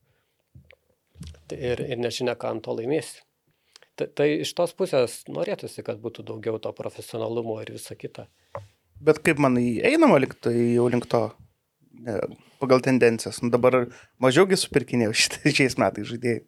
[1.48, 3.22] Tai Ir, ir nežinia, ką ant to laimėsi.
[3.98, 8.28] Tai, tai iš tos pusės norėtųsi, kad būtų daugiau to profesionalumo ir visa kita.
[9.02, 11.22] Bet kaip manai, einama link to, jau link to
[12.04, 12.18] ne,
[12.62, 13.40] pagal tendencijas.
[13.42, 13.86] Nu, dabar
[14.22, 15.16] mažiaugi supirkinėjau
[15.58, 16.44] šiais metais žaidėjai.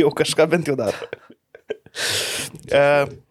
[0.00, 1.10] Jau kažką bent jau daro.
[1.94, 2.82] E,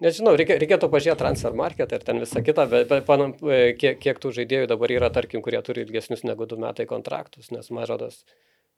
[0.03, 3.99] Nežinau, reikia, reikėtų pažiūrėti transfer market ir ten visą kitą, bet, bet panam, e, kiek,
[4.03, 8.23] kiek tų žaidėjų dabar yra, tarkim, kurie turi ilgesnius negu du metai kontraktus, nes mažodas,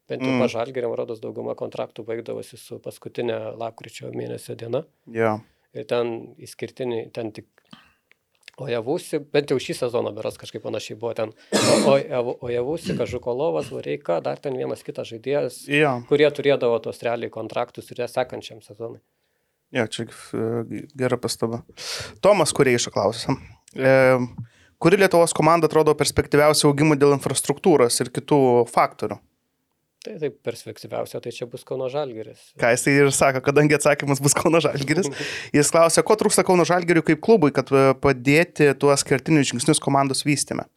[0.10, 0.42] bent jau Mm.
[0.46, 4.86] pažalgeriam rodos dauguma kontraktų baigdavosi su paskutinė lapkričio mėnesio diena.
[5.12, 5.40] jo.
[5.76, 7.48] Ir ten išskirtiniai, ten tik
[8.56, 11.34] Ojavusi, bent jau šį sezoną beras kažkaip panašiai buvo ten.
[12.48, 18.00] Ojavusi, Kažukolovas, Vareika, dar ten vienas kitas žaidėjas, Jo, kurie turėdavo tos realiai kontraktus ir
[18.08, 19.02] sekančiam sezonui.
[19.76, 21.62] Jo, čia e, gera pastaba.
[22.24, 23.36] Tomas Kureiša klausė.
[23.76, 23.94] E,
[24.82, 28.40] kuri Lietuvos komanda atrodo perspektyviausia augimui dėl infrastruktūros ir kitų
[28.72, 29.20] faktorių?
[30.06, 32.52] Tai taip perspektyviausia, tai čia bus Kauno Žalgeris.
[32.62, 35.10] Ką jis tai ir sako, kadangi atsakymas bus Kauno Žalgiris.
[35.56, 40.22] Jis klausė, ko trūksta Kauno Žalgiriui kaip klubui, kad e, padėti tuos kertinius žingsnius komandos
[40.28, 40.68] vystime.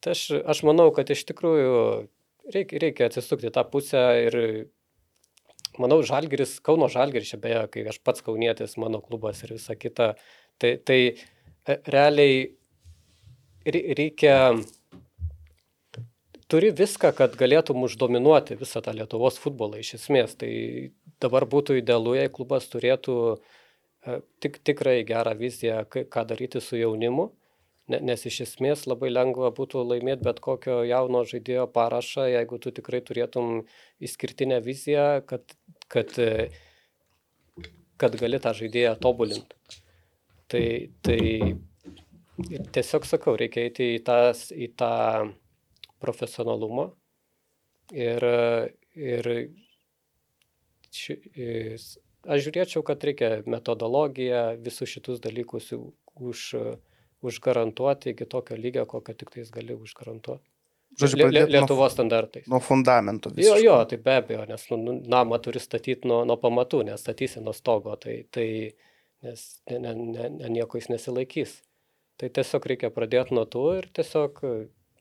[0.00, 1.76] Tai aš, aš manau, kad iš tikrųjų
[2.56, 4.38] reikia, reikia atsisukti tą pusę ir
[5.82, 10.14] manau, Žalgeris, Kauno Žalgeris, čia beje, kai aš pats kaunietis, mano klubas ir visa kita,
[10.62, 12.38] tai, tai e, realiai
[13.66, 14.36] re- reikia,
[16.50, 20.36] turi viską, kad galėtum uždominuoti visą tą Lietuvos futbolą iš esmės.
[20.40, 20.50] Tai
[21.22, 27.30] dabar būtų idealu, jei klubas turėtų e, tik, tikrai gerą viziją, ką daryti su jaunimu.
[27.92, 32.72] Ne- Nes iš esmės labai lengva būtų laimėti bet kokio jauno žaidėjo parašą, jeigu tu
[32.72, 33.66] tikrai turėtum
[34.00, 35.56] išskirtinę viziją, kad,
[35.92, 36.14] kad,
[38.00, 39.82] kad gali tą žaidėją tobulinti.
[40.48, 40.64] Tai,
[41.04, 41.20] tai
[42.72, 44.94] tiesiog sakau, reikia eiti į, tas, į tą
[46.02, 46.88] profesionalumą
[47.92, 48.24] ir,
[48.96, 49.28] ir
[50.94, 51.18] ši,
[52.24, 56.46] aš žiūrėčiau, kad reikia metodologiją, visus šitus dalykus už,
[57.24, 60.44] užgarantuoti iki tokio lygio, kokio tik tais gali užgarantuoti.
[61.00, 62.46] Žodžiu, Lie- Lietuvos standartais.
[62.46, 63.30] Nuo fundamento.
[63.32, 63.64] Jo, visiškai.
[63.64, 67.54] jo, tai be abejo, nes nu, nu, namą turi statyti nuo, nuo pamatų, nestatysi nuo
[67.56, 68.46] stogo, tai, tai
[69.26, 71.56] nes ne, ne, ne, ne, nieko jis nesilaikys.
[72.20, 74.38] Tai tiesiog reikia pradėti nuo tų ir tiesiog,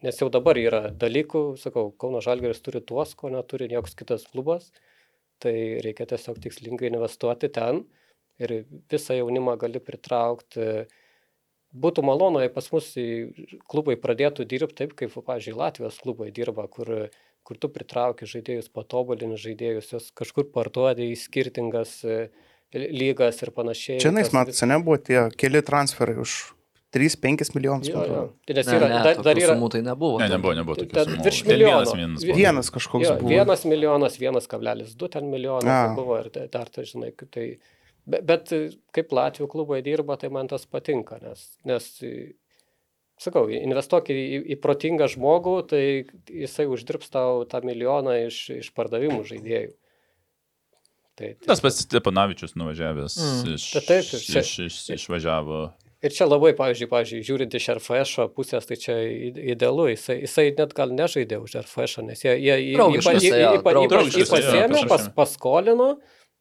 [0.08, 4.72] nes jau dabar yra dalykų, sakau, Kauno Žalgeris turi tuos, ko neturi joks kitas klubas,
[5.44, 5.54] tai
[5.86, 7.84] reikia tiesiog tikslingai investuoti ten
[8.41, 10.88] ir visą jaunimą gali pritraukti.
[11.74, 12.91] Būtų malonu, jei pas mus
[13.72, 17.10] klubai pradėtų dirbti taip, kaip, pavyzdžiui, Latvijos klubai dirba, kur,
[17.44, 22.28] kur tu pritrauki žaidėjus, patobulini žaidėjus, juos kažkur parduodi į skirtingas e,
[22.74, 23.98] lygas ir panašiai.
[24.04, 26.36] Čia, nais, man seniai buvo tie keli transferai už
[26.94, 27.90] 3-5 milijonus.
[27.90, 28.24] Jo, jo.
[28.45, 30.20] Tai Nes Ne, yra, ne, dar, dar tokių yra sumų tai nebuvo.
[30.22, 30.36] Ne, ten.
[30.38, 31.24] nebuvo, nebuvo tokių Ten sumų.
[31.26, 31.78] virš Ten milijono.
[31.82, 32.36] Vienas vienas buvo.
[32.38, 33.32] Vienas kažkoks jo, buvo.
[33.34, 35.80] vienas milijonas, 1,2 ten milijonas A.
[35.88, 37.48] tai buvo ir tai- dar, tai žinai, kaip tai...
[38.05, 38.61] Bet, bet e,
[38.95, 42.34] kaip Latvijų klubai dirba, tai man tas patinka, nes, nes e,
[43.23, 45.84] sakau, investuok į, į, į protingą žmogų, tai
[46.27, 49.71] jisai uždirbs tau tą milijoną iš, iš pardavimų žaidėjų.
[51.13, 53.53] Tai, tai, Tas pats Stepanavičius nuvažiavęs Mm.
[53.55, 55.59] iš, Tai taip, iš, čia- iš, išvažiavo.
[56.03, 58.97] Ir čia labai, pavyzdžiui, pavyzdžiui žiūrint iš RFŠ pusės, tai čia
[59.53, 59.85] idealu.
[59.93, 62.97] Jisai, jisai net gal nežaidė už RFŠ, nes jie, jie ypač-
[63.61, 65.88] ypač draugiškas, jį jo, pasėmė, ta pas, paskolino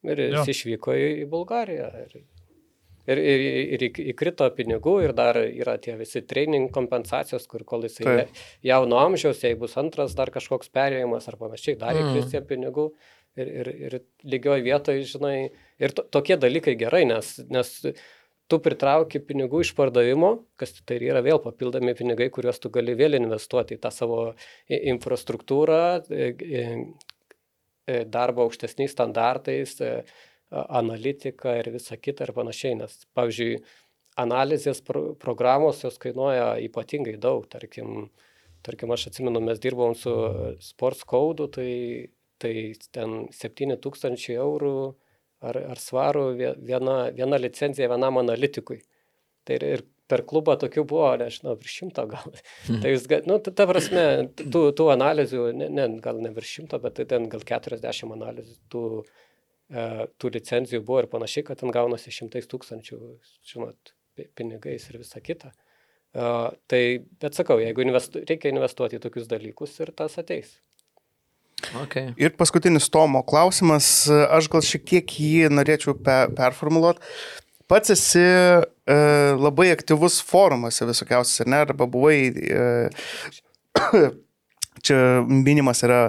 [0.03, 0.43] ir Jo.
[0.43, 1.89] jis išvyko į, į Bulgariją.
[2.03, 3.41] Ir, ir, ir,
[3.75, 8.15] ir įk- įkrito pinigų ir dar yra tie visi training kompensacijos, kur kol jisai Taip.
[8.15, 12.13] ne- jauno amžiaus, jei bus antras dar kažkoks perėjimas ar panašiai, dar Mm.
[12.15, 12.47] įkris mm.
[12.47, 12.91] pinigų.
[13.35, 13.93] Ir, ir, ir
[14.29, 15.49] lygioj vietoje, žinai,
[15.81, 17.71] ir to, tokie dalykai gerai, nes, nes
[18.47, 23.17] tu pritrauki pinigų iš pardavimo, kas tai yra vėl papildomi pinigai, kuriuos tu gali vėl
[23.17, 24.35] investuoti į tą savo
[24.69, 26.03] infrastruktūrą,
[27.87, 30.03] e, darbą aukštesniais standartais, e,
[30.51, 32.75] a- analitiką ir visa kita ir panašiai.
[32.79, 33.61] Nes, pavyzdžiui,
[34.23, 37.47] analizės pro programos jos kainuoja ypatingai daug.
[37.49, 38.09] Tarkim,
[38.63, 44.75] tarkim aš atsimenu, mes dirbom su e, sports kodu, tai, tai ten 7000 eurų
[45.43, 48.81] ar, ar svarų vie- viena, viena licencija vienam analitikui.
[49.43, 49.81] Tai ir, ir
[50.11, 52.35] per klubą tokių buvo, nežinau, virš šimto gal.
[52.67, 54.05] Tai jūs, nu, ta, prasme,
[54.39, 58.57] tų, tų analizių, ne, ne, gal ne virš šimto, bet tai ten gal 40 analizių
[58.73, 58.85] tų,
[59.71, 59.87] e,
[60.19, 62.99] tų licencijų buvo ir panašiai, kad ten gaunasi šimtais tūkstančių,
[63.53, 65.53] žinot, pi- pinigais ir visa kita.
[66.13, 70.51] Uh, tai, bet sakau, jeigu investu, reikia investuoti į tokius dalykus ir tas ateis.
[71.83, 72.11] Okay.
[72.21, 77.01] Ir paskutinis Tomo klausimas, aš gal šiek tiek jį norėčiau pe, performuluoti.
[77.73, 78.95] Pats esi e,
[79.33, 82.65] labai aktyvus forumuose visokiausias, ne, arba buvai e,
[84.85, 86.03] čia minimas yra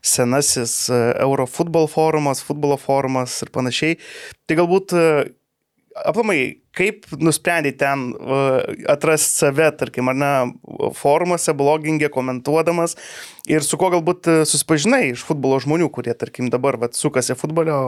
[0.00, 3.98] senasis e, Eurofutbol forumas, futbolo forumas ir panašiai.
[4.48, 5.04] Tai galbūt e,
[6.08, 6.38] aplamai,
[6.76, 8.60] kaip nusprendai ten uh,
[8.90, 10.32] atrasti save, tarkim, ar ne,
[10.96, 12.96] forumuose, blogingė, komentuodamas
[13.50, 17.78] ir su kuo galbūt e, susipažinai iš futbolo žmonių, kurie, tarkim, dabar vat, sukasi futbolio,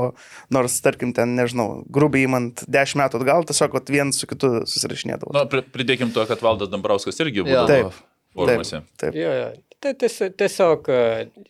[0.54, 5.46] nors, tarkim, ten, nežinau, grubiai įmant 10 metų atgal, tiesiog vat, vienas su kitu susirašinėdavo.
[5.52, 8.02] Pri- pridėkim to, kad Valdas Dambrauskas irgi buvo Taip.
[8.34, 8.82] formuose.
[9.00, 9.14] Taip.
[9.18, 9.46] Jo, jo.
[9.84, 10.86] Tai tiesiog, tiesiog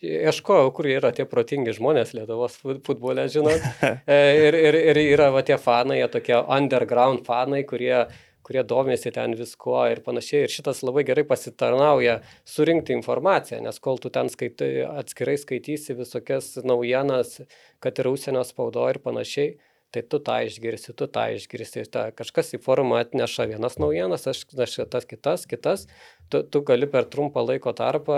[0.03, 3.63] ieškojau, kur yra tie protingi žmonės Lietuvos fut- futbole, žinot.
[4.11, 4.17] E,
[4.47, 8.01] Ir, ir, ir yra va tie fanai, jie tokie underground fanai, kurie,
[8.45, 10.43] kurie domisi ten viskuo ir panašiai.
[10.49, 12.17] Ir šitas labai gerai pasitarnauja
[12.49, 17.39] surinkti informaciją, nes kol tu ten skaitai, atskirai skaitysi visokias naujienas,
[17.79, 19.55] kad ir užsienio spaudo ir panašiai.
[19.95, 21.85] Tai tu tą išgirsi, tu tą išgirsi.
[21.87, 25.85] Ta, kažkas į forumą atneša vienas naujienas, aš atnešu tas kitas, kitas.
[26.27, 28.17] Tu, tu gali per trumpą laiko tarpą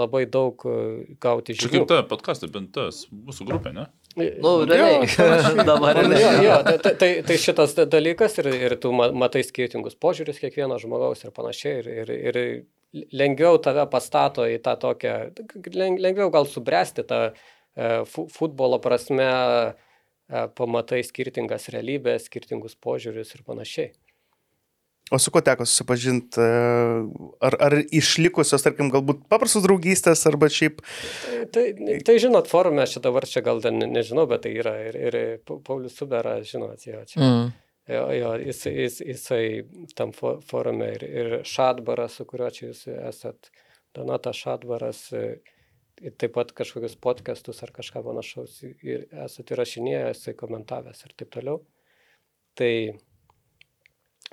[0.00, 0.74] labai daug e,
[1.20, 1.72] gauti Čia žinių.
[1.82, 3.84] kaip ta podcast'o, bent tas mūsų grupė, ne?
[4.16, 5.06] Nu, realiai.
[5.70, 6.40] Dabar realiai.
[6.46, 10.40] jo, tai, tai- tai, tai šitas da- dalykas ir, ir tu ma- matai skirtingus požiūrius
[10.42, 11.76] kiekvieno žmogaus ir panašiai.
[11.84, 15.14] Ir, ir, ir lengviau tave pastato į tą tokią,
[15.76, 19.70] leng- lengviau gal subręsti tą e, fu- futbolo prasme, e,
[20.58, 23.90] pamatai skirtingas realybės, skirtingus požiūrius ir panašiai.
[25.10, 26.38] O su kuo teko susipažinti?
[27.42, 30.84] Ar, ar išlikusios, tarkim, galbūt paprastos draugystės, arba šiaip...
[31.50, 31.64] Tai,
[32.06, 35.18] tai žinot, forume čia dabar čia gal ten ne- nežinau, bet tai yra ir, ir
[35.42, 37.18] Pa- Paulius Subera, žinot, jo, čia.
[37.26, 37.50] Mm.
[37.90, 39.44] Jo, jo jis, jis, jisai
[39.98, 43.50] tam fo- forume ir, ir Šadbaras, su kuriuo čia jūs esat,
[43.96, 45.59] Donata Šadbaras, e, ir
[46.20, 51.60] taip pat kažkokius podcastus ar kažką panašaus ir esat įrašinėję, jisai komentavęs ir taip toliau.
[52.58, 52.72] Tai,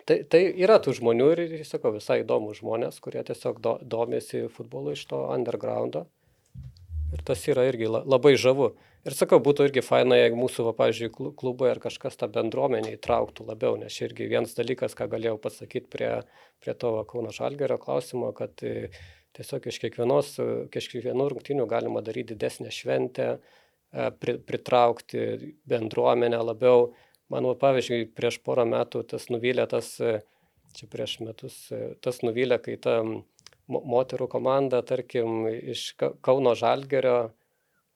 [0.07, 4.95] tai, tai yra tų žmonių ir, sakau, visai įdomų žmonės, kurie tiesiog do, domisi futbolu
[4.95, 6.07] iš to undergroundo.
[7.15, 8.73] Ir tas yra irgi la- labai žavu.
[9.07, 12.91] Ir sakau, būtų irgi faina, jeigu mūsų, va, pavyzdžiui, klu- klubai ar kažkas tą bendruomenę
[12.97, 16.09] įtrauktų labiau, nes irgi vienas dalykas, ką galėjau pasakyti prie,
[16.59, 18.59] prie to Kauno Žalgerio klausimo, kad
[19.37, 20.33] tiesiog iš kiekvienos,
[20.67, 26.91] iš kiekvienų rungtynių galima daryti didesnę šventę, e, pri, pritraukti bendruomenę labiau.
[27.31, 30.21] Man, va, pavyzdžiui, prieš porą metų tas nuvylė tas, e,
[30.77, 33.01] čia prieš metus, e, tas nuvylė, kai ta
[33.67, 37.33] moterų komanda, tarkim, iš Ka- Kauno Žalgerio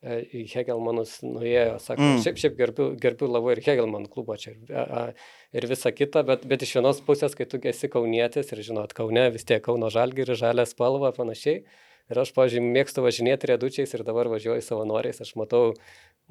[0.04, 2.24] e, į Hegelmanus nuėjo, sako, Mm.
[2.26, 5.14] šiaip, šiaip gerbiu, gerbiu labai ir Hegelman klubą čia ir,
[5.54, 9.30] ir visa kita, bet, bet iš vienos pusės, kai tu esi kaunietis ir žinot, Kaune
[9.32, 11.64] vis tiek Kauno Žalgerį, žalę spalvą panašiai.
[12.12, 15.76] Ir aš, pažiūrėjau, mėgstu važinėti riedučiais ir dabar važiuoju savanoriais, aš matau,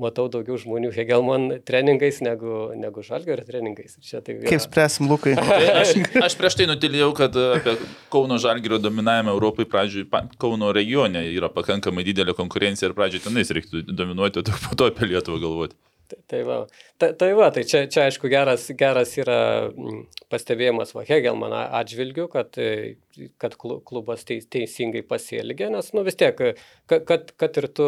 [0.01, 3.99] matau daugiau žmonių Hegelman treningais negu, negu Žalgerio treningais.
[4.01, 5.35] Ir Čia tai yra- Kaip spręsim, Lukai?
[5.41, 5.93] Tai aš,
[6.25, 7.77] aš prieš tai nutilėjau, kad apie
[8.13, 13.53] Kauno Žalgirio dominavimą Europai pradžioj, pa- Kauno regione yra pakankamai didelė konkurencija ir pradžioj tenais
[13.53, 15.77] reiktų dominuoti, o tik po to apie Lietuvą galvoti.
[16.11, 16.57] Tai, tai, va.
[16.99, 19.37] Ta, tai va, tai čia, čia aišku geras, geras yra
[19.71, 20.01] mm,
[20.33, 22.97] pastebėjimas va Hegelman atžvilgiu, kad, e,
[23.39, 26.35] kad klu- klubas teis, teisingai pasielgė, nes nu, vis tiek,
[26.91, 27.87] ka- kad, kad ir tu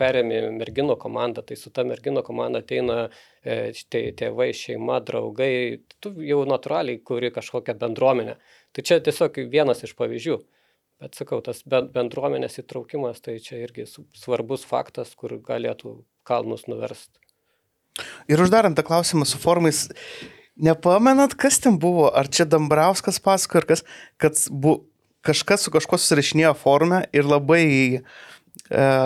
[0.00, 5.54] perėmė mergino komandą, tai su ta mergino komanda ateina e, tė, tėvai, šeima, draugai,
[6.02, 8.38] tu jau natūraliai kuri kažkokią bendruomenę.
[8.74, 10.40] Tai čia tiesiog vienas iš pavyzdžių.
[11.04, 17.23] Bet sakau, tas ben- bendruomenės įtraukimas, tai čia irgi svarbus faktas, kur galėtų kalnus nuversti.
[18.30, 19.86] Ir uždarant tą klausimą su formais,
[20.56, 22.08] nepamenat, kas ten buvo?
[22.10, 23.84] Ar čia Dambrauskas pasako, ar kas,
[24.20, 24.80] kad bu,
[25.24, 28.00] kažkas su kažkuo susirašinėjo forume ir labai e,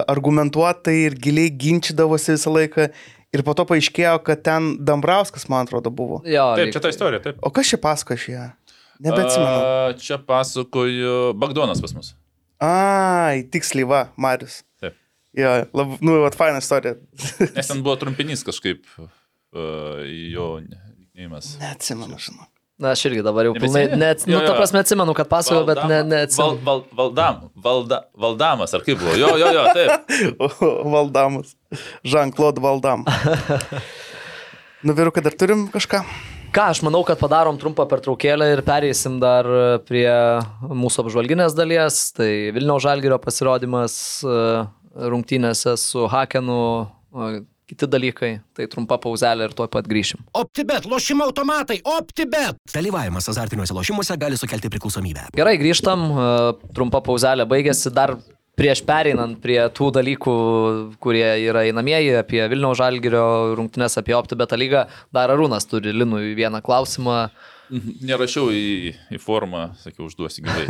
[0.08, 2.88] argumentuotai ir giliai ginčydavosi visą laiką.
[3.36, 6.22] Ir po to paaiškėjo, kad ten Dambrauskas, man atrodo, buvo.
[6.24, 7.42] Jo, Taip, čia ta istorija, taip.
[7.44, 8.46] O kas čia pasako iš ją?
[9.04, 9.98] Nebeatsimenu.
[10.02, 12.14] Čia pasakoju Bagdonas pas mus.
[12.64, 14.62] Ai, tiksliai, va, Marius.
[15.38, 16.96] Jo, lab, nu, va, faina istorija.
[17.54, 19.08] Nes ten buvo trumpinys kažkaip uh,
[20.32, 20.48] jo
[21.14, 21.54] neimas.
[21.62, 22.46] Neatsimenu, žinau.
[22.78, 24.56] Na, aš irgi dabar jau pilnai, net, nu, Jo, ta jo.
[24.60, 26.60] prasme atsimenu, kad pasakojau, bet ne, Val, neatsimenu.
[26.66, 29.16] val, valdam, valda, valdamas, ar kaip buvo?
[29.18, 30.12] Jo, jo, jo, taip.
[30.94, 31.56] Valdamas.
[32.06, 33.02] Jean-Claude Valdam.
[34.86, 36.04] Nu, vyrukai, dar turim kažką?
[36.54, 39.44] Ką, aš manau, kad padarom trumpą pertraukėlę ir pereisim dar
[39.88, 40.06] prie
[40.62, 41.98] mūsų apžvalginės dalies.
[42.16, 44.36] Tai Vilniaus Žalgirio pasirodymas e,
[44.98, 46.58] rungtynėse su Hakenu,
[47.68, 48.30] kiti dalykai.
[48.56, 50.24] Tai trumpa pauzelė ir tuoj pat grįšim.
[50.40, 52.58] OptiBet, lošimo automatai, OptiBet.
[52.74, 55.28] Dalyvavimas azartiniuose lošimuose gali sukelti priklausomybę.
[55.36, 56.08] Gerai, grįžtam,
[56.76, 57.92] trumpa pauzelė baigėsi.
[57.94, 58.16] Dar
[58.58, 60.32] prieš pereinant prie tų dalykų,
[61.02, 66.64] kurie yra einamieji, apie Vilniaus Žalgirio rungtynės, apie OptiBet lygą, dar Arūnas turi Linui vieną
[66.64, 67.28] klausimą.
[67.70, 70.64] Nerašiau į, į formą, sakiau, užduosiu gyvai.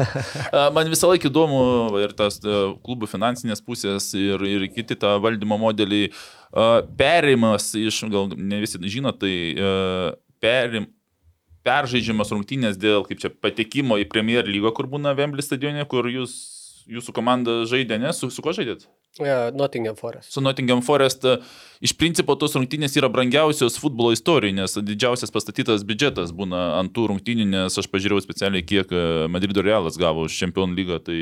[0.74, 1.60] Man visą laiką įdomu
[2.02, 6.10] ir tas e, klubų finansinės pusės ir, ir kiti tą valdymo modeliai.
[6.50, 6.68] A,
[6.98, 9.72] Perimas iš, gal ne visi žino, tai e,
[10.42, 10.88] perim,
[11.66, 16.34] peržaidžiamas rungtynės dėl, kaip čia, patekimo į Premier lygą, kur būna Vembly stadione, kur jūs,
[16.88, 18.14] jūsų komanda žaidė, ne?
[18.16, 18.88] Su, su kuo žaidėt?
[19.18, 20.32] Ja, Nottingham Forest.
[20.32, 21.24] su Nottingham Forest.
[21.24, 21.38] e,
[21.80, 27.04] Iš principo tos rungtynės yra brangiausios futbolo istorijoje, nes didžiausias pastatytas biudžetas būna ant tų
[27.12, 31.20] rungtynių, nes aš pažiūrėjau specialiai, kiek e, Madrido Realas gavo už Čempionų lygą, tai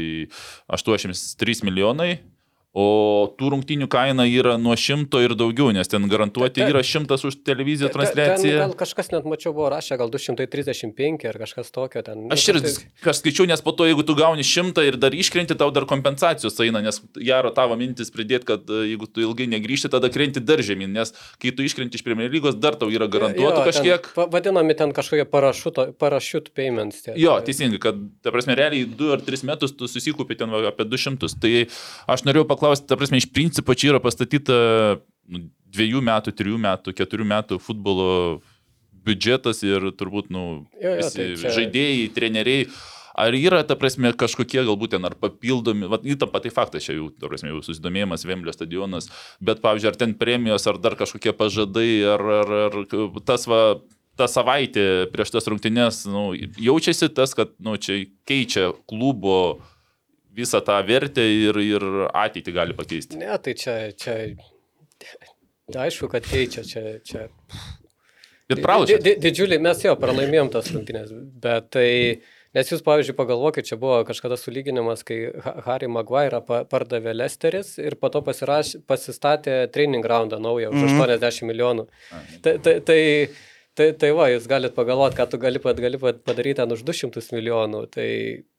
[0.72, 2.35] 83 milijonai.
[2.76, 7.38] O tų rungtynių kaina yra nuo šimto ir daugiau, nes ten garantuoti yra šimtas už
[7.46, 8.58] televiziją Ten transliaciją.
[8.60, 12.26] gal kažkas net mačiau buvo rašę, gal 235 ar kažkas tokio ten.
[12.30, 15.10] Aš Nu, ir tai- aš skaičiau, nes po to, jeigu tu gauni šimtą ir dar
[15.16, 19.46] iškrenti, tau dar kompensacijos eina, nes gero tavo mintis pridėti, kad e, jeigu tu ilgai
[19.48, 23.08] negryžti, tada krenti dar žemyn, nes kai tu iškrenti iš Premier lygos, dar tau yra
[23.08, 24.12] garantuota ten kažkiek.
[24.16, 27.00] va- Vadinami ten kažkokie parašut payments.
[27.02, 27.14] Tie.
[27.16, 31.32] Jo, teisingai, kad, ta prasme, realiai 2 ar 3 metus tu susikūpi ten apie 200.
[31.40, 31.66] Tai
[32.12, 34.56] aš norėjau paklausti, ta prasme, iš principo čia yra pastatyta
[35.28, 38.40] nu, 2 metų, 3 metų, 4 metų futbolo
[39.06, 42.66] biudžetas ir turbūt, nu, Jo, jo, tai čia- žaidėjai, treneriai.
[43.16, 47.06] Ar yra, ta prasme, kažkokie galbūt ten ar papildomi, va, įtampa tai faktas, čia jau,
[47.16, 49.08] ta prasme, jau susidomėjimas Vemblio stadionas,
[49.40, 52.76] bet, pavyzdžiui, ar ten premijos, ar dar kažkokie pažadai, ar, ar, ar
[53.24, 53.80] tas va,
[54.20, 59.62] tą savaitę prieš tas rungtynes, nu, jaučiasi tas, kad nu, čia keičia klubo
[60.36, 63.16] visą tą vertę ir, ir ateitį gali pakeisti.
[63.20, 64.16] Ne, tai čia, čia,
[65.76, 66.82] aišku, kad keičia čia.
[67.04, 67.26] čia.
[68.52, 68.98] Ir pralašė.
[69.00, 71.10] Di- di- Didžiuliai, mes jo pralaimėjom tas rungtynės,
[71.42, 71.88] bet tai,
[72.54, 77.72] nes jūs, pavyzdžiui, pagalvokit, čia buvo kažkada sulyginimas, kai Ha- Harry Maguire pa- pardavė Lesteris
[77.82, 81.88] ir po to pasiraš, pasistatė training groundą naują už 80 milijonų.
[82.46, 83.00] Tai, tai, tai, tai,
[84.00, 87.32] tai va, jūs galite pagalvoti, ką tu gali, pad- gali pad- padaryti ten už 200
[87.36, 87.82] milijonų.
[87.92, 88.08] Tai,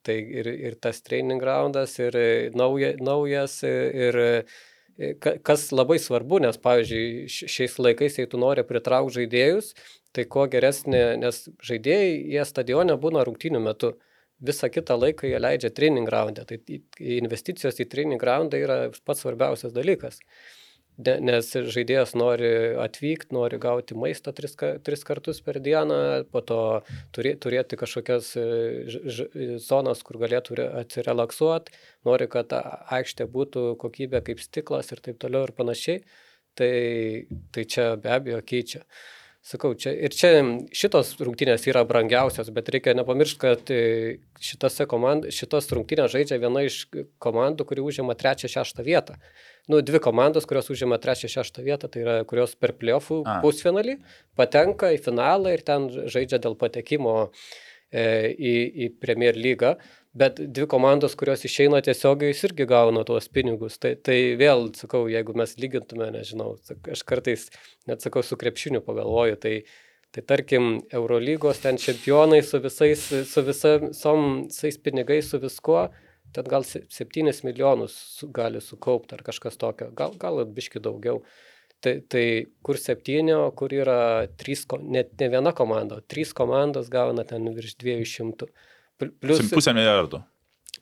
[0.05, 3.71] tai ir, ir tas training groundas, ir e, nauja, naujas, e,
[4.07, 9.71] ir e, ka- kas labai svarbu, nes, pavyzdžiui, šiais laikais, jei tu nori pritraukti žaidėjus,
[10.13, 13.95] tai kuo geresnė, nes žaidėjai, jie stadione būna rungtynių metu.
[14.37, 16.45] Visą kitą laiką jie leidžia training groundą.
[16.45, 16.61] Tai
[17.01, 20.21] investicijos į training groundą yra pats svarbiausias dalykas.
[20.21, 20.56] Ne-
[20.97, 22.49] Nes žaidėjas nori
[22.81, 26.61] atvykti, nori gauti maistą tris, tris kartus per dieną, po to
[27.13, 28.45] turė, turėti kažkokias e,
[29.61, 31.75] zonas, kur galėtų re- atsirelaksuoti,
[32.09, 32.55] nori, kad
[32.97, 36.01] aikštė būtų kokybė kaip stiklas ir taip toliau ir panašiai.
[36.57, 36.73] Tai,
[37.53, 38.81] tai čia be abejo keičia.
[39.47, 40.41] Sakau, čia, ir čia
[40.75, 43.77] šitos rungtynės yra brangiausios, bet reikia nepamiršti, kad e,
[44.43, 46.81] šitose komand, šitos rungtynės žaidžia viena iš
[47.23, 49.15] komandų, kuri užima trečią, šeštą vietą.
[49.71, 53.95] Nu, dvi komandos, kurios užima trečią, šeštą vietą, tai yra kurios per playoffų pusfinalį
[54.35, 58.03] patenka į finalą ir ten žaidžia dėl patekimo e,
[58.35, 58.53] į,
[58.83, 59.77] į Premier lygą.
[60.17, 63.75] Bet dvi komandos, kurios išeina tiesiogiai, jos irgi gauna tuos pinigus.
[63.81, 66.55] Tai, tai vėl, sakau, jeigu mes lygintume, nežinau,
[66.93, 67.43] aš kartais
[67.89, 69.51] net sakau, su krepšiniu pagalvoju, tai,
[70.15, 75.83] tai tarkim, Eurolygos ten čempionai su visais, su visa- visom visais pinigais, su viskuo,
[76.33, 81.21] ten gal 7 milijonus gali sukaupti ar kažkas tokio, gal, gal biški daugiau.
[81.83, 82.23] Tai, tai
[82.65, 87.45] kur septyni, o kur yra trys, net ne viena komanda, o trys komandos gauna ten
[87.53, 88.33] virš 200.
[88.47, 88.49] Pl-
[88.97, 90.23] Plus, Pusę milijardo.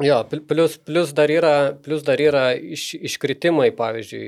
[0.03, 4.25] Jo, pl- plus, plus, dar yra, plus dar yra iš, iškritimai, pavyzdžiui,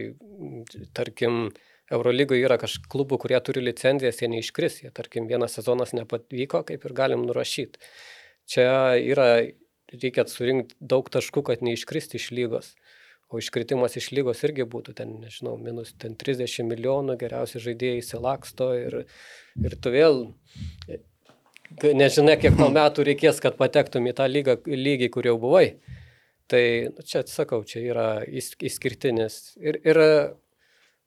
[0.96, 1.50] tarkim,
[1.92, 6.84] Eurolygoje yra kažkokių klubų, kurie turi licenzijas, jie neiškris, jie, tarkim, vienas sezonas nepavyko, kaip
[6.84, 7.80] ir galim nurašyti.
[8.48, 8.68] Čia
[9.00, 9.28] yra,
[9.94, 12.74] reikia surinkti daug taškų, kad neiškristi iš lygos.
[13.28, 18.70] O iškritimas iš lygos irgi būtų ten, nežinau, minus ten 30 milijonų, geriausi žaidėjai įsilaksto
[18.80, 19.02] ir,
[19.60, 20.22] ir tu vėl
[21.76, 25.66] Kai nežinai, kiek tau metų reikės, kad patektum į tą lygą, lygį, kur jau buvai.
[26.48, 26.64] Tai
[26.94, 29.58] nu, čia atsakau, čia yra išskirtinis.
[29.60, 30.00] Ir, ir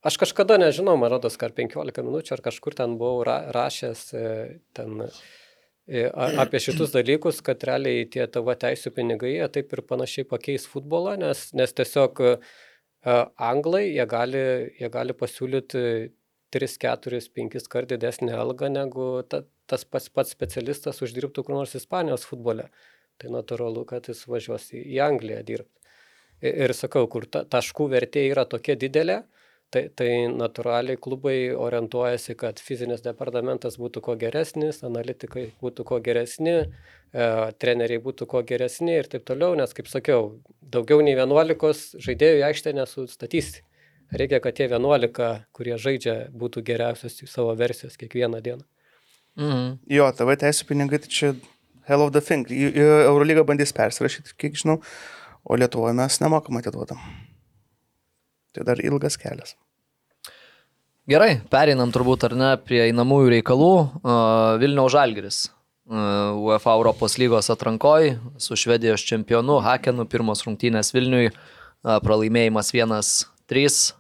[0.05, 4.27] aš kažkada nežinau, man rodos, ar 15 minučių, ar kažkur ten buvau ra, rašęs e,
[4.77, 10.69] ten e, apie šitus dalykus, kad realiai tie tavo teisų pinigai, taip ir panašiai pakeis
[10.69, 12.37] futbolą, nes, nes tiesiog e,
[13.41, 14.47] anglai, jie gali,
[14.77, 15.87] jie gali pasiūlyti
[16.55, 21.77] 3, 4, 5 kart didesnį algą negu ta, tas pats, pats specialistas uždirbtų kur nors
[21.79, 22.71] Ispanijos futbole.
[23.21, 25.77] Tai natūralu, kad jis važiuos į, į Angliją dirbti.
[26.41, 29.21] Ir, ir sakau, kur ta, taškų vertė yra tokia didelė,
[29.71, 36.57] tai, tai natūraliai klubai orientuojasi, kad fizinis departamentas būtų kuo geresnis, analitikai būtų kuo geresni,
[36.61, 37.29] e,
[37.63, 42.75] treneriai būtų kuo geresni ir taip toliau, nes, kaip sakiau, daugiau nei 11 žaidėjų aikštę
[42.81, 43.63] nesustatysi.
[44.11, 48.67] Reikia, kad tie 11, kurie žaidžia, būtų geriausios savo versijos kiekvieną dieną.
[49.39, 49.79] Mhm.
[49.91, 51.33] Jo, TV teisų pinigai, tai čia
[51.87, 52.47] hell of the thing.
[52.51, 54.81] Eurolyga bandys persirašyti, kiek žinau,
[55.45, 56.99] o Lietuvoje mes nemokam atiduodam.
[58.55, 59.55] Tai dar ilgas kelias.
[61.11, 63.73] Gerai, pereinam turbūt ar ne prie einamųjų reikalų.
[64.63, 65.39] Vilniaus Žalgiris.
[65.91, 71.33] Uh, UEFA Europos lygos atrankoj su Švedijos čempionu Hakenu, pirmos rungtynės Vilniui,
[71.83, 74.00] pralaimėjimas 1-3.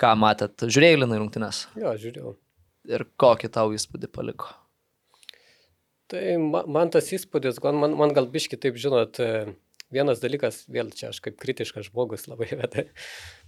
[0.00, 0.62] Ką matėt?
[0.64, 1.64] Žiūrėjai Linai rungtynės?
[1.76, 2.34] Jo, žiūrėjau.
[2.88, 4.48] Ir kokį tau įspūdį paliko?
[6.10, 9.52] Tai ma- man tas įspūdis, gal- man, man gal biški taip žinot, e,
[9.94, 12.78] vienas dalykas, vėl čia aš kaip kritiškas žmogus labai, bet,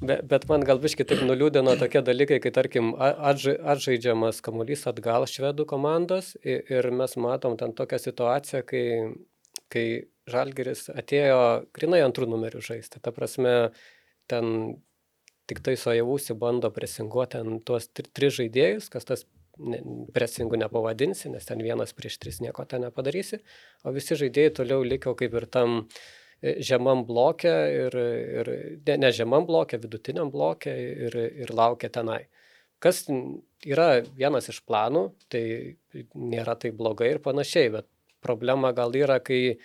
[0.04, 5.66] bet, bet man gal biški taip nuliūdino tokie dalykai, kai tarkim atžaidžiamas kamuolys atgal švedų
[5.72, 8.84] komandos i- ir mes matom ten tokią situaciją, kai,
[9.72, 9.86] kai
[10.30, 11.40] Žalgeris atėjo
[11.74, 13.00] grinai antrų numerių žaisti.
[13.02, 13.72] Ta prasme,
[14.30, 14.76] ten
[15.52, 19.24] tik tai Sojavusi bando presinguoti ant tuos tri, tris žaidėjus, kas tas
[19.60, 19.82] ne,
[20.16, 23.42] presingų nepavadinsi, nes ten vienas prieš tris nieko ten nepadarysi,
[23.84, 25.82] o visi žaidėjai toliau liko kaip ir tam
[26.40, 27.98] e, žemam blokė ir,
[28.40, 28.52] ir
[28.88, 30.76] ne, ne žemam blokė, vidutiniam blokė
[31.08, 32.22] ir, ir laukia tenai.
[32.82, 33.04] Kas
[33.62, 35.44] yra vienas iš planų, tai
[36.18, 37.86] nėra tai blogai ir panašiai, bet
[38.24, 39.58] problema gal yra, kai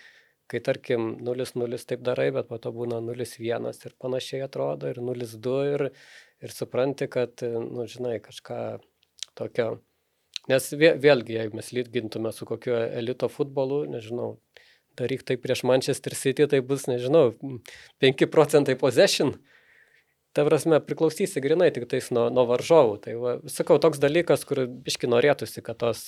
[0.48, 5.58] kai tarkim 0-0 taip darai, bet po to būna 0-1 ir panašiai atrodo, ir 0-2
[5.74, 5.86] ir,
[6.44, 8.62] ir supranti, kad, nu, žinai, kažką
[9.38, 9.78] tokio.
[10.48, 14.38] Nes vė, vėlgi, jeigu mes lygintume su kokiu elito futbolu, nežinau,
[14.98, 17.34] daryk tai prieš Manchester City, tai bus, nežinau,
[18.04, 19.36] 5 procentai possession.
[20.36, 22.98] Ta prasme, priklausysi grinai tik tais nuo, nuo varžovų.
[23.04, 26.04] Tai va, sakau, toks dalykas, kur biški norėtųsi, kad, tos,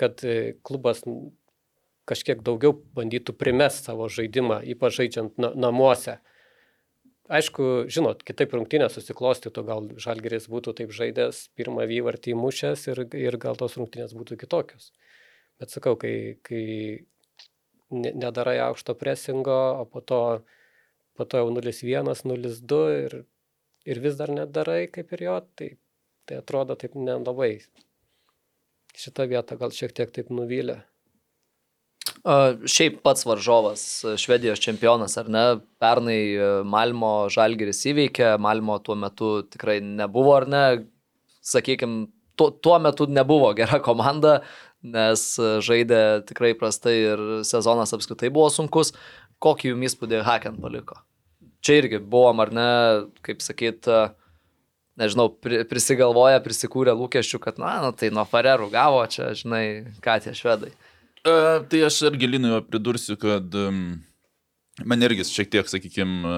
[0.00, 1.04] kad e, klubas
[2.06, 6.20] kažkiek daugiau bandytų primest savo žaidimą, ypač žaidžiant na, namuose.
[7.26, 13.38] Aišku, žinot, kitaip rungtynės susiklostytų, gal Žalgeris būtų taip žaidęs, pirmą vyvartį įmušęs ir, ir
[13.42, 14.92] gal tos rungtynės būtų kitokios.
[15.58, 16.62] Bet sakau, kai, kai
[17.90, 20.20] ne- nedarai aukšto presingo, o po to,
[21.18, 23.18] po to jau 0-1, 0-2 ir,
[23.90, 25.72] ir vis dar nedarai kaip ir jo, tai,
[26.30, 27.56] tai atrodo taip nelabai.
[28.96, 30.84] Šitą vietą gal šiek tiek taip nuvylė.
[32.26, 33.82] Šiaip pats varžovas,
[34.18, 35.44] Švedijos čempionas, ar ne,
[35.78, 36.18] pernai
[36.66, 40.62] Malmo Žalgiris įveikė, Malmo tuo metu tikrai nebuvo, ar ne,
[41.46, 44.40] sakykime, tuo, tuo metu nebuvo gera komanda,
[44.82, 48.92] nes žaidė tikrai prastai ir sezonas apskritai buvo sunkus.
[49.42, 50.98] Kokį jums įspūdį Haken paliko?
[51.62, 52.68] Čia irgi buvom, ar ne,
[53.26, 53.86] kaip sakyt,
[54.98, 59.64] nežinau, pri, prisigalvoja, prisikūrė lūkesčių, kad, na, nu, tai nuo Farerų gavo čia, žinai,
[60.02, 60.72] ką tie švedai.
[61.26, 61.36] E,
[61.70, 63.80] tai aš irgi Linui pridursiu, kad um,
[64.86, 66.34] man irgi šiek tiek, sakykime,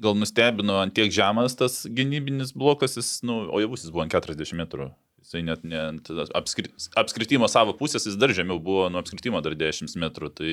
[0.00, 4.56] gal nustebino ant tiek žemas tas gynybinis blokas, jis, nu, o javusis buvo ant 40
[4.60, 4.90] metrų.
[5.20, 9.52] Jisai net ne ant apskri, apskritimo savo pusės, jis dar žemiau buvo, nuo apskritimo dar
[9.58, 10.52] 10 metrų, tai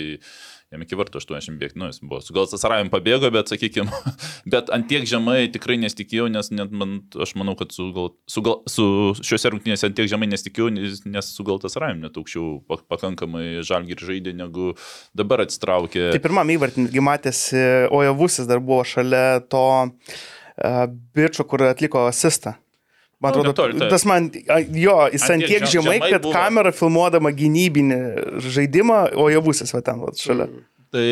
[0.73, 3.87] jam iki vartų 80 bėgti, nu, jis buvo, gal Sasaravim pabėgo, bet, sakykime,
[4.53, 8.43] bet ant tiek žemai tikrai nesitikėjau, nes net man, aš manau, kad su, gal, su,
[8.43, 8.87] gal, su
[9.21, 14.03] šiuose rungtynėse ant tiek žemai nesitikėjau, nes, su gal Sasaravim net aukščiau pak- pakankamai žalgir
[14.03, 14.73] žaidė, negu
[15.17, 16.11] dabar atsitraukė.
[16.17, 22.57] Tai pirmam įvartį matėsi, o javusis dar buvo šalia to uh, bičio, kur atliko asistą.
[23.19, 23.89] Man Nu, atrodo, netoli, taip.
[23.89, 24.27] tas man,
[24.77, 26.33] jo, jis Ant tiek tiek žem- žemai, kad buvo.
[26.35, 27.97] kamera filmuodama gynybinį
[28.45, 30.45] žaidimą, o javusis va ten, va, šalia.
[30.93, 31.07] Tai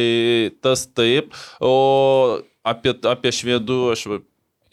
[0.62, 4.06] tas taip, o apie, apie švedų aš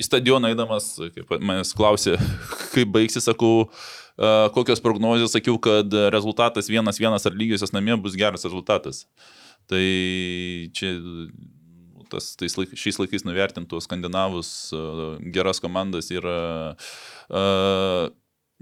[0.02, 2.18] į stadioną eidamas, kaip manęs klausė,
[2.74, 3.64] kaip baigsi, sakau,
[4.52, 9.06] kokios prognozijos, sakiau, kad rezultatas vienas vienas ar lygiosios namie bus geras rezultatas.
[9.72, 9.80] Tai
[10.76, 10.98] čia
[12.12, 14.84] tas, tais laik, šiais laikais nuvertintų skandinavus a,
[15.34, 16.38] geras komandas yra
[16.76, 17.44] a,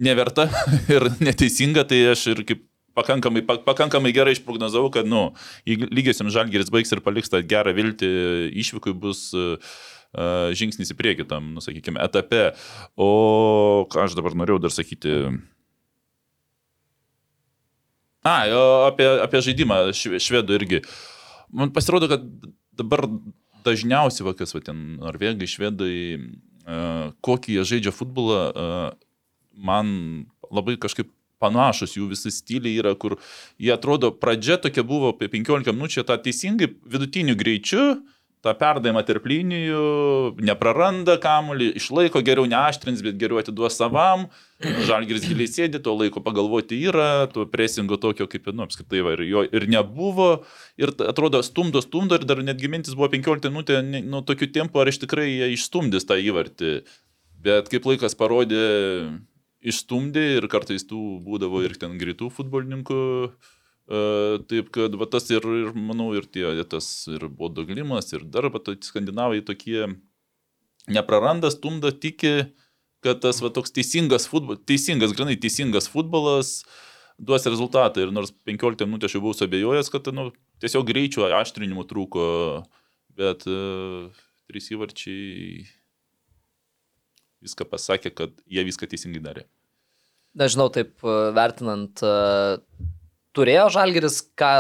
[0.00, 0.48] neverta
[0.94, 2.66] ir neteisinga, tai aš ir kaip
[2.96, 5.30] pakankamai, pa- pakankamai gerai išprognozavau, kad, nu,
[5.66, 8.10] lygiosiam žalgeris baigs ir paliks tą gerą viltį,
[8.62, 9.78] išvykui bus uh,
[10.56, 12.50] žingsnis į priekį tam, nu, sakykime, etape.
[12.98, 15.14] O ką aš dabar norėjau dar sakyti.
[18.26, 18.34] A,
[18.90, 20.82] apie, apie žaidimą šve- švedų irgi.
[21.56, 22.26] Man pasirodo, kad
[22.76, 23.06] dabar
[23.66, 29.90] dažniausiai, va, kas, va, ten, norvegai, švedai, uh, kokį jie žaidžia futbolą, uh, man
[30.50, 31.10] labai kažkaip
[31.40, 33.16] panašus jų visi stiliai yra, kur
[33.60, 38.02] jie atrodo, pradžia tokia buvo apie 15 minučių, tą teisingai vidutiniu greičiu,
[38.44, 39.80] tą perdavimą tarp linijų,
[40.44, 44.26] nepraranda kamuolį, išlaiko geriau neaštrins, bet geriau atiduos savam,
[44.88, 49.26] žalgiris giliai sėdi, to laiko pagalvoti yra, to presingo tokio kaip, nu, apskritai, va, ir
[49.28, 50.30] jo ir nebuvo,
[50.80, 54.88] ir atrodo, stumdo, stumdo, ir dar netgi mintis buvo 15 minutė, nu, tokiu tempu, ar
[54.88, 56.78] iš tikrai jie išstumdys tą įvartį.
[57.44, 58.64] Bet kaip laikas parodė,
[59.60, 63.00] išstumdė ir kartais tų būdavo ir ten greitų futbolininkų.
[63.90, 68.46] Uh, taip kad va, tas ir, ir, manau, ir tie, tas ir bodoglimas, ir dar,
[68.54, 69.88] va, tai skandinavai tokie
[70.86, 72.52] nepraranda, stumda, tiki,
[73.02, 76.60] kad tas va, toks teisingas futbolas, teisingas, grinai teisingas futbolas
[77.18, 78.04] duos rezultatą.
[78.06, 80.30] Ir nors 15 minutės aš jau buvau abejojęs, kad nu,
[80.62, 82.24] tiesiog greičio aštrinimo trūko,
[83.18, 85.66] bet uh, trys įvarčiai
[87.42, 89.46] viską pasakė, kad jie viską teisingai darė.
[90.38, 92.10] Nežinau, taip e, vertinant, e,
[93.36, 94.52] turėjo Žalgeris ką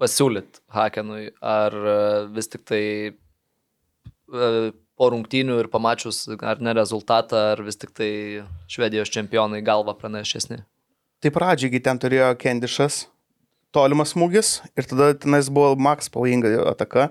[0.00, 1.96] pasiūlyti Hakenui, ar e,
[2.36, 2.82] vis tik tai
[4.26, 8.10] po rungtynių ir pamačius ar ne rezultatą, ar vis tik tai
[8.70, 10.62] Švedijos čempionai galva pranašesni?
[11.22, 13.06] Tai pradžiai ten turėjo Kendišas,
[13.74, 17.10] tolimas smūgis ir tada tenais buvo Max pavojinga ataka.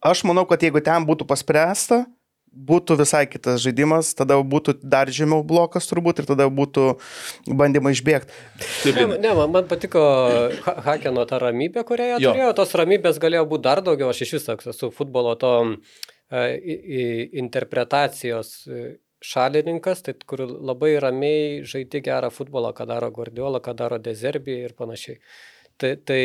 [0.00, 2.04] Aš manau, kad jeigu ten būtų paspręsta,
[2.50, 6.86] būtų visai kitas žaidimas, tada būtų dar žemiau blokas turbūt ir tada būtų
[7.46, 8.34] bandymai išbėgti.
[8.96, 10.02] Ne, ne man, man patiko
[10.64, 14.34] ha Hakeno ta ramybė, kurią jie turėjo, tos ramybės galėjo būti dar daugiau, aš iš
[14.38, 15.52] viso esu futbolo to
[16.30, 18.82] e, interpretacijos e,
[19.22, 24.74] šalininkas, tai kur labai ramiai žaidži gerą futbolą, ką daro Guardiola, ką daro Dezerbi ir
[24.78, 25.20] panašiai.
[25.80, 26.22] Tai, tai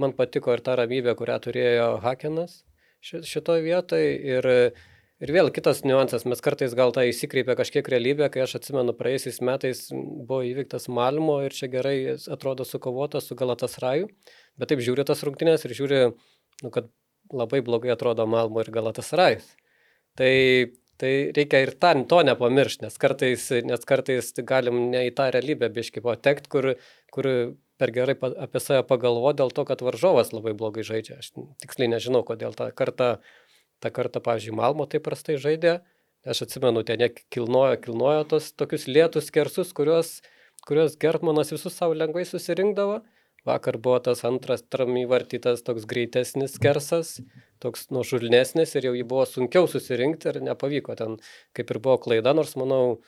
[0.00, 2.62] man patiko ir ta ramybė, kurią turėjo Hakenas
[3.04, 4.46] šitoje vietoje ir
[5.24, 9.38] Ir vėl kitas niuansas, mes kartais gal tą įsikreipia kažkiek realybę, kai aš atsimenu, praėjusiais
[9.48, 11.96] metais buvo įvyktas Malmo ir čia gerai
[12.34, 14.10] atrodo sukovotas su Galatas Raju,
[14.60, 16.00] bet taip žiūri tas rungtynės ir žiūri,
[16.60, 16.92] nu, kad
[17.32, 19.46] labai blogai atrodo Malmo ir Galatas Rajus.
[20.20, 20.34] Tai,
[21.00, 25.72] tai reikia ir ten to nepamiršti, nes kartais, nes kartais galim ne į tą realybę
[25.72, 26.74] biškai patekti, kur,
[27.16, 27.30] kur
[27.80, 31.18] per gerai apie save pagalvo dėl to, kad varžovas labai blogai žaidžia.
[31.24, 31.32] Aš
[31.64, 33.14] tiksliai nežinau, kodėl tą kartą
[33.84, 35.78] tą kartą, pavyzdžiui, Malmo taip prastai žaidė.
[36.24, 40.16] Aš atsimenu, ten jie kilnojo, kilnojo tos tokius lietus kersus, kuriuos,
[40.64, 43.02] kuriuos Gertmanas visus savo lengvai susirinkdavo.
[43.44, 47.18] Vakar buvo tas antras tram įvartytas toks greitesnis kersas,
[47.60, 50.96] toks nuožulnesnis ir jau jį buvo sunkiau susirinkti ir nepavyko.
[50.96, 51.18] Ten
[51.52, 53.02] kaip ir buvo klaida, nors manau,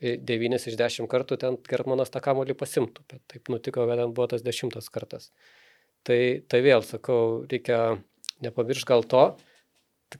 [0.00, 4.30] 9 iš 10 kartų ten Gertmanas tą kamolį pasimtų, bet taip nutiko, kad ten buvo
[4.32, 5.28] tas dešimtas kartas.
[6.08, 6.18] Tai,
[6.48, 7.98] tai vėl sakau, reikia
[8.44, 9.26] nepamiršti gal to,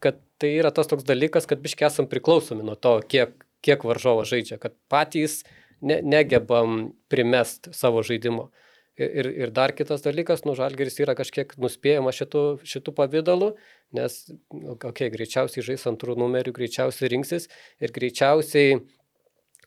[0.03, 3.35] kad tai yra tas toks dalykas, kad biškiai esam priklausomi nuo to, kiek,
[3.65, 5.43] kiek varžovas žaidžia, kad patys
[5.81, 8.51] ne, negebam primest savo žaidimo.
[8.97, 13.51] Ir, ir dar kitas dalykas, nu, žalgeris yra kažkiek nuspėjama šitų, šitų pavydalų,
[13.97, 14.15] nes,
[14.57, 17.51] okei, okay, greičiausiai žais antrų numerių, greičiausiai rinksis
[17.85, 18.79] ir greičiausiai,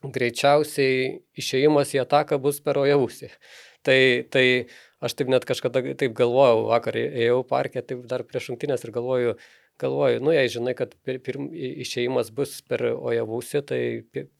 [0.02, 3.30] greičiausiai išėjimas į ataką bus per ojavusį.
[3.86, 3.96] Tai,
[4.28, 4.66] tai
[5.00, 9.30] aš taip net kažkada taip galvojau, vakar ėjau parke, taip dar prieš šimtinės ir galvoju,
[9.80, 13.80] galvoju, nu jei žinai, kad pir, pirm, išėjimas bus per Ojavusį, tai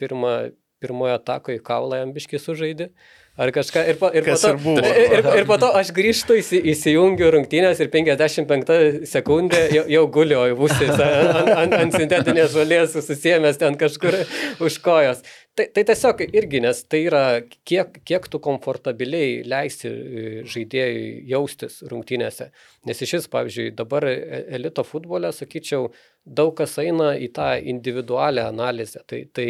[0.01, 0.35] pirmą,
[0.81, 2.91] pirmojo atako į kaulą jam biškai sužaidė.
[3.39, 3.83] Ar kažką.
[3.89, 4.51] Ir, po, ir, po to,
[4.83, 10.03] ir, ir, ir po to aš grįžtu, įsi, įsijungiu rungtynės ir 55 sekundė jau, jau
[10.13, 14.19] guliu Ojavusį ant, ant, ant sintetinės žolės susijęs ten kažkur
[14.67, 15.23] už kojos.
[15.57, 17.23] Tai, tai tiesiog irgi, nes tai yra,
[17.67, 22.47] kiek, kiek tu komfortabiliai leisi e, žaidėjui jaustis rungtynėse.
[22.89, 24.15] Nes iš vis, pavyzdžiui, dabar e,
[24.57, 25.91] elito futbole, sakyčiau,
[26.25, 29.03] daug kas eina į tą individualią analizę.
[29.11, 29.49] Tai, tai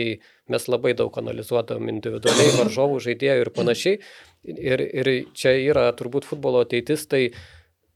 [0.52, 4.02] mes labai daug analizuodam individualiai varžovų žaidėjų ir panašiai.
[4.50, 7.30] Ir, ir čia yra turbūt futbolo ateitis, tai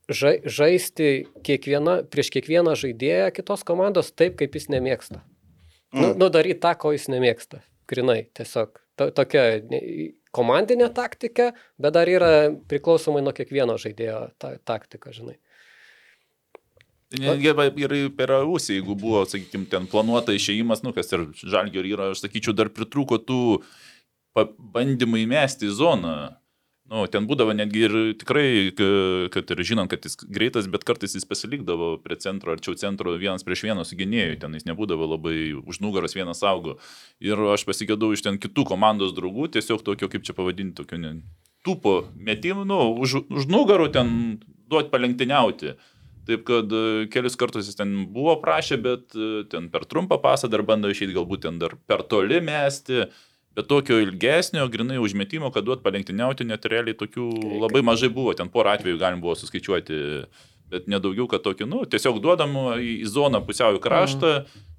[0.09, 1.13] ža, žaisti
[1.47, 5.23] kiekviena, prieš kiekvieną žaidėją kitos komandos taip, kaip jis nemėgsta.
[5.95, 6.19] Nu, mm.
[6.21, 8.81] Nu, daryti tą, ko jis nemėgsta grinai tiesiog.
[8.99, 9.43] To, tokia
[10.35, 11.51] komandinė taktika,
[11.83, 12.31] bet dar yra
[12.71, 15.37] priklausomai nuo kiekvieno žaidėjo ta, taktika, žinai.
[17.15, 17.51] Netgi
[17.85, 22.25] ir per ausį, jeigu buvo, sakykime, ten planuota išėjimas, nu, kas ir žalgių yra, aš
[22.25, 23.43] sakyčiau, dar pritrūko tų
[24.35, 26.17] bandymų įmesti į zoną.
[26.91, 28.49] Nu, ten būdavo netgi ir tikrai,
[29.33, 33.47] kad ir žinant, kad jis greitas, bet kartais jis pasilikdavo prie centro, arčiau centro vienas
[33.47, 36.77] prieš vieną su gynėjui, ten jis nebūdavo labai už nugaros vienas saugo.
[37.25, 41.15] Ir aš pasigėdau iš ten kitų komandos draugų, tiesiog tokio, kaip čia pavadinti, tokio ne,
[41.65, 44.13] tupo metimų, nu, už, už nugarų ten
[44.69, 45.79] duoti palenktyniauti.
[46.29, 50.49] Taip kad e, kelius kartus jis ten buvo prašę, bet e, ten per trumpą pasą
[50.53, 53.05] dar bando išeiti, galbūt ten dar per toli mesti.
[53.55, 57.29] Bet tokio ilgesnio, grinai užmetimo, kad duot palenktyniauti, net realiai tokių
[57.63, 58.33] labai mažai buvo.
[58.35, 59.99] Ten porą atvejų galim buvo suskaičiuoti,
[60.75, 62.53] bet nedaugiau, kad tokių, nu, tiesiog duodam
[62.83, 64.33] į zoną pusiau į kraštą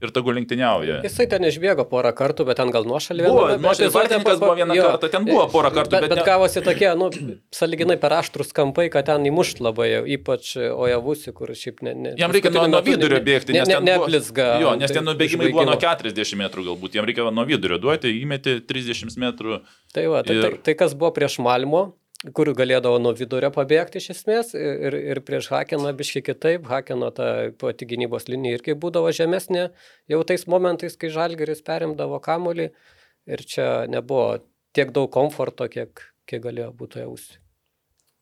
[0.03, 0.99] ir tegu lenktyniauja.
[1.07, 4.89] Jisai ten išbėgo porą kartų, bet ten gal nuošalį Buvo, viename nuošalį buvo vieną jo.
[4.91, 7.07] kartą, ten buvo porą kartų, bet, bet bet ne- gavosi tokie, nu,
[7.55, 11.95] saliginai per aštrus kampai, kad ten įmušt labai, ypač Ojavusi, kur šiaip ne...
[11.95, 14.49] ne Jam reikia nuo, nuo vidurio ne- bėgti, ne, nes ne, ten buvo- neblizga.
[14.61, 16.11] Jo, nes tai ten nubėgimai buvo nuo išbaigimo.
[16.11, 19.61] 40 metrų galbūt, jam reikia nuo vidurio duoti, įmeti 30 metrų.
[19.95, 21.87] Tai va, tai, Ir- tai, tai kas buvo prieš Malmo,
[22.33, 27.51] kur galėdavo nuo vidurio pabėgti iš esmės ir, ir prieš Hakeną biškai kitaip, Hakeno ta
[27.61, 29.69] pati gynybos linija irgi būdavo žemesnė,
[30.09, 32.71] jau tais momentais, kai Žalgeris perimdavo kamolį
[33.29, 34.39] ir čia nebuvo
[34.75, 37.39] tiek daug komforto, kiek, kiek galėjo būti jausti.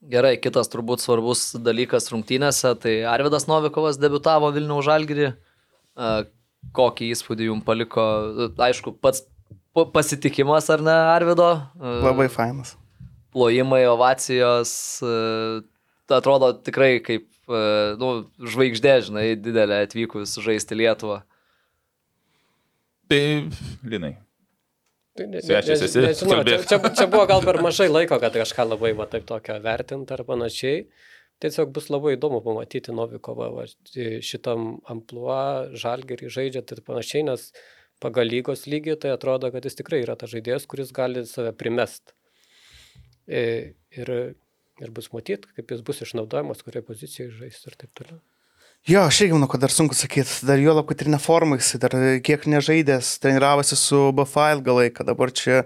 [0.04, 5.32] Gerai, kitas turbūt svarbus dalykas rungtynėse, tai Arvidas Novikovas debitavo Vilniaus Žalgirį.
[5.32, 6.16] E,
[6.76, 8.04] Kokį įspūdį jums paliko,
[8.64, 9.26] aišku, pats
[9.76, 11.50] pa- pasitikimas ar ne Arvido?
[11.80, 12.78] Labai fainas.
[13.34, 14.74] Plojimai, ovacijos,
[15.04, 15.14] e,
[16.10, 17.62] tai atrodo tikrai kaip e,
[18.02, 18.12] nu,
[18.54, 21.22] žvaigždė, žinai, didelė atvykus žaisti Lietuvą.
[23.12, 23.24] Tai,
[23.84, 24.14] Linai.
[25.14, 28.66] Tai ne- Svečias esi, nežinau, čia, čia, čia buvo gal per mažai laiko, kad kažką
[28.72, 30.88] labai va, taip tokio vertinti ar panašiai.
[31.44, 33.66] Tiesiog bus labai įdomu pamatyti Novikovą va,
[34.24, 35.38] šitam ampluo,
[35.78, 37.50] žalgerį žaidžiant ir panašiai, nes
[38.04, 42.16] pagal lygos lygį tai atrodo, kad jis tikrai yra tas žaidėjas, kuris gali save primest.
[43.28, 44.10] E, Ir,
[44.82, 48.22] ir bus matyti, kaip jis bus išnaudojamas, kurioje pozicijoje žais ir taip toliau.
[48.90, 50.42] Jo, aš irgi manau, kad dar sunku sakyti.
[50.44, 51.94] Dar jo lab, kad ir neformai, jisai dar
[52.26, 55.62] kiek nežaidęs, treniravosi su BFA ilgą laiką, dabar čia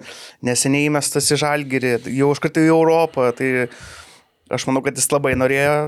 [0.45, 3.31] neseniai įmestas į Žalgirį, jau iš karto į Europą.
[3.39, 3.49] Tai
[4.53, 5.79] aš manau, kad jis labai norėjo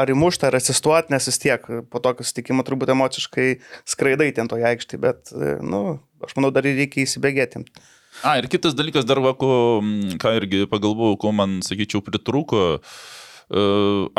[0.00, 3.48] ar įmušti, ar asistuoti, nes vis tiek po tokio sutikimo turbūt emociškai
[3.94, 7.68] skraidai ten toje aikštėje, bet, nu, aš manau, dar reikia įsibėgėti.
[8.22, 9.80] A, ir kitas dalykas dar, va, ko,
[10.20, 12.64] ką irgi pagalvojau, ko man, sakyčiau, pritrūko.
[12.76, 13.62] E,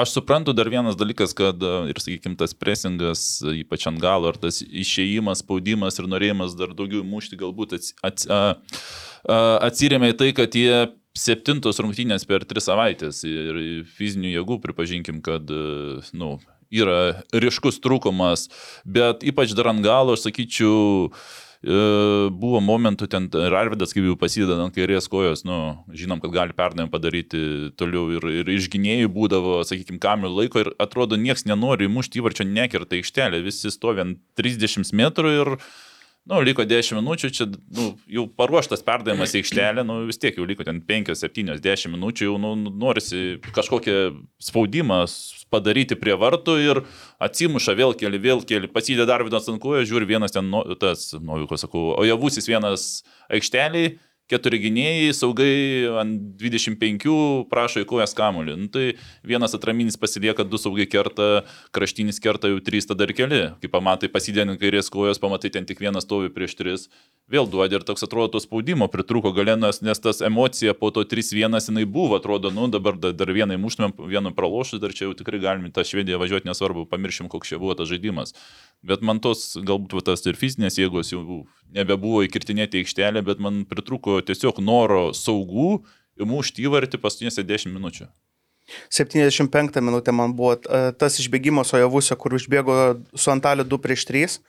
[0.01, 4.31] Aš suprantu dar vienas dalykas, kad e, ir, sakykime, tas presingas, e, ypač ant galo,
[4.31, 8.27] ar tas išėjimas, spaudimas ir norėjimas dar daugiau mušti, galbūt ats, ats,
[9.27, 13.61] atsiriamė į tai, kad jie septintos rungtynės per tris savaitės ir
[13.97, 16.37] fizinių jėgų pripažinkim, kad, e, nu,
[16.71, 18.47] yra ryškus trūkumas,
[18.87, 21.11] bet ypač dar ant galo, aš sakyčiau,
[21.61, 25.57] buvo momentų ten ir Arvidas, kaip jau pasideda ant kairės kojos, nu,
[25.93, 30.71] žinom, kad gali perdavimą padaryti toliau ir, ir iš gynėjų būdavo, sakykime, kamerų laiko ir
[30.81, 35.55] atrodo, niekas nenori įmušti įvarčio nekirta aikštelė, visi stovi ant 30 metrų ir,
[36.29, 40.45] nu, liko 10 minučių, čia, nu, jau paruoštas perdavimas į aikštelę, nu, vis tiek jau
[40.47, 43.97] liko ten 5, 7, 10 minučių, jau, nu, norisi kažkokią
[44.43, 45.01] spaudimą
[45.51, 46.83] padaryti prie vartų ir
[47.23, 51.09] atsimuša vėl keli, vėl keli, pasidė dar vienas ant kojų, žiūri vienas ten, nu, tas,
[51.17, 52.87] Noviko sakau, o javusis vienas
[53.33, 53.97] aikšteliai,
[54.31, 55.53] keturi gynėjai, saugai
[56.01, 57.11] ant 25
[57.51, 58.57] prašo į kojas kamuolį.
[58.63, 58.95] Nu, tai
[59.27, 61.43] vienas atraminis pasilieka, du saugai kerta,
[61.75, 63.41] kraštinis kerta jau trys, tada ir keli.
[63.61, 66.87] Kai pamatai pasidėnį kairės kojos, pamatai ten tik vienas stovi prieš tris,
[67.31, 71.59] vėl duodi ir toks atrodo to spaudimo pritruko galėnas, nes tas emocija po to 3-1
[71.69, 75.71] jinai buvo, atrodo, nu dabar dar, vieną įmuštumėm, vieną pralošus, dar čia jau tikrai galime
[75.73, 78.35] tą švediją važiuoti, nesvarbu, pamiršim, koks čia buvo tas žaidimas.
[78.81, 84.17] Bet man tos, galbūt tas ir fizinės jėgos jau nebebuvo įkirtinėti aikštelę, bet man pritruko
[84.25, 85.81] tiesiog noro saugų
[86.21, 88.07] įmušti įvartį paskutinėse 10 minučių.
[88.93, 92.75] 75 minutė man buvo e, tas išbėgimas Ojavusio, kur užbėgo
[93.15, 94.39] su Antaliu 2 prieš 3,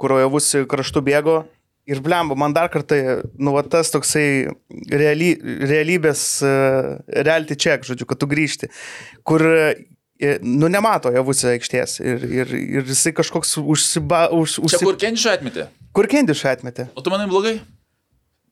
[0.00, 1.42] kur Ojavusi kraštu bėgo.
[1.90, 2.96] Ir blemba, man dar kartą,
[3.40, 4.52] nu, va, tas toksai
[4.92, 5.30] reali,
[5.66, 6.90] realybės, uh,
[7.24, 8.68] reality check, žodžiu, kad tu grįžti,
[9.26, 14.82] kur, e, nu, nemato Ojavusi aikštės ir, ir, ir jisai kažkoks užsiba, už, Čia užsi...
[14.86, 15.66] kur Kenčių atmetė?
[15.96, 16.86] kur Kendišą atmetė.
[16.94, 17.58] O tu manai blogai?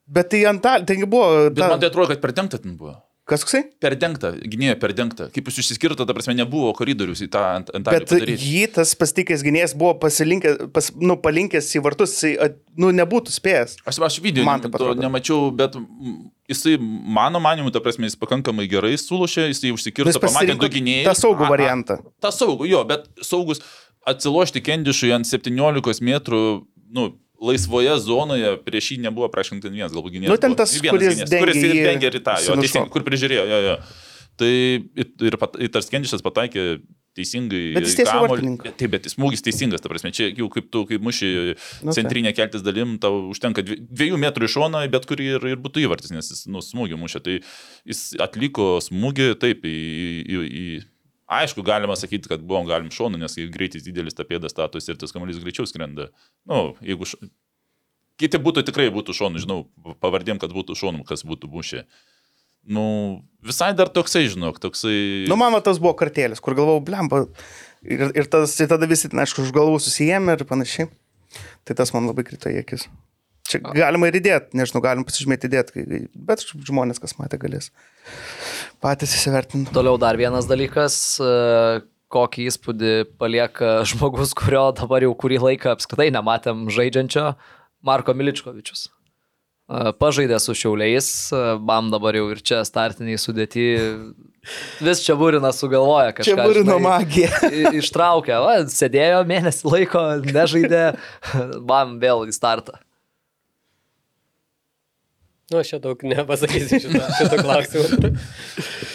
[0.09, 1.51] Bet tai Antalį, taigi buvo...
[1.53, 2.97] Bet man tai atrodo, kad perdengta ten buvo.
[3.29, 3.61] Kas koksai?
[3.85, 5.27] Perdengta, gynėjo perdengta.
[5.35, 9.43] Kaip jūs išsiskirto, ta prasme, nebuvo koridorius į tą ant, ant Bet jį tas pasitikęs
[9.45, 13.75] gynėjas buvo pasilinkęs, pas, nu, palinkęs į vartus, at- nu, nebūtų spėjęs.
[13.85, 15.77] Aš, aš video Man ne, taip to nemačiau, bet
[16.49, 21.11] jisai, mano manimu, ta prasme, jis pakankamai gerai sulušė, jisai užsikirto, Jis pamatė du gynėjus.
[21.11, 22.01] tą saugų variantą.
[22.25, 23.61] tą saugų, jo, bet saugus
[24.09, 26.43] atsilošti Kendišui ant 17 metrų,
[26.97, 27.11] nu,
[27.41, 30.35] laisvoje zonoje prieš jį nebuvo prašintin vienas, galbūt gynėjas.
[30.35, 30.61] Nu, ten buvo.
[30.65, 33.77] tas, Vienas kuris dengė kuris dengė ir tą, jo, teisingai, kur prižiūrėjo, jo, jo.
[34.39, 36.65] Tai ir, ir, pat- ir tas Kendišas pataikė
[37.19, 37.63] teisingai.
[37.75, 38.31] Bet jis kamuolį.
[38.31, 38.73] vartininką.
[38.79, 41.31] Taip, bet jis smūgis teisingas, ta prasme, čia jau kaip tu, kaip muši
[41.83, 45.59] Nu, centrinė keltis dalim, tau užtenka dvi- dviejų metrų iš šono, bet kurį ir, ir
[45.65, 47.23] būtų įvartis, nes jis nu, smūgį mušė.
[47.27, 47.35] Tai
[47.91, 49.75] jis atliko smūgį taip į...
[50.23, 50.69] į, į
[51.29, 55.13] Aišku, galima sakyti, kad buvom galim šonu, nes greitis didelis, ta pėda statosi ir tas
[55.13, 56.09] kamuolys greičiau skrenda.
[56.49, 57.09] Nu, jeigu...
[57.09, 57.29] Š...
[58.19, 59.59] Kiti būtų tikrai būtų šonu, žinau,
[60.03, 61.85] pavardėm, kad būtų šonu, kas būtų mušė.
[62.69, 62.85] Nu,
[63.45, 65.29] visai dar toksai, žinok, toksai...
[65.31, 67.21] Nu, man va tas buvo kartėlis, kur galvojau, blemba.
[67.87, 70.89] Ir, ir, tas, ir tada visi, ten, aišku, už galvų susijėmė ir panašiai.
[71.69, 72.89] Tai tas man labai krito į akis.
[73.49, 75.85] Čia galima ir įdėti, nežinau, galim pasižymėti įdėti,
[76.29, 77.71] bet žmonės, kas matė, galės
[78.85, 79.73] patys įsivertinti.
[79.73, 81.81] Toliau dar vienas dalykas, e,
[82.13, 87.33] kokį įspūdį palieka žmogus, kurio dabar jau kurį laiką apskritai nematėm žaidžiančio,
[87.89, 88.89] Marko Miličkovičius.
[88.89, 93.65] E, Pažaidė su šiauliais, e, bam dabar jau ir čia startiniai sudėti,
[94.85, 96.35] vis čia būrina sugalvoja kažką.
[96.37, 97.33] Čia būrino magija.
[97.81, 100.05] Ištraukė, va, sėdėjo mėnesį laiko,
[100.37, 100.85] nežaidė,
[101.73, 102.77] bam vėl į startą.
[105.49, 108.13] Nu, aš čia daug nepasakysiu šito, šito klausimu.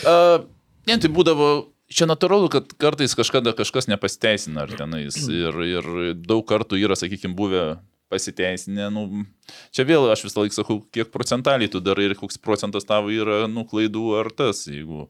[0.04, 0.44] Uh,
[0.84, 1.46] ne, tai būdavo,
[1.88, 5.16] čia natūralu, kad kartais kažkada kažkas nepasiteisina ar tenais.
[5.32, 5.86] Ir, ir
[6.20, 7.62] daug kartų yra, sakykime, buvę
[8.14, 8.88] pasiteisinę.
[8.94, 9.04] Nu,
[9.76, 13.44] čia vėl aš visą laiką sakau, kiek procentaliai tu darai ir koks procentas tavo yra,
[13.52, 14.64] nu, klaidų ar tas.
[14.70, 15.08] Jeigu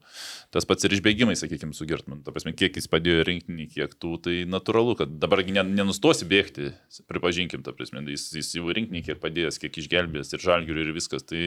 [0.54, 4.14] tas pats ir išbėgimai, sakykime, su Gertmanu, ta prasme, kiek jis padėjo rinkinį, kiek tų,
[4.24, 6.72] tai natūralu, kad dabargi ne, nenustosi bėgti,
[7.10, 11.28] pripažinkim, ta prasme, jis, jis jau rinkinį kiek padėjęs, kiek išgelbėjęs ir žalgiurių ir viskas.
[11.28, 11.44] Tai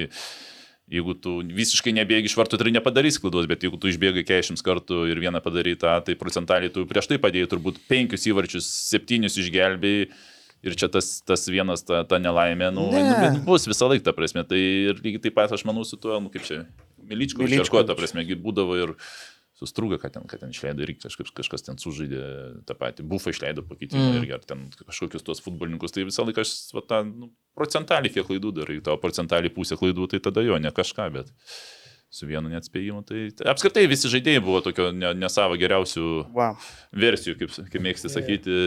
[0.87, 5.01] Jeigu tu visiškai nebėgi iš vartų, tai nepadarysi klaidos, bet jeigu tu išbėgai 40 kartų
[5.11, 10.07] ir vieną padarai tą, tai procentaliai tu prieš tai padėjai turbūt penkius įvarčius, septynius išgelbėjai.
[10.65, 13.03] Ir čia tas, tas vienas, ta, ta nelaimė, nu, Ne.
[13.35, 14.41] nu, bus visą laiką, ta prasme.
[14.47, 16.63] Tai ir lygiai taip pat aš manau su tuo, nu, kaip čia,
[17.07, 17.45] Miličko.
[17.45, 18.95] Miličko, ta prasme, būdavo ir
[19.57, 23.63] sustrūga, kad ten, kad ten išleido ir kažkas, kažkas ten sužaidė tą patį, bufą išleido
[23.65, 24.17] pakeitimą Mm.
[24.19, 28.27] irgi, ar ten kažkokius tos futbolininkus, tai visą laiką aš va, tą nu, procentaliai kiek
[28.27, 31.31] klaidų darai, tavo procentaliai pusė klaidų, tai tada jo, ne kažką, bet
[32.09, 33.01] su vienu neatspėjimu.
[33.07, 36.05] Tai, tai apskritai visi žaidėjai buvo tokio ne, ne savo geriausių
[36.37, 36.53] Wow.
[36.93, 38.59] versijų, kaip, kaip mėgsti sakyti,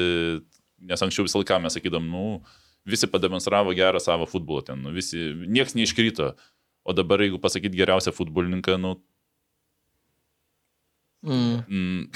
[0.80, 2.40] nes anksčiau visą laiką mes sakydam, nu,
[2.88, 6.32] visi pademonstravo gerą savo futbolą ten, nu, visi, nieks neiškrito.
[6.88, 8.96] O dabar, jeigu pasakyti geriausią futbolininką, nu,
[11.20, 11.58] Mm.
[11.68, 12.06] mm,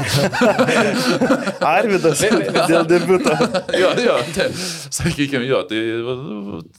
[1.60, 3.34] Arvidas dėl debiuto.
[3.76, 4.46] jo, jo, tai,
[4.96, 5.80] sakykime, jo, tai,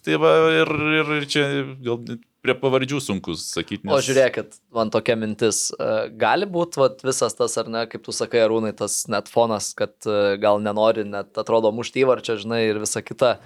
[0.02, 0.32] tai va
[0.64, 0.72] ir,
[1.02, 1.44] ir, čia
[1.86, 2.00] gal
[2.42, 3.88] prie pavardžių sunkus sakyti.
[3.92, 5.90] O žiūrėkit, man tokia mintis, e,
[6.20, 10.38] gali būti visas tas, ar ne, kaip tu sakai, Arūnai, tas net fonas, kad e,
[10.42, 13.38] gal nenori, net atrodo mušti įvarčio, žinai, ir visa kita.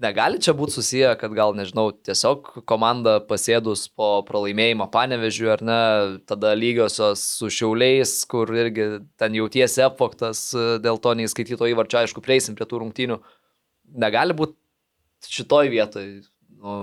[0.00, 5.82] Negali čia būti susiję, kad gal, nežinau, tiesiog komanda pasėdus po pralaimėjimo panevežiu, ar ne,
[6.28, 12.24] tada lygiosios su šiauliais, kur irgi ten jautiesi apvoktas e, dėl to neįskaityto įvarčio, aišku,
[12.24, 13.20] prieisim prie tų rungtynių.
[14.00, 14.56] Negali būti
[15.28, 16.10] šitoj vietoj
[16.60, 16.74] nu,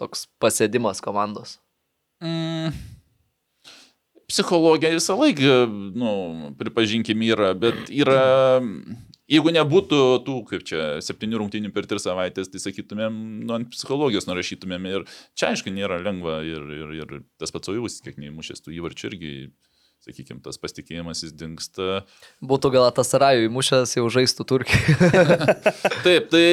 [0.00, 1.58] toks pasėdimas komandos.
[2.24, 2.74] Mm.
[4.26, 5.58] Psichologija visą laiką,
[5.94, 6.12] nu,
[6.58, 8.58] pripažinkim, yra, bet yra,
[9.30, 14.26] jeigu nebūtų tų, kaip čia, septynių rungtynių per tris savaitės, tai sakytumėm, nu, ant psichologijos
[14.26, 15.06] nurašytumėm ir
[15.38, 19.32] čia, aišku, nėra lengva ir, ir, ir tas pats Ojaus, kiek neįmušęs tų įvarčių irgi,
[20.02, 22.02] sakykime, tas pasitikėjimas jis dinksta.
[22.42, 25.46] Būtų gal tas Sarajų įmušęs, jau žaistų Turkijai.
[26.06, 26.46] Taip, tai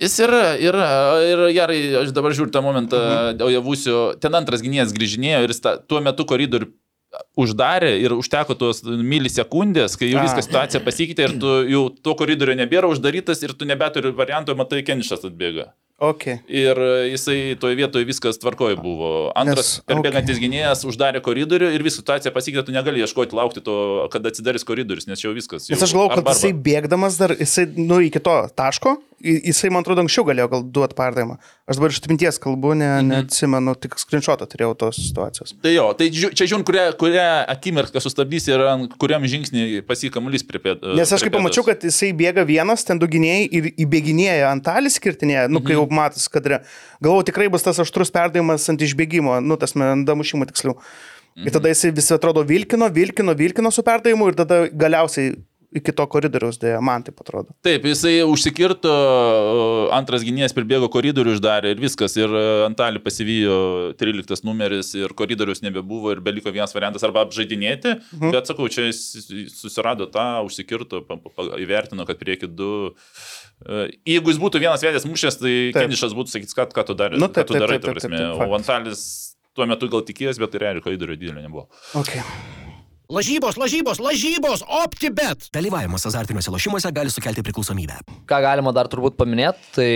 [0.00, 0.90] jis yra, yra,
[1.28, 3.42] ir gerai, aš dabar žiūriu tą momentą, mhm.
[3.48, 6.72] Ojavusio, ten antras gynėjas grįžinėjo ir jis ta, tuo metu koridorių
[7.40, 12.54] uždarė ir užteko tos milisekundės, kai jau viskas situacija pasikeitė ir tu jau to koridoriu
[12.58, 15.72] nebėra uždarytas ir tu nebeturi varianto, matai, Kenišas atbėga.
[16.00, 16.22] Ok.
[16.48, 16.78] Ir
[17.10, 19.28] jisai toje vietoje viskas tvarkoje buvo.
[19.36, 23.74] Antras Nes- perbėgantis gynėjas uždarė koridorių ir visą situaciją pasikeitė, tu negali ieškoti, laukti to,
[24.14, 25.68] kada atsidarys koridorius, nes jau viskas.
[25.68, 26.38] Nes jau aš galvoju, kad arba- arba.
[26.38, 30.96] jisai bėgdamas dar, jisai, nu, iki to taško, jisai, man atrodo, anksčiau galėjo gal duoti
[30.98, 31.36] perdavimą.
[31.70, 33.08] Aš dabar iš atminties kalbu, ne, Mhm.
[33.12, 35.54] neatsimenu, tik skrinšotą turėjau tos situacijos.
[35.62, 38.60] Tai jo, tai čia žiūrint, kurią, kurią akimirką sustabdys ir
[38.98, 40.96] kuriam žingsnį pasikamuolys prie pėdų.
[40.96, 44.90] Nes aš kaip pamačiau, kad jisai bėga vienas, ten du gynėjai ir įbėginėja ant talį
[44.90, 45.94] skirtinėje, nu, kai jau Mhm.
[45.94, 46.62] matas kadre.
[47.02, 50.76] Galvoju, tikrai bus tas aštrus perdavimas ant išbėgimo, nu, tas man damušimo tiksliau.
[51.36, 51.46] Mhm.
[51.46, 55.36] Ir tada jisai visi atrodo vilkino, vilkino, vilkino su perdavimu ir tada galiausiai
[55.74, 57.54] iki to koridoriaus dėja, man taip atrodo.
[57.64, 58.90] Taip, jisai užsikirto,
[59.94, 62.16] antras gynėjas pribėgo koridorių uždarė ir viskas.
[62.18, 63.58] Ir e, Antalį pasivijo
[64.00, 67.96] 13 numeris ir koridorius nebebuvo ir beliko vienas variantas arba apžaidinėti.
[68.16, 68.34] Mhm.
[68.34, 69.02] Bet sakau, čia jis
[69.54, 71.04] susirado tą, užsikirto,
[71.60, 72.72] įvertino, kad prieki du.
[73.62, 75.84] E, Jeigu jis būtų vienas vėdės mušęs, tai Taip.
[75.86, 77.20] Kenišas būtų sakyti, ką, ką tu darai.
[77.20, 78.24] Nu, taip, tu darai, ta prasme.
[78.34, 79.04] O Antalis
[79.54, 81.68] tuo metu gal tikėjęs, bet tai realiai koridorių didelio nebuvo.
[82.00, 82.22] Okay.
[83.10, 85.48] Lažybos, lažybos, lažybos, optibet.
[85.50, 87.96] Dalyvavimas azartiniuose lošimuose gali sukelti priklausomybę.
[88.30, 89.90] Ką galima dar turbūt paminėti, tai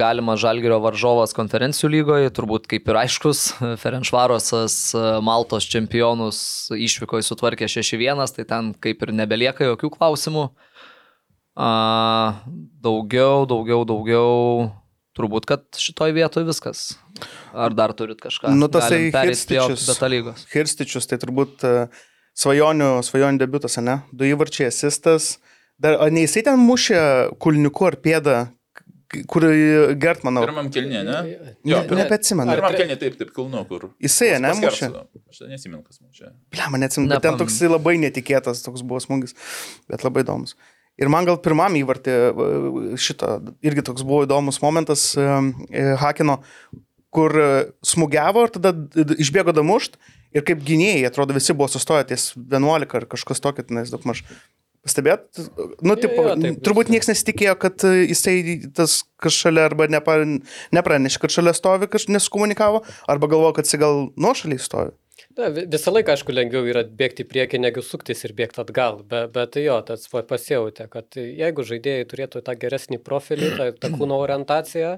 [0.00, 3.44] galima Žalgirio varžovas konferencijų lygoje, turbūt kaip ir aiškus,
[3.78, 4.80] Ferenšvarosas
[5.22, 6.42] Maltos čempionus
[6.74, 10.48] išvykoje sutvarkė 6-1, tai ten kaip ir nebelieka jokių klausimų.
[11.54, 11.72] A,
[12.82, 14.70] daugiau, daugiau, daugiau,
[15.14, 16.86] turbūt, kad šitoj vietoje viskas.
[17.54, 18.50] Ar dar turit kažką?
[18.56, 19.84] Nu, prie Hirstičius.
[19.92, 20.48] detalygos.
[20.50, 21.74] Hirstičius, tai turbūt e,
[22.38, 24.00] svajonių, svajonių debutas, ne?
[24.12, 25.36] Du įvarčiai asistas,
[25.82, 26.98] Dar, o ne jisai ten mušė
[27.42, 28.36] kulniuku ar pėdą,
[29.28, 29.46] kur
[30.00, 30.44] gert, manau.
[30.46, 31.16] Pirmam kelnė, ne?
[31.66, 32.54] Ne, nebeatsimenu.
[32.54, 33.88] Pirmam kelnė taip, taip, kilnu, kur.
[34.02, 34.92] Jisai, ne, mušė.
[35.32, 36.30] Aš ten nesimenu, kas mušė.
[36.54, 39.34] Ble, man neatsimenu, bet ten toksai labai netikėtas toks buvo smūgis,
[39.90, 40.54] bet labai įdomus.
[41.00, 42.14] Ir man gal pirmam įvartį
[43.00, 43.34] šito,
[43.64, 45.28] irgi toks buvo įdomus momentas e,
[45.98, 46.38] Hakino,
[47.12, 47.52] kur e,
[47.88, 48.74] smūgiavo ir tada
[49.16, 49.96] išbėgo damušt
[50.34, 54.24] ir kaip gynėjai, atrodo, visi buvo sustoję ties 11 ar kažkas tokio, tenais daug maž.
[54.82, 55.28] Pastebėt,
[55.86, 58.32] nu, tipo, jo, taip, turbūt niekas nesitikėjo, kad e, jisai
[58.74, 60.16] tas kas šalia arba nepa,
[60.74, 64.90] nepranešė, kad šalia stovi, kažkas nesukomunikavo, arba galvojo, kad jisai gal nuo šaliai stovi.
[65.38, 69.22] Vi- visą laiką, aišku, lengviau yra bėgti į priekį, negu suktis ir bėgti atgal, be,
[69.30, 74.18] bet jo, tas pa- pasijautė, kad jeigu žaidėjai turėtų tą geresnį profilį, tą, tą kūno
[74.24, 74.96] orientaciją,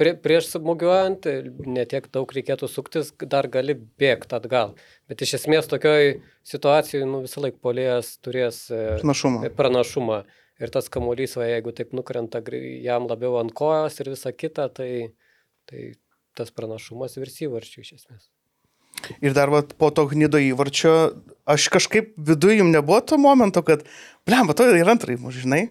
[0.00, 1.26] prie, prieš smūgiuojant,
[1.68, 4.76] netiek daug reikėtų suktis, dar gali bėgti atgal.
[5.10, 9.50] Bet iš esmės tokioj situacijoje nu, visą laiką polėjas turės e, Panašumą.
[9.58, 10.22] pranašumą.
[10.62, 15.10] Ir tas kamuolys, va, jeigu taip nukrenta jam labiau ant kojos ir visa kita, tai,
[15.66, 15.94] tai
[16.38, 18.28] tas pranašumas virs įvarčių iš esmės.
[19.24, 20.92] Ir dar vat, po to gnido įvarčio,
[21.48, 23.82] aš kažkaip viduje jums nebuvo to momento, kad,
[24.28, 25.64] blem, to ir antrai, žinai.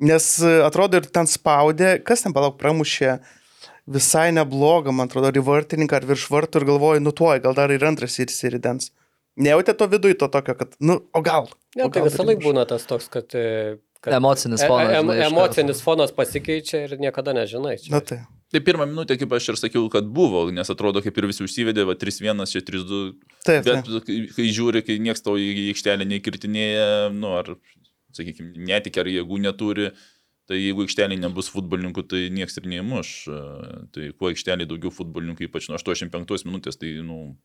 [0.00, 3.18] Nes e, atrodo ir ten spaudė, kas ten palauk pramušė
[3.90, 7.56] visai neblogą, man atrodo, ar į vartininką, ar virš vartų ir galvoju, nu tuoj, gal
[7.58, 8.90] dar ir antras ir įsiridens.
[9.40, 11.48] Nejautė to viduje to tokio, kad, nu, o gal.
[11.78, 13.30] Ne, o tai visą laiką būna tas toks, kad...
[13.38, 15.24] e, kad Emocinis e- fonas, iš karto.
[15.28, 17.78] emocinis fonas pasikeičia ir niekada nežinai.
[17.82, 17.94] Čia.
[17.94, 18.22] Na tai.
[18.50, 21.84] Tai pirmą minutę, kaip aš ir sakiau, kad buvo, nes atrodo, kaip ir visi užsivedė,
[21.86, 23.02] va 3-1, čia 3-2.
[23.46, 24.08] Taip, Bet taip.
[24.34, 27.52] kai, žiūri, kai niekas tau į aikštelę neįkirtinėja, nu, ar,
[28.16, 29.92] sakykime, netikė, ar jėgų neturi,
[30.50, 33.12] tai jeigu aikštelė nebus futbolininkų, tai niekas ir neįmuš.
[33.30, 33.44] E,
[33.94, 37.36] Tai kuo aikštelė daugiau futbolininkų, ypač nuo 85 minutės, tai, nu,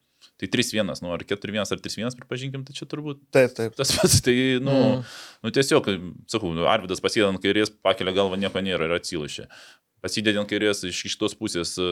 [0.42, 3.78] tai 3-1, nu, ar 4-1, ar 3-1, pripažinkim, tai čia turbūt Taip, taip.
[3.78, 5.16] tas pats, tai, nu, mm.
[5.46, 5.90] nu tiesiog,
[6.32, 9.48] sakau, nu, Arvidas pasėdė ant kairės, pakelia galvą, nieko nėra ir atsilušė.
[10.06, 11.88] Pasidėdė ant kairės iš kitos pusės e,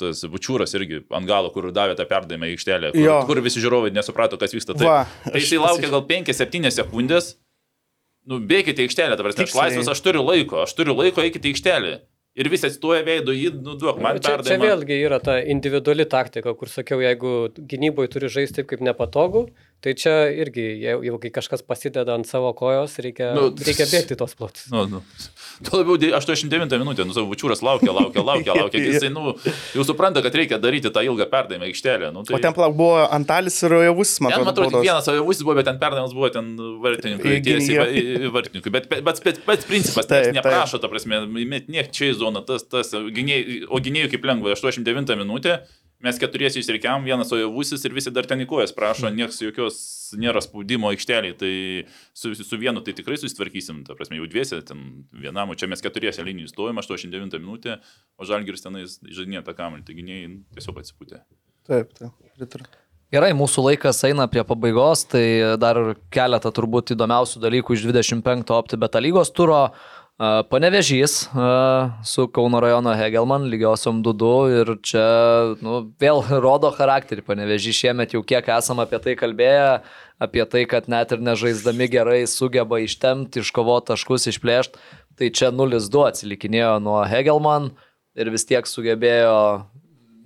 [0.00, 3.18] tas bučiūras irgi ant galo, kur davė tą perdavimą į aikštelę, kur, Jo.
[3.28, 4.76] kur visi žiūrovai nesuprato, kas vyksta.
[4.78, 7.34] Tai, Va, tai jisai laukia gal 5-7 sekundės,
[8.28, 11.56] nu bėkite į aikštelę, prasme, aš laisvas, aš turiu laiko, aš turiu laiko, eikite į
[11.56, 11.92] aikštelę.
[12.38, 16.52] Ir visi atsistoja veido, jį, nu duok man Čia, čia vėlgi yra ta individuali taktika,
[16.54, 19.48] kur sakiau, jeigu gynyboje turi žaisti taip, kaip nepatogu,
[19.84, 24.16] tai čia irgi, jau, jau kai kažkas pasideda ant savo kojos, reikia, Nu, reikia bėgti
[24.18, 24.64] tos plotus.
[24.74, 25.00] Nu, nu.
[25.66, 28.82] Tuo labiau dė- 89 minutė, nu savo bučiūras laukia, laukia, laukia, laukia.
[28.88, 29.34] Jisai, nu,
[29.76, 32.10] jau supranta, kad reikia daryti tą ilgą perdavimą aikštelę.
[32.14, 32.36] Nu, tai...
[32.38, 34.82] O ten plauk buvo Antalis ir Javusis, man Ten, man atrodo, atrodo.
[34.82, 36.50] tik vienas avivusis buvo, bet ten perdavimas buvo ten
[36.84, 38.74] vartininkui, tiesiai vartininkui.
[38.74, 41.22] Bet bet- pats bet, bet principas, tai neprašo, ta prasme,
[41.70, 45.60] niek čia į zoną, tas, tas, gynėjai, o gynėjų kaip lengva, 89 minutė,
[46.04, 49.78] mes keturiesi išreikiam, vienas ojavusis ir visi dar ten į kojas prašo, nieks jokios
[50.18, 51.52] nėra spaudimo aikšteliai, tai
[52.16, 55.82] su, su vienu tai tikrai susitvarkysim, ta prasme, jau dviesi, ten vienam, o čia mes
[55.84, 57.80] keturiesi linijų stovim, 89 minutė,
[58.18, 61.24] o žalgiris tenais žaidinė tą kamelį, tai gynėjai nu, tiesiog atsipūtė.
[61.68, 62.70] Taip, taip, pritariu.
[63.08, 65.22] Gerai, mūsų laikas eina prie pabaigos, tai
[65.56, 65.78] dar
[66.12, 69.62] keletą turbūt įdomiausių dalykų iš 25 OptiBeta lygos turo.
[69.64, 71.28] A, Panevežys
[72.04, 75.04] su Kauno rajono Hegelman lygiosiom 2-2 ir čia
[75.62, 77.22] nu, vėl rodo charakterį.
[77.22, 79.78] Panevežys šiemet jau kiek esam apie tai kalbėję,
[80.18, 84.82] apie tai, kad net ir nežaisdami gerai sugeba ištemti, iškovoti taškus, išplėšti.
[85.22, 87.70] Tai čia 0-2 atsilikinėjo nuo Hegelman
[88.18, 89.38] ir vis tiek sugebėjo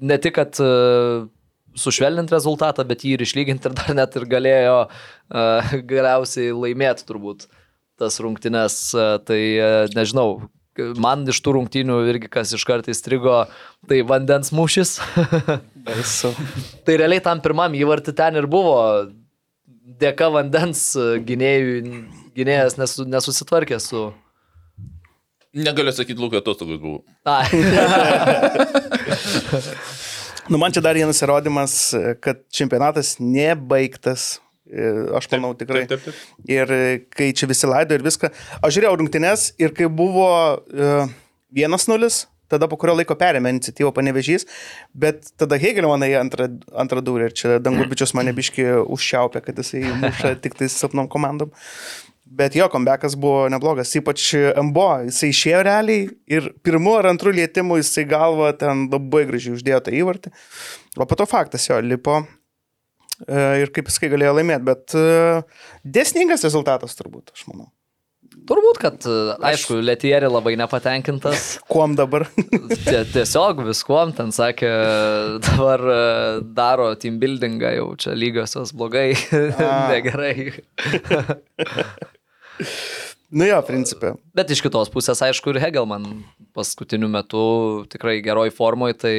[0.01, 1.29] ne tik, kad uh,
[1.77, 7.53] sušvelninti rezultatą, bet jį ir išlyginti ir dar net ir galėjo uh, galiausiai laimėti turbūt
[8.01, 8.75] tas rungtynes.
[8.97, 10.29] Uh, tai uh, nežinau,
[11.03, 13.37] man iš tų rungtynių irgi kas iš karto įstrigo,
[13.89, 14.91] tai vandens mūšis.
[15.87, 16.31] Baisu.
[16.87, 18.77] tai realiai tam pirmam įvartį ten ir buvo
[20.03, 21.71] dėka vandens uh, gynėjų,
[22.39, 23.99] gynėjas nesu, nesusitvarkė su...
[25.53, 27.03] Negaliu sakyti, Lūkai atostogus buvo.
[27.29, 27.45] Ai.
[30.51, 34.41] Nu, man čia dar vienas įrodymas, kad čempionatas nebaigtas.
[34.73, 35.85] E, Aš manau tikrai.
[35.87, 36.45] Taip, taip, taip.
[36.49, 36.83] Ir e,
[37.13, 38.33] kai čia visi laido ir viską.
[38.63, 41.13] Aš žiūrėjau rungtynes ir kai buvo uh,
[41.53, 42.13] 1-0,
[42.53, 44.47] tada po kurio laiko perėmė iniciatyvą panevežys,
[44.97, 49.85] bet tada Hegelio manai antrą, antrą durį ir čia Dangubičius mane biški užšiaupė, kad jisai
[50.01, 51.53] muša tik tai silpnom komandom.
[52.33, 57.77] Bet jo comebackas buvo neblogas, ypač MBO, jisai išėjo realiai ir pirmu ar antru lietimu
[57.77, 60.33] jisai galvą ten labai gražiai uždėjo tą įvartį.
[60.97, 62.25] O po to faktas jo lipo e,
[63.63, 65.07] ir kaip jisai galėjo laimėti, bet e,
[65.85, 67.69] desningas rezultatas turbūt, aš manau.
[68.49, 71.43] Turbūt, kad, uh, aišku, Letieri labai nepatenkintas.
[71.73, 72.25] Kuom dabar?
[72.87, 74.71] Tie- Tiesiog viskuom ten sakė,
[75.45, 75.99] dabar e,
[76.57, 79.13] daro team buildingą, jau čia lygiosios blogai,
[79.93, 80.49] negerai.
[83.33, 84.15] Nu jo, principė.
[84.37, 86.05] Bet iš kitos pusės, aišku, ir Hegelman
[86.57, 87.45] paskutiniu metu
[87.93, 89.15] tikrai geroj formoje, tai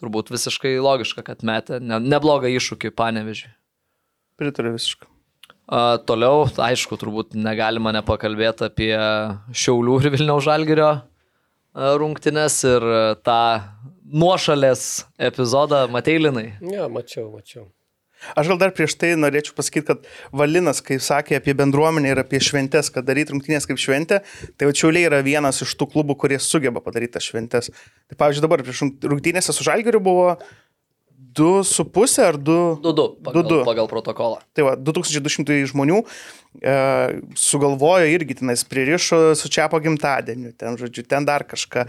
[0.00, 3.52] turbūt visiškai logiška, kad metė ne, neblogą iššūkį panevežiui.
[4.40, 5.08] Pritariu visiškai.
[5.70, 8.94] A, toliau, aišku, turbūt negalima nepakalbėti apie
[9.54, 11.02] Šiaulių ir Vilniaus Žalgirio a,
[12.00, 12.86] rungtynes ir
[13.26, 13.42] tą
[14.10, 14.86] nuošalės
[15.30, 16.48] epizodą Mateilinai.
[16.64, 17.68] Ne, mačiau, mačiau.
[18.38, 22.40] Aš gal dar prieš tai norėčiau pasakyti, kad Valinas, kai sakė apie bendruomenę ir apie
[22.44, 24.22] šventes, kad daryti rungtynės kaip šventė,
[24.56, 27.72] tai va Čiauliai yra vienas iš tų klubų, kurie sugeba padaryti tas šventes.
[28.10, 30.34] Tai pavyzdžiui, dabar prieš rungtynėse su Žalgiriu buvo
[31.34, 32.80] 2,5 ar 2?
[32.82, 33.64] 2-2 pagal, 2-2.
[33.64, 34.38] pagal protokolą.
[34.56, 36.74] Tai va, 2200 žmonių e,
[37.38, 41.86] sugalvojo irgi tenais pririšo su Čiapo gimtadieniu, ten, žodžiu, ten dar kažką.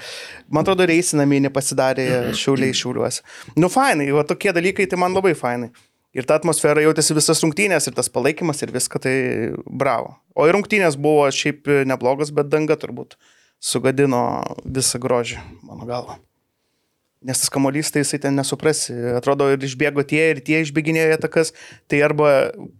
[0.53, 3.23] Man atrodo, reisi namie nepasidarė šiauliai šiauliuose.
[3.57, 5.71] Nu, fainai, va tokie dalykai, tai man labai fainai.
[6.17, 9.13] Ir ta atmosfera jautėsi visas rungtynės, ir tas palaikymas, ir viską, tai
[9.65, 10.17] bravo.
[10.35, 13.15] O ir rungtynės buvo šiaip neblogos, bet danga turbūt
[13.63, 16.17] sugadino visą grožį, mano galva.
[17.21, 18.95] Nes tas kamuolys, tai jisai ten nesuprasi.
[19.13, 21.53] Atrodo, ir išbėgo tie, ir tie išbėginėjo atakas.
[21.85, 22.31] Tai arba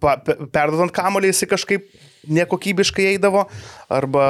[0.01, 1.85] pa, pe- perdodant kamuolį jisai kažkaip
[2.25, 3.45] nekokybiškai eidavo,
[3.93, 4.25] arba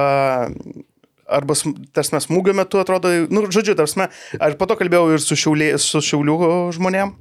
[1.32, 1.56] arba
[1.96, 4.04] tarsi smūgio metu atrodo, nu, žodžiu, tarsi,
[4.36, 6.38] aš po to kalbėjau ir su, šiaulė, su šiaulių
[6.76, 7.16] žmonėm.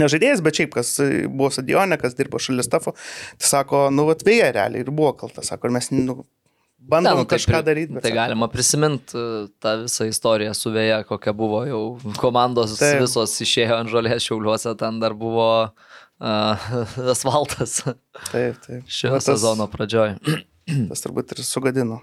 [0.00, 0.94] Ne žaidėjas, bet šiaip, kas
[1.30, 2.94] buvo stadione, kas dirbo šalia stafo,
[3.38, 6.16] tai sako, nu, atvėja realiai ir buvo kaltas, sako, ir mes, nu,
[6.84, 8.00] bandom ne, nu, tai kažką pri- daryti.
[8.04, 9.14] Tai galima prisiminti
[9.62, 11.82] tą visą istoriją su vėja, kokia buvo jau
[12.20, 12.98] komandos Taip.
[13.04, 16.66] Visos išėjo ant žolės šiauliuose, ten dar buvo uh,
[17.14, 17.78] asfaltas
[18.32, 18.82] Taip, taip.
[18.88, 20.16] šio tas- sezono pradžioj.
[20.90, 21.98] Tas turbūt ir sugadino.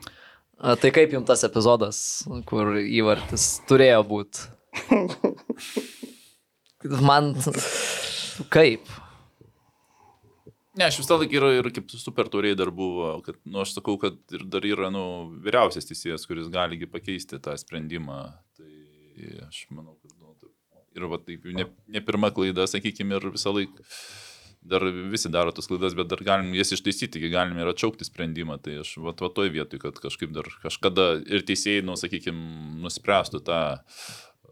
[0.62, 2.02] A, Tai kaip jums tas epizodas,
[2.46, 4.44] kur įvartis turėjo būti?
[6.84, 7.34] Man
[8.50, 8.90] kaip?
[10.80, 13.98] Ne, aš visą laiką ir, ir kaip super turėjai dar buvo, kad, nu, aš sakau,
[14.00, 15.04] kad ir dar yra, nu,
[15.44, 18.22] vyriausias teisėjas, kuris galigi pakeisti tą sprendimą.
[18.56, 18.72] Tai
[19.50, 20.54] aš manau, kad, nu, taip,
[20.96, 23.90] ir va taip, ne, ne pirma klaida, sakykime, ir visą laiką
[24.62, 28.60] dar visi daro tas klaidas, bet dar galim jas ištaisyti, galim ir atšaukti sprendimą.
[28.62, 33.42] Tai aš va, va toj vietoj, kad kažkaip dar kažkada ir teisėjai, nu, sakykime, nuspręstų
[33.48, 33.62] tą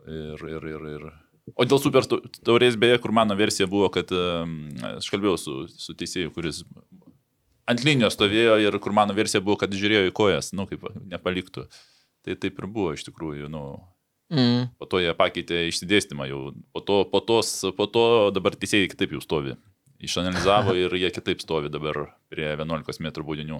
[0.10, 1.10] ir, ir, ir, ir
[1.55, 6.34] O dėl super taurės, beje, kur mano versija buvo, kad aš kalbėjau su, su teisėju,
[6.35, 6.63] kuris
[7.69, 11.69] ant linijos stovėjo ir kur mano versija buvo, kad žiūrėjo į kojas, nu, kaip nepaliktų.
[12.26, 13.63] Tai taip ir buvo iš tikrųjų, nu,
[14.30, 14.69] Mm.
[14.77, 16.39] po to jie pakeitė išsidėstymą jau,
[16.69, 19.55] po to, po, tos, po to dabar teisėjai kitaip jau stovi.
[20.05, 23.57] Išanalizavo ir jie kitaip stovi dabar prie 11 m būdinių.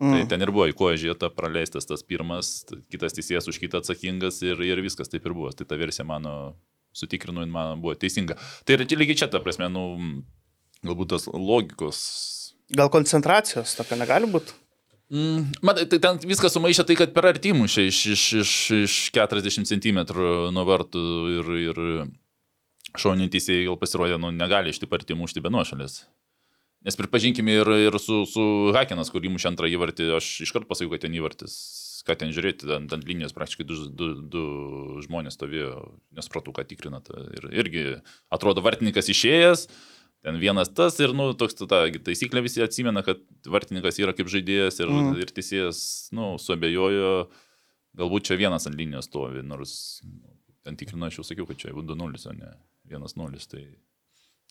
[0.00, 0.16] Mm.
[0.16, 4.42] Tai ten ir buvo į koją žiūrėta, praleistas tas pirmas, kitas teisėjas už kitą atsakingas
[4.42, 5.52] ir, ir viskas taip ir buvo.
[5.54, 6.56] Tai ta versija mano,
[6.96, 8.38] sutikrinu, jin man buvo teisinga.
[8.66, 9.86] Tai yra lygiai čia, ta prasme, nu,
[10.86, 12.04] galbūt tas logikos
[12.70, 14.54] Gal koncentracijos tokio negali būti?
[15.10, 18.52] Mm, Matai, tai ten viskas sumaišė tai, kad per arti mušė iš, iš, iš,
[18.84, 19.98] iš 40 cm
[20.54, 21.02] nuo vartų
[21.34, 21.80] ir, ir
[22.94, 26.04] šauniai teisėjai gal pasirodė, nu negali iš taip arti mušti be nuošalės.
[26.86, 28.44] Nes pripažinkime ir, ir su, su
[28.76, 31.56] Hakenas, kur įmušė antrą įvartį, aš iškart pasakiau, kad ten įvartis,
[32.06, 34.42] ką ten žiūrėti, ant, ant linijos praktiškai du, du, du
[35.04, 35.74] žmonės stovėjo,
[36.16, 37.10] nesupratau, ką tikrinat.
[37.36, 37.84] Ir irgi
[38.32, 39.66] atrodo vartininkas išėjęs,
[40.26, 44.80] ten vienas tas ir, nu, toks ta taisyklė visi atsimena, kad vartininkas yra kaip žaidėjas
[44.82, 45.12] ir, Mm.
[45.12, 45.20] mm.
[45.24, 45.82] ir teisėjas,
[46.16, 47.30] nu, suabejojo,
[48.00, 51.72] galbūt čia vienas ant linijos stovi, nors nu, ten tikrinu, aš jau sakiau, kad čia
[51.72, 52.52] 2-0, o ne
[52.90, 53.46] 1-0.
[53.50, 53.64] Tai,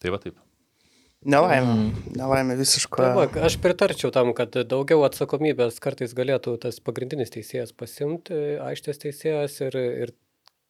[0.01, 0.39] tai va taip.
[1.27, 1.73] Nelaimė.
[1.73, 2.13] Mm.
[2.15, 3.01] Nelaimė visiška.
[3.01, 9.03] Tai va, aš pritarčiau tam, kad daugiau atsakomybės kartais galėtų tas pagrindinis teisėjas pasimti, aikštės
[9.03, 9.75] teisėjas ir,
[10.05, 10.13] ir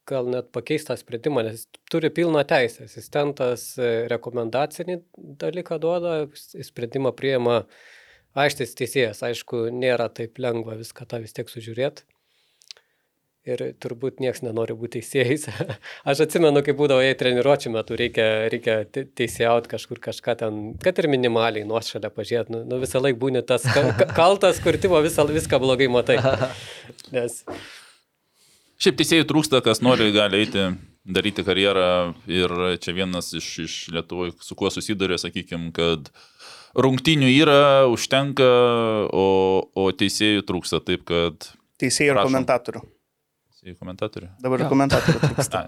[0.09, 2.87] gal net pakeisti tą sprendimą, nes turi pilną teisę.
[2.89, 4.97] Asistentas e, rekomendacinį
[5.43, 6.15] dalyką duoda,
[6.65, 7.61] sprendimą prieima
[8.33, 9.21] aikštės teisėjas.
[9.29, 12.09] Aišku, nėra taip lengva viską tą vis tiek sužiūrėti.
[13.47, 15.45] Ir turbūt niekas nenori būti teisėjais.
[16.09, 20.99] Aš atsimenu, kai būdavo, jei treniruočių metu reikia, reikia te- teisėjauti kažkur kažką ten, kad
[20.99, 22.51] ir minimaliai nuošalę pažiūrėti.
[22.53, 26.19] Nu, nu visą laiką būni tas ka- ka- kaltas, kur timo visą, viską blogai matai.
[27.15, 27.39] Nes
[28.79, 30.61] Šiaip teisėjų trūksta, kas nori, gali eiti,
[31.03, 31.87] daryti karjerą
[32.31, 36.07] ir čia vienas iš, iš Lietuvoje, su kuo susiduria, sakykime, kad
[36.79, 37.57] rungtinių yra,
[37.91, 38.47] užtenka,
[39.11, 39.25] o,
[39.75, 41.49] o teisėjų trūksta taip, kad...
[41.79, 42.31] Teisėjai ir Prašom.
[42.31, 42.85] komentatorių.
[43.59, 44.27] Teisėjų komentatorių.
[44.39, 45.59] Dabar ir komentatorių trūksta.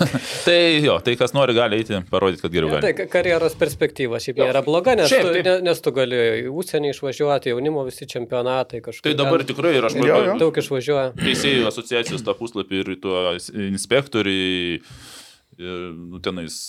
[0.46, 2.98] Tai jo, tai kas nori, gali eiti, parodyti, kad geriau Ja, tai gali.
[3.00, 5.48] ka- karjeros perspektyva šiaip nėra bloga, nes, Šiaip, tu, taip.
[5.48, 9.08] ne, nes tu gali į užsienį išvažiuoti, jaunimo visi čempionatai kažkur.
[9.08, 10.36] Tai dabar ten tikrai ir aš Jo, manau, jo.
[10.44, 11.08] daug išvažiuoja.
[11.18, 13.24] teisėjų asociacijos tą puslapį ir tuo
[13.66, 14.78] inspektoriai,
[15.58, 16.60] ir, nu, tenais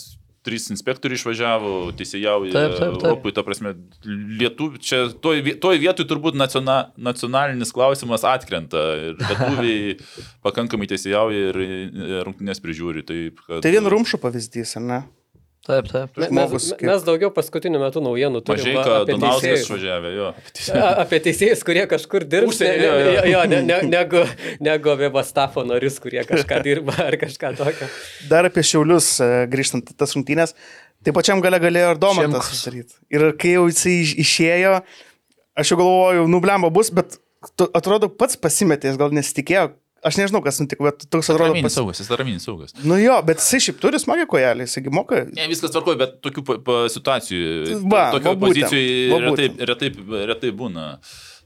[0.45, 3.05] trys inspektoriai išvažiavo, teisėjauja Taip, taip, taip.
[3.05, 3.75] Europoje, ta prasme,
[4.41, 9.97] lietuvių, čia toj, toj vietoj turbūt naciona, nacionalinis klausimas atkrenta ir lietuviai
[10.45, 11.61] pakankamai teisėjauja ir
[12.27, 13.05] rungtynės prižiūri.
[13.07, 15.01] Taip, kad, Tai vien rumšų pavyzdys, ar ne?
[15.61, 16.15] Taip, taip.
[16.17, 20.29] Žmogus Mes, kaip- mes daugiau paskutiniu metu naujienų turime Mažai apie Donauskas išvažiavė, jo.
[20.73, 23.25] A- Apie teisėjus, kurie kažkur dirba, Užsienio, ne, jo, ne, jo.
[23.29, 24.23] jo, ne, ne, negu,
[24.59, 27.89] negu apie Bastafo norius, kurie kažką dirba ar kažką tokio.
[28.31, 30.55] Dar apie šiaulius, e, grįžtant tas rungtynės,
[31.05, 32.63] tai pačiam gale galėjo ir Domantas Šimkus.
[32.65, 32.97] sudaryti.
[33.13, 34.73] Ir kai jau jisai iš- išėjo,
[35.61, 37.19] aš jau galvojau, nublemba bus, bet
[37.77, 39.75] atrodo pats pasimetės, gal nesitikėjo.
[40.01, 41.75] Aš nežinau, kas nutiko, bet toks atrodo Raminis pas...
[41.77, 42.71] saugas, jis raminis saugas.
[42.81, 45.19] Nu jo, bet jisai šiaip turi smagią kojelį, jisgi moka.
[45.29, 49.91] Ne, viskas tvarkoja, bet tokių pa, pa, situacijų, va būtent, pozicijų retai, retai,
[50.31, 50.87] retai būna.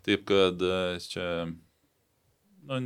[0.05, 2.79] Taip kad e, čia nu,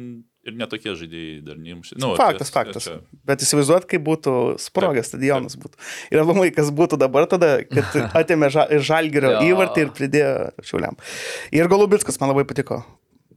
[0.48, 2.00] ir netokie žaidėjai dar neimši.
[2.02, 2.88] Nu, Faktas, čia- faktas.
[2.90, 4.34] čia- Bet įsivaizduot, kaip būtų
[4.64, 5.78] sprogęs stadionas būtų.
[6.16, 9.46] Ir labai, kas būtų dabar tada, kad atėmė ža žalgerio Jo.
[9.54, 10.34] įvartį ir pridėjo
[10.66, 10.98] šiuliam.
[11.54, 12.82] Ir Golubitskas man labai patiko.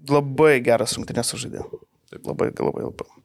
[0.08, 1.66] Labai geras rungtynės sužaidė.
[2.12, 3.22] Taip, labai, labai, labai.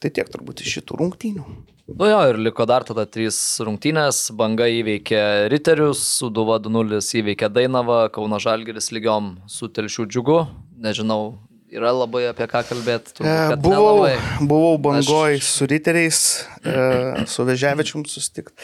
[0.00, 1.44] Tai tiek turbūt iš šitų rungtynių.
[1.84, 4.26] Nu jo, ir liko dar tada trys rungtynės.
[4.36, 10.38] Banga įveikė Riterius, Suduva 2-0 įveikė Dainavą, Kauno Žalgeris lygiom su Telšių džiugu.
[10.84, 11.34] Nežinau,
[11.72, 13.16] yra labai apie ką kalbėti.
[13.24, 14.04] E, buvau,
[14.44, 15.48] buvau bangoj aš...
[15.48, 16.22] su riteriais,
[16.64, 18.56] e, su vežiavečium susitikti.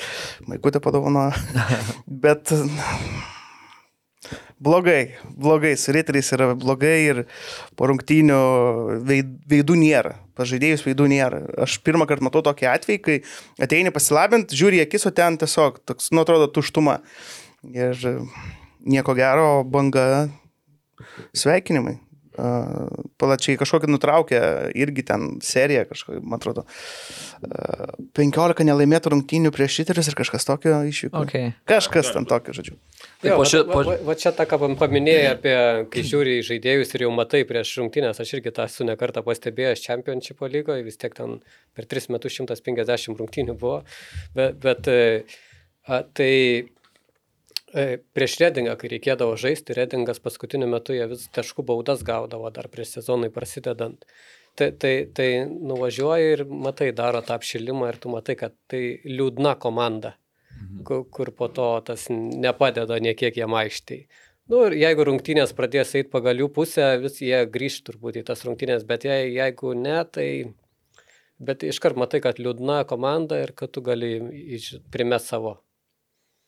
[0.48, 1.32] Maikutė padovanojo.
[2.24, 2.52] Bet
[4.60, 7.22] blogai, blogai, su riteriais yra blogai ir
[7.78, 8.40] po rungtynių
[9.08, 10.14] veid, veidų nėra.
[10.38, 11.40] Pažaidėjus veidų nėra.
[11.64, 13.16] Aš pirmą kartą matau tokį atvejį, kai
[13.66, 17.00] ateini pasilabinti, žiūri akis, o ten tiesiog toks, nu, atrodo, tuštuma.
[17.76, 17.96] Ir
[18.80, 20.28] nieko gero, banga
[21.36, 21.98] sveikinimai.
[23.20, 24.40] Palačiai kažkokį nutraukė
[24.80, 30.78] irgi ten seriją, kažkokį, man atrodo, uh, 15 nelaimėtų rungtynių prieš šiterius ir kažkas tokio
[30.88, 31.22] išvyko.
[31.26, 31.52] Okay.
[31.68, 32.76] Kažkas ten tokio, žodžiu.
[33.20, 35.54] Tai Jo, po va, ši- va, po- va, čia tą, ką pam- paminėjai apie,
[35.92, 39.84] kai žiūri į žaidėjus ir jau matai prieš rungtynės, aš irgi tą esu nekartą pastebėjęs
[39.86, 41.38] Championship lygoje, vis tiek ten
[41.76, 43.82] per 3 metus 150 rungtynių buvo,
[44.34, 44.88] bet, bet
[45.86, 46.32] a, tai
[47.70, 52.96] prieš Redingą, kai reikėdavo žaisti, Redingas paskutiniu metu jie vis taškų baudas gaudavo dar prieš
[52.98, 54.06] sezonui prasidedant.
[54.58, 59.54] Tai, tai, tai nuvažiuoji ir matai, daro tą apšilimą ir tu matai, kad tai liūdna
[59.62, 60.16] komanda
[60.84, 64.04] kur, kur po to tas nepadeda niekiek jam aikštėj.
[64.50, 68.42] Nu, ir jeigu rungtynės pradės eiti pagal jų pusę, vis jie grįž turbūt į tas
[68.46, 70.30] rungtynės, bet jei, jeigu ne, tai...
[71.40, 74.10] Bet iškart matai, kad liūdna komanda ir kad tu gali
[74.92, 75.54] primest savo.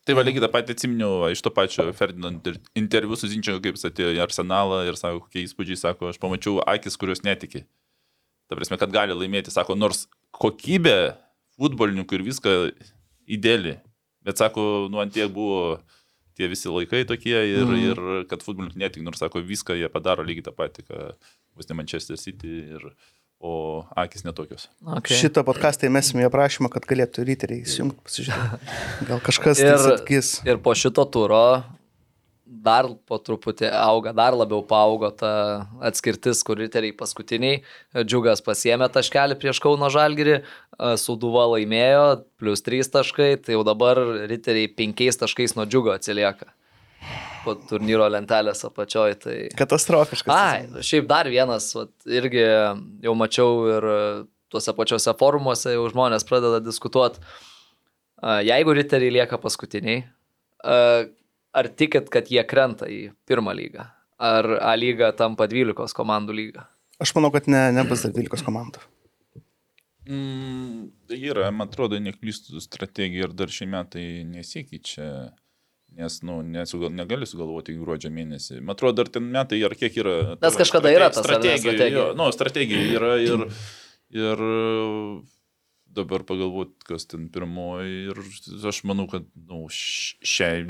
[0.02, 3.76] Tai va, lygiai tą patį atsiminiau iš to pačio Ferdinand inter- interviu su Zinčiu, kaip
[3.78, 7.62] jis atėjo į arsenalą ir sako, kokie įspūdžiai, sako, aš pamačiau akis, kurios netiki.
[8.50, 11.14] Ta prasme, kad gali laimėti, sako, nors kokybė
[11.55, 12.56] futbolininkų ir viską
[13.36, 13.76] įdėlį.
[14.26, 15.78] Bet sako, nu ant tiek buvo
[16.39, 17.86] tie visi laikai tokie ir, mm.
[17.86, 21.02] ir kad futbolininkai netik, nors sako, viską jie padaro lygiai tą patį, ką
[21.55, 22.90] bus ne Manchester City, ir,
[23.43, 24.69] o akis netokios.
[25.01, 25.19] Okay.
[25.19, 28.73] Šitą podcastą įmesime į aprašymą, kad galėtų ryteriai įsijungti, pasižiūrėti.
[29.11, 30.35] Gal kažkas tai Ir- sakys.
[30.47, 31.43] Ir po šito turo
[32.62, 37.62] dar po truputį auga, dar labiau paaugo ta atskirtis, kur riteriai paskutiniai.
[38.05, 40.43] Džiugas pasiemė taškelį prieš Kauno Žalgirį,
[41.01, 43.99] Suduva laimėjo, plus 3 taškai, tai jau dabar
[44.31, 46.53] riteriai 5 taškais nuo Džiugo atsilieka.
[47.42, 49.16] Po turnyro lentelės apačioj.
[49.22, 49.36] Tai...
[49.58, 50.31] Katastrofiškas.
[50.31, 53.89] Ai, šiaip dar vienas, vat, irgi jau mačiau ir
[54.52, 57.22] tuose pačiuose forumuose jau žmonės pradeda diskutuoti,
[58.47, 60.05] jeigu riteriai lieka paskutiniai,
[60.62, 60.78] a,
[61.58, 63.89] ar tikit, kad jie krenta į pirmą lygą?
[64.22, 66.68] Ar A lyga tampa 12 komandų lyga?
[67.02, 68.84] Aš manau, kad ne, nebus dar 12 komandų.
[70.06, 75.06] Mm, yra, man atrodo, neklystų strategija ir dar šie metai nesikeičia.
[75.99, 78.62] Nes, nu, nesugal, negali sugalvoti gruodžio mėnesį.
[78.62, 80.17] Man atrodo, dar ten metai, ar kiek yra.
[80.41, 81.61] Nes kažkada yra tas, strategija.
[81.61, 81.99] strategija?
[81.99, 83.45] Jo, nu, strategija yra ir,
[84.17, 84.45] ir
[85.95, 88.12] dabar pagalvoti, kas ten pirmoji.
[88.12, 88.21] Ir
[88.69, 90.65] aš manau, kad nu, šiai,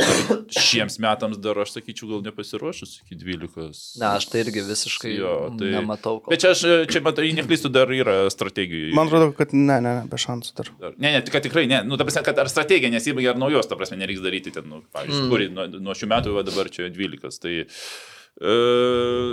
[0.52, 4.00] šiems metams dar, aš sakyčiau, gal nepasiruošus iki 12.
[4.02, 6.18] Ne, aš tai irgi visiškai Jo, tai- nematau.
[6.22, 6.34] Kol...
[6.34, 8.92] Bet čia, aš, čia matai, neklystu, dar yra strategijų.
[8.98, 10.74] Man atrodo, kad ne, ne, ne, be šansų dar.
[10.82, 11.80] Dar- Ne, ne, kad tikrai ne.
[11.86, 14.82] Nu, ta prasme, kad ar strategija nesibaigia, ar naujos, ta prasme, nereiks daryti ten, nu,
[14.94, 15.32] pavyzdžiui, mm.
[15.32, 17.40] kuri nuo, nuo šių metų, va, dabar čia 12.
[17.42, 18.54] Tai e,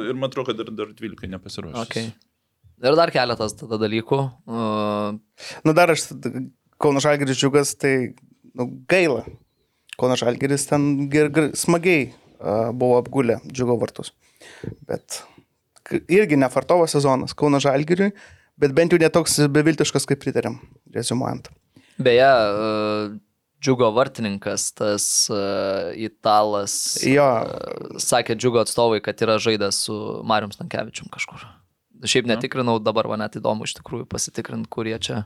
[0.09, 1.83] ir man atrodo, kad dar, dar 12 nepasiruošė.
[1.83, 2.11] Okay.
[2.79, 4.19] Ir dar keletas tada dalykų.
[4.47, 5.19] Uh,
[5.67, 6.09] Nu dar aš,
[6.79, 8.13] Kauno Žalgiris džiugas, tai
[8.55, 9.25] nu, gaila.
[9.99, 14.13] Kauno Žalgiris ten ger, ger, smagiai uh, buvo apgulę džiugo vartus.
[14.87, 15.21] Bet
[16.07, 18.13] irgi nefartovo sezonas Kauno Žalgiriui,
[18.59, 20.59] bet bent jau netoks beviltiškas, kaip pritarėm,
[20.95, 21.49] rezumuojant.
[21.99, 23.07] Beje, e,
[23.59, 26.73] Džiugo vartininkas, tas uh, italas.
[27.03, 27.25] Jo.
[27.43, 31.43] Uh, sakė Džiugo atstovai, kad yra žaidęs su Marium Stankievičium kažkur.
[32.03, 35.25] Šiaip netikrinau, dabar man net įdomu iš tikrųjų pasitikrinti, kurie čia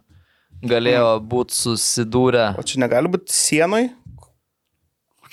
[0.64, 2.54] galėjo būti susidūrę.
[2.58, 3.90] O čia negali būti sienoj,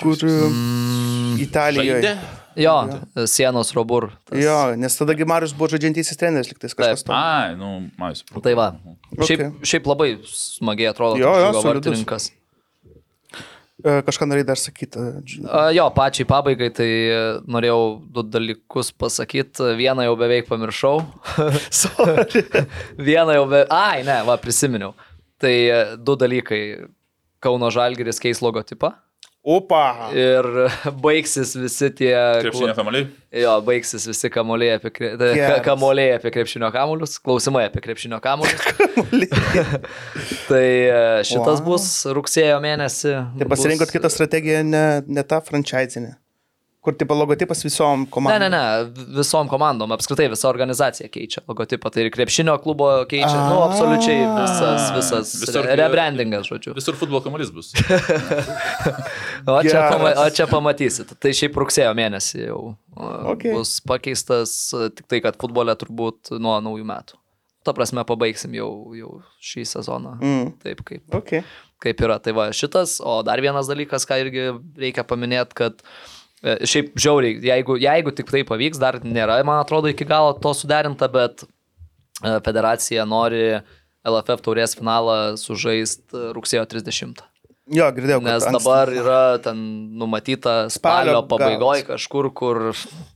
[0.00, 2.00] kur Mm, Italijoje.
[2.00, 2.12] Žaidė?
[2.56, 2.74] jo,
[3.28, 4.10] sienos robur.
[4.28, 4.38] Tas.
[4.40, 7.12] Jo, nes tada Gimarius buvo žaidžiantysis treneris, liktais kažkas to.
[7.14, 8.42] Ai, nu, supratau.
[8.44, 8.68] Tai va.
[9.20, 9.50] Šiaip, Okay.
[9.64, 12.30] šiaip labai smagiai atrodo Jo, jo, Džiugo solidus.
[13.80, 15.02] E, Kažką norėjai dar sakyti.
[15.48, 17.18] A, Jo, pačiai pabaigai tai e,
[17.50, 17.82] norėjau
[18.14, 19.74] du dalykus pasakyti.
[19.80, 21.02] Vieną jau beveik pamiršau.
[23.10, 23.64] Vieną jau be...
[23.74, 24.94] Ai, ne, va, prisiminiau.
[25.40, 26.62] Tai e, du dalykai.
[27.40, 28.90] Kauno Žalgiris keis logotipą
[29.40, 30.10] Opa.
[30.12, 30.44] ir
[31.04, 32.12] baigsis visi tie...
[32.44, 33.06] Krepšinio kamuoliai?
[33.40, 35.12] Jo, baigsis visi kamuoliai apie, kre...
[35.16, 35.62] ka- Geras.
[35.64, 38.60] kamuoliai apie krepšinio kamuolius, klausimai apie krepšinio kamuolius.
[40.50, 41.66] tai e, šitas Wow.
[41.70, 41.86] bus
[42.20, 43.14] rugsėjo mėnesį.
[43.40, 46.16] Tai pasirinkot bus- kitą strategiją, ne, ne tą frančizinę.
[46.80, 48.40] Kur tipo logotipas visom Ne, komandom.
[48.40, 53.58] ne, ne, visom komandom, apskritai visa organizacija keičia logotipą, tai ir krepšinio klubo keičia, nu,
[53.60, 53.66] A.
[53.68, 56.72] absoliučiai visas, visas Visur- re- rebrandingas, žodžiu.
[56.78, 57.74] Visur futbolo kamuolys bus.
[59.46, 62.60] O čia, pama, o čia pamatysit, tai šiaip rugsėjo mėnesį jau
[63.30, 63.52] Okay.
[63.54, 64.52] bus pakeistas,
[64.96, 67.16] tik tai, kad futbole turbūt nuo naujų metų.
[67.64, 70.14] Ta prasme, pabaigsim jau, jau šį sezoną.
[70.20, 70.46] Mm.
[70.64, 71.42] Taip kaip, Okay.
[71.80, 72.16] kaip yra.
[72.24, 74.46] Tai va šitas, o dar vienas dalykas, ką irgi
[74.80, 75.84] reikia paminėti, kad e,
[76.40, 81.10] šiaip žiauriai, jeigu, jeigu tik tai pavyks, dar nėra, man atrodo, iki galo to suderinta,
[81.12, 83.60] bet e, federacija nori
[84.08, 87.20] LFF taurės finalą sužaisti rugsėjo 30.
[87.70, 88.18] Jo, girdėjau.
[88.24, 89.58] Nes dabar yra ten
[90.00, 92.62] numatyta Spalio spalio pabaigoje kažkur, kur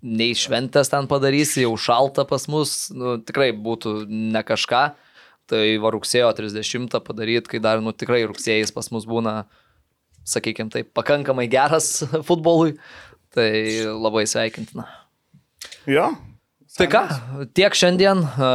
[0.04, 4.84] nei šventės ten padarysi, jau šalta pas mus, nu, tikrai būtų ne kažką.
[5.50, 9.42] Tai va rugsėjo 30 padaryti, kai dar nu, tikrai rugsėjais pas mus būna,
[10.24, 12.76] sakykime, taip, pakankamai geras futbolui.
[13.34, 13.50] Tai
[13.98, 14.84] labai sveikintina.
[15.90, 16.12] Jo.
[16.74, 17.00] Tai ką,
[17.54, 18.22] tiek šiandien.
[18.38, 18.48] A,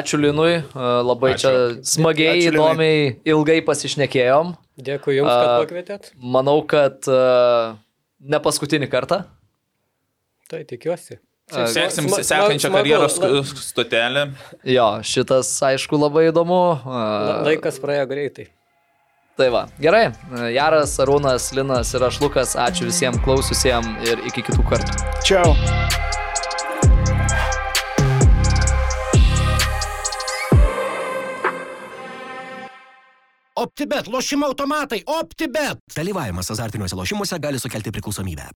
[0.00, 1.42] Ačiū Linui, a, labai Ačiū.
[1.42, 4.54] čia smagiai, Ačiū, įdomiai, ilgai pasišnekėjom.
[4.82, 6.08] Dėkui Jums, kad A, pakvietėt.
[6.18, 9.20] Manau, kad ne paskutinį kartą.
[10.50, 11.20] Tai tikiuosi.
[11.50, 13.18] Seksim sekančią karjeros
[13.68, 14.30] stotelę.
[14.66, 16.58] Jo, šitas aišku labai įdomu.
[16.88, 18.46] La- Laikas praėjo greitai.
[19.36, 20.06] Tai va, gerai.
[20.54, 22.54] Jaras, Arūnas, Linas ir aš Lukas.
[22.58, 25.00] Ačiū visiems klausiusiems ir iki kitų kartų.
[25.26, 25.54] Čiau.
[33.64, 35.80] OptiBet, lošimo automatai, OptiBet.
[35.96, 38.50] Dalyvavimas azartiniuose lošimuose gali sukelti priklausomybę.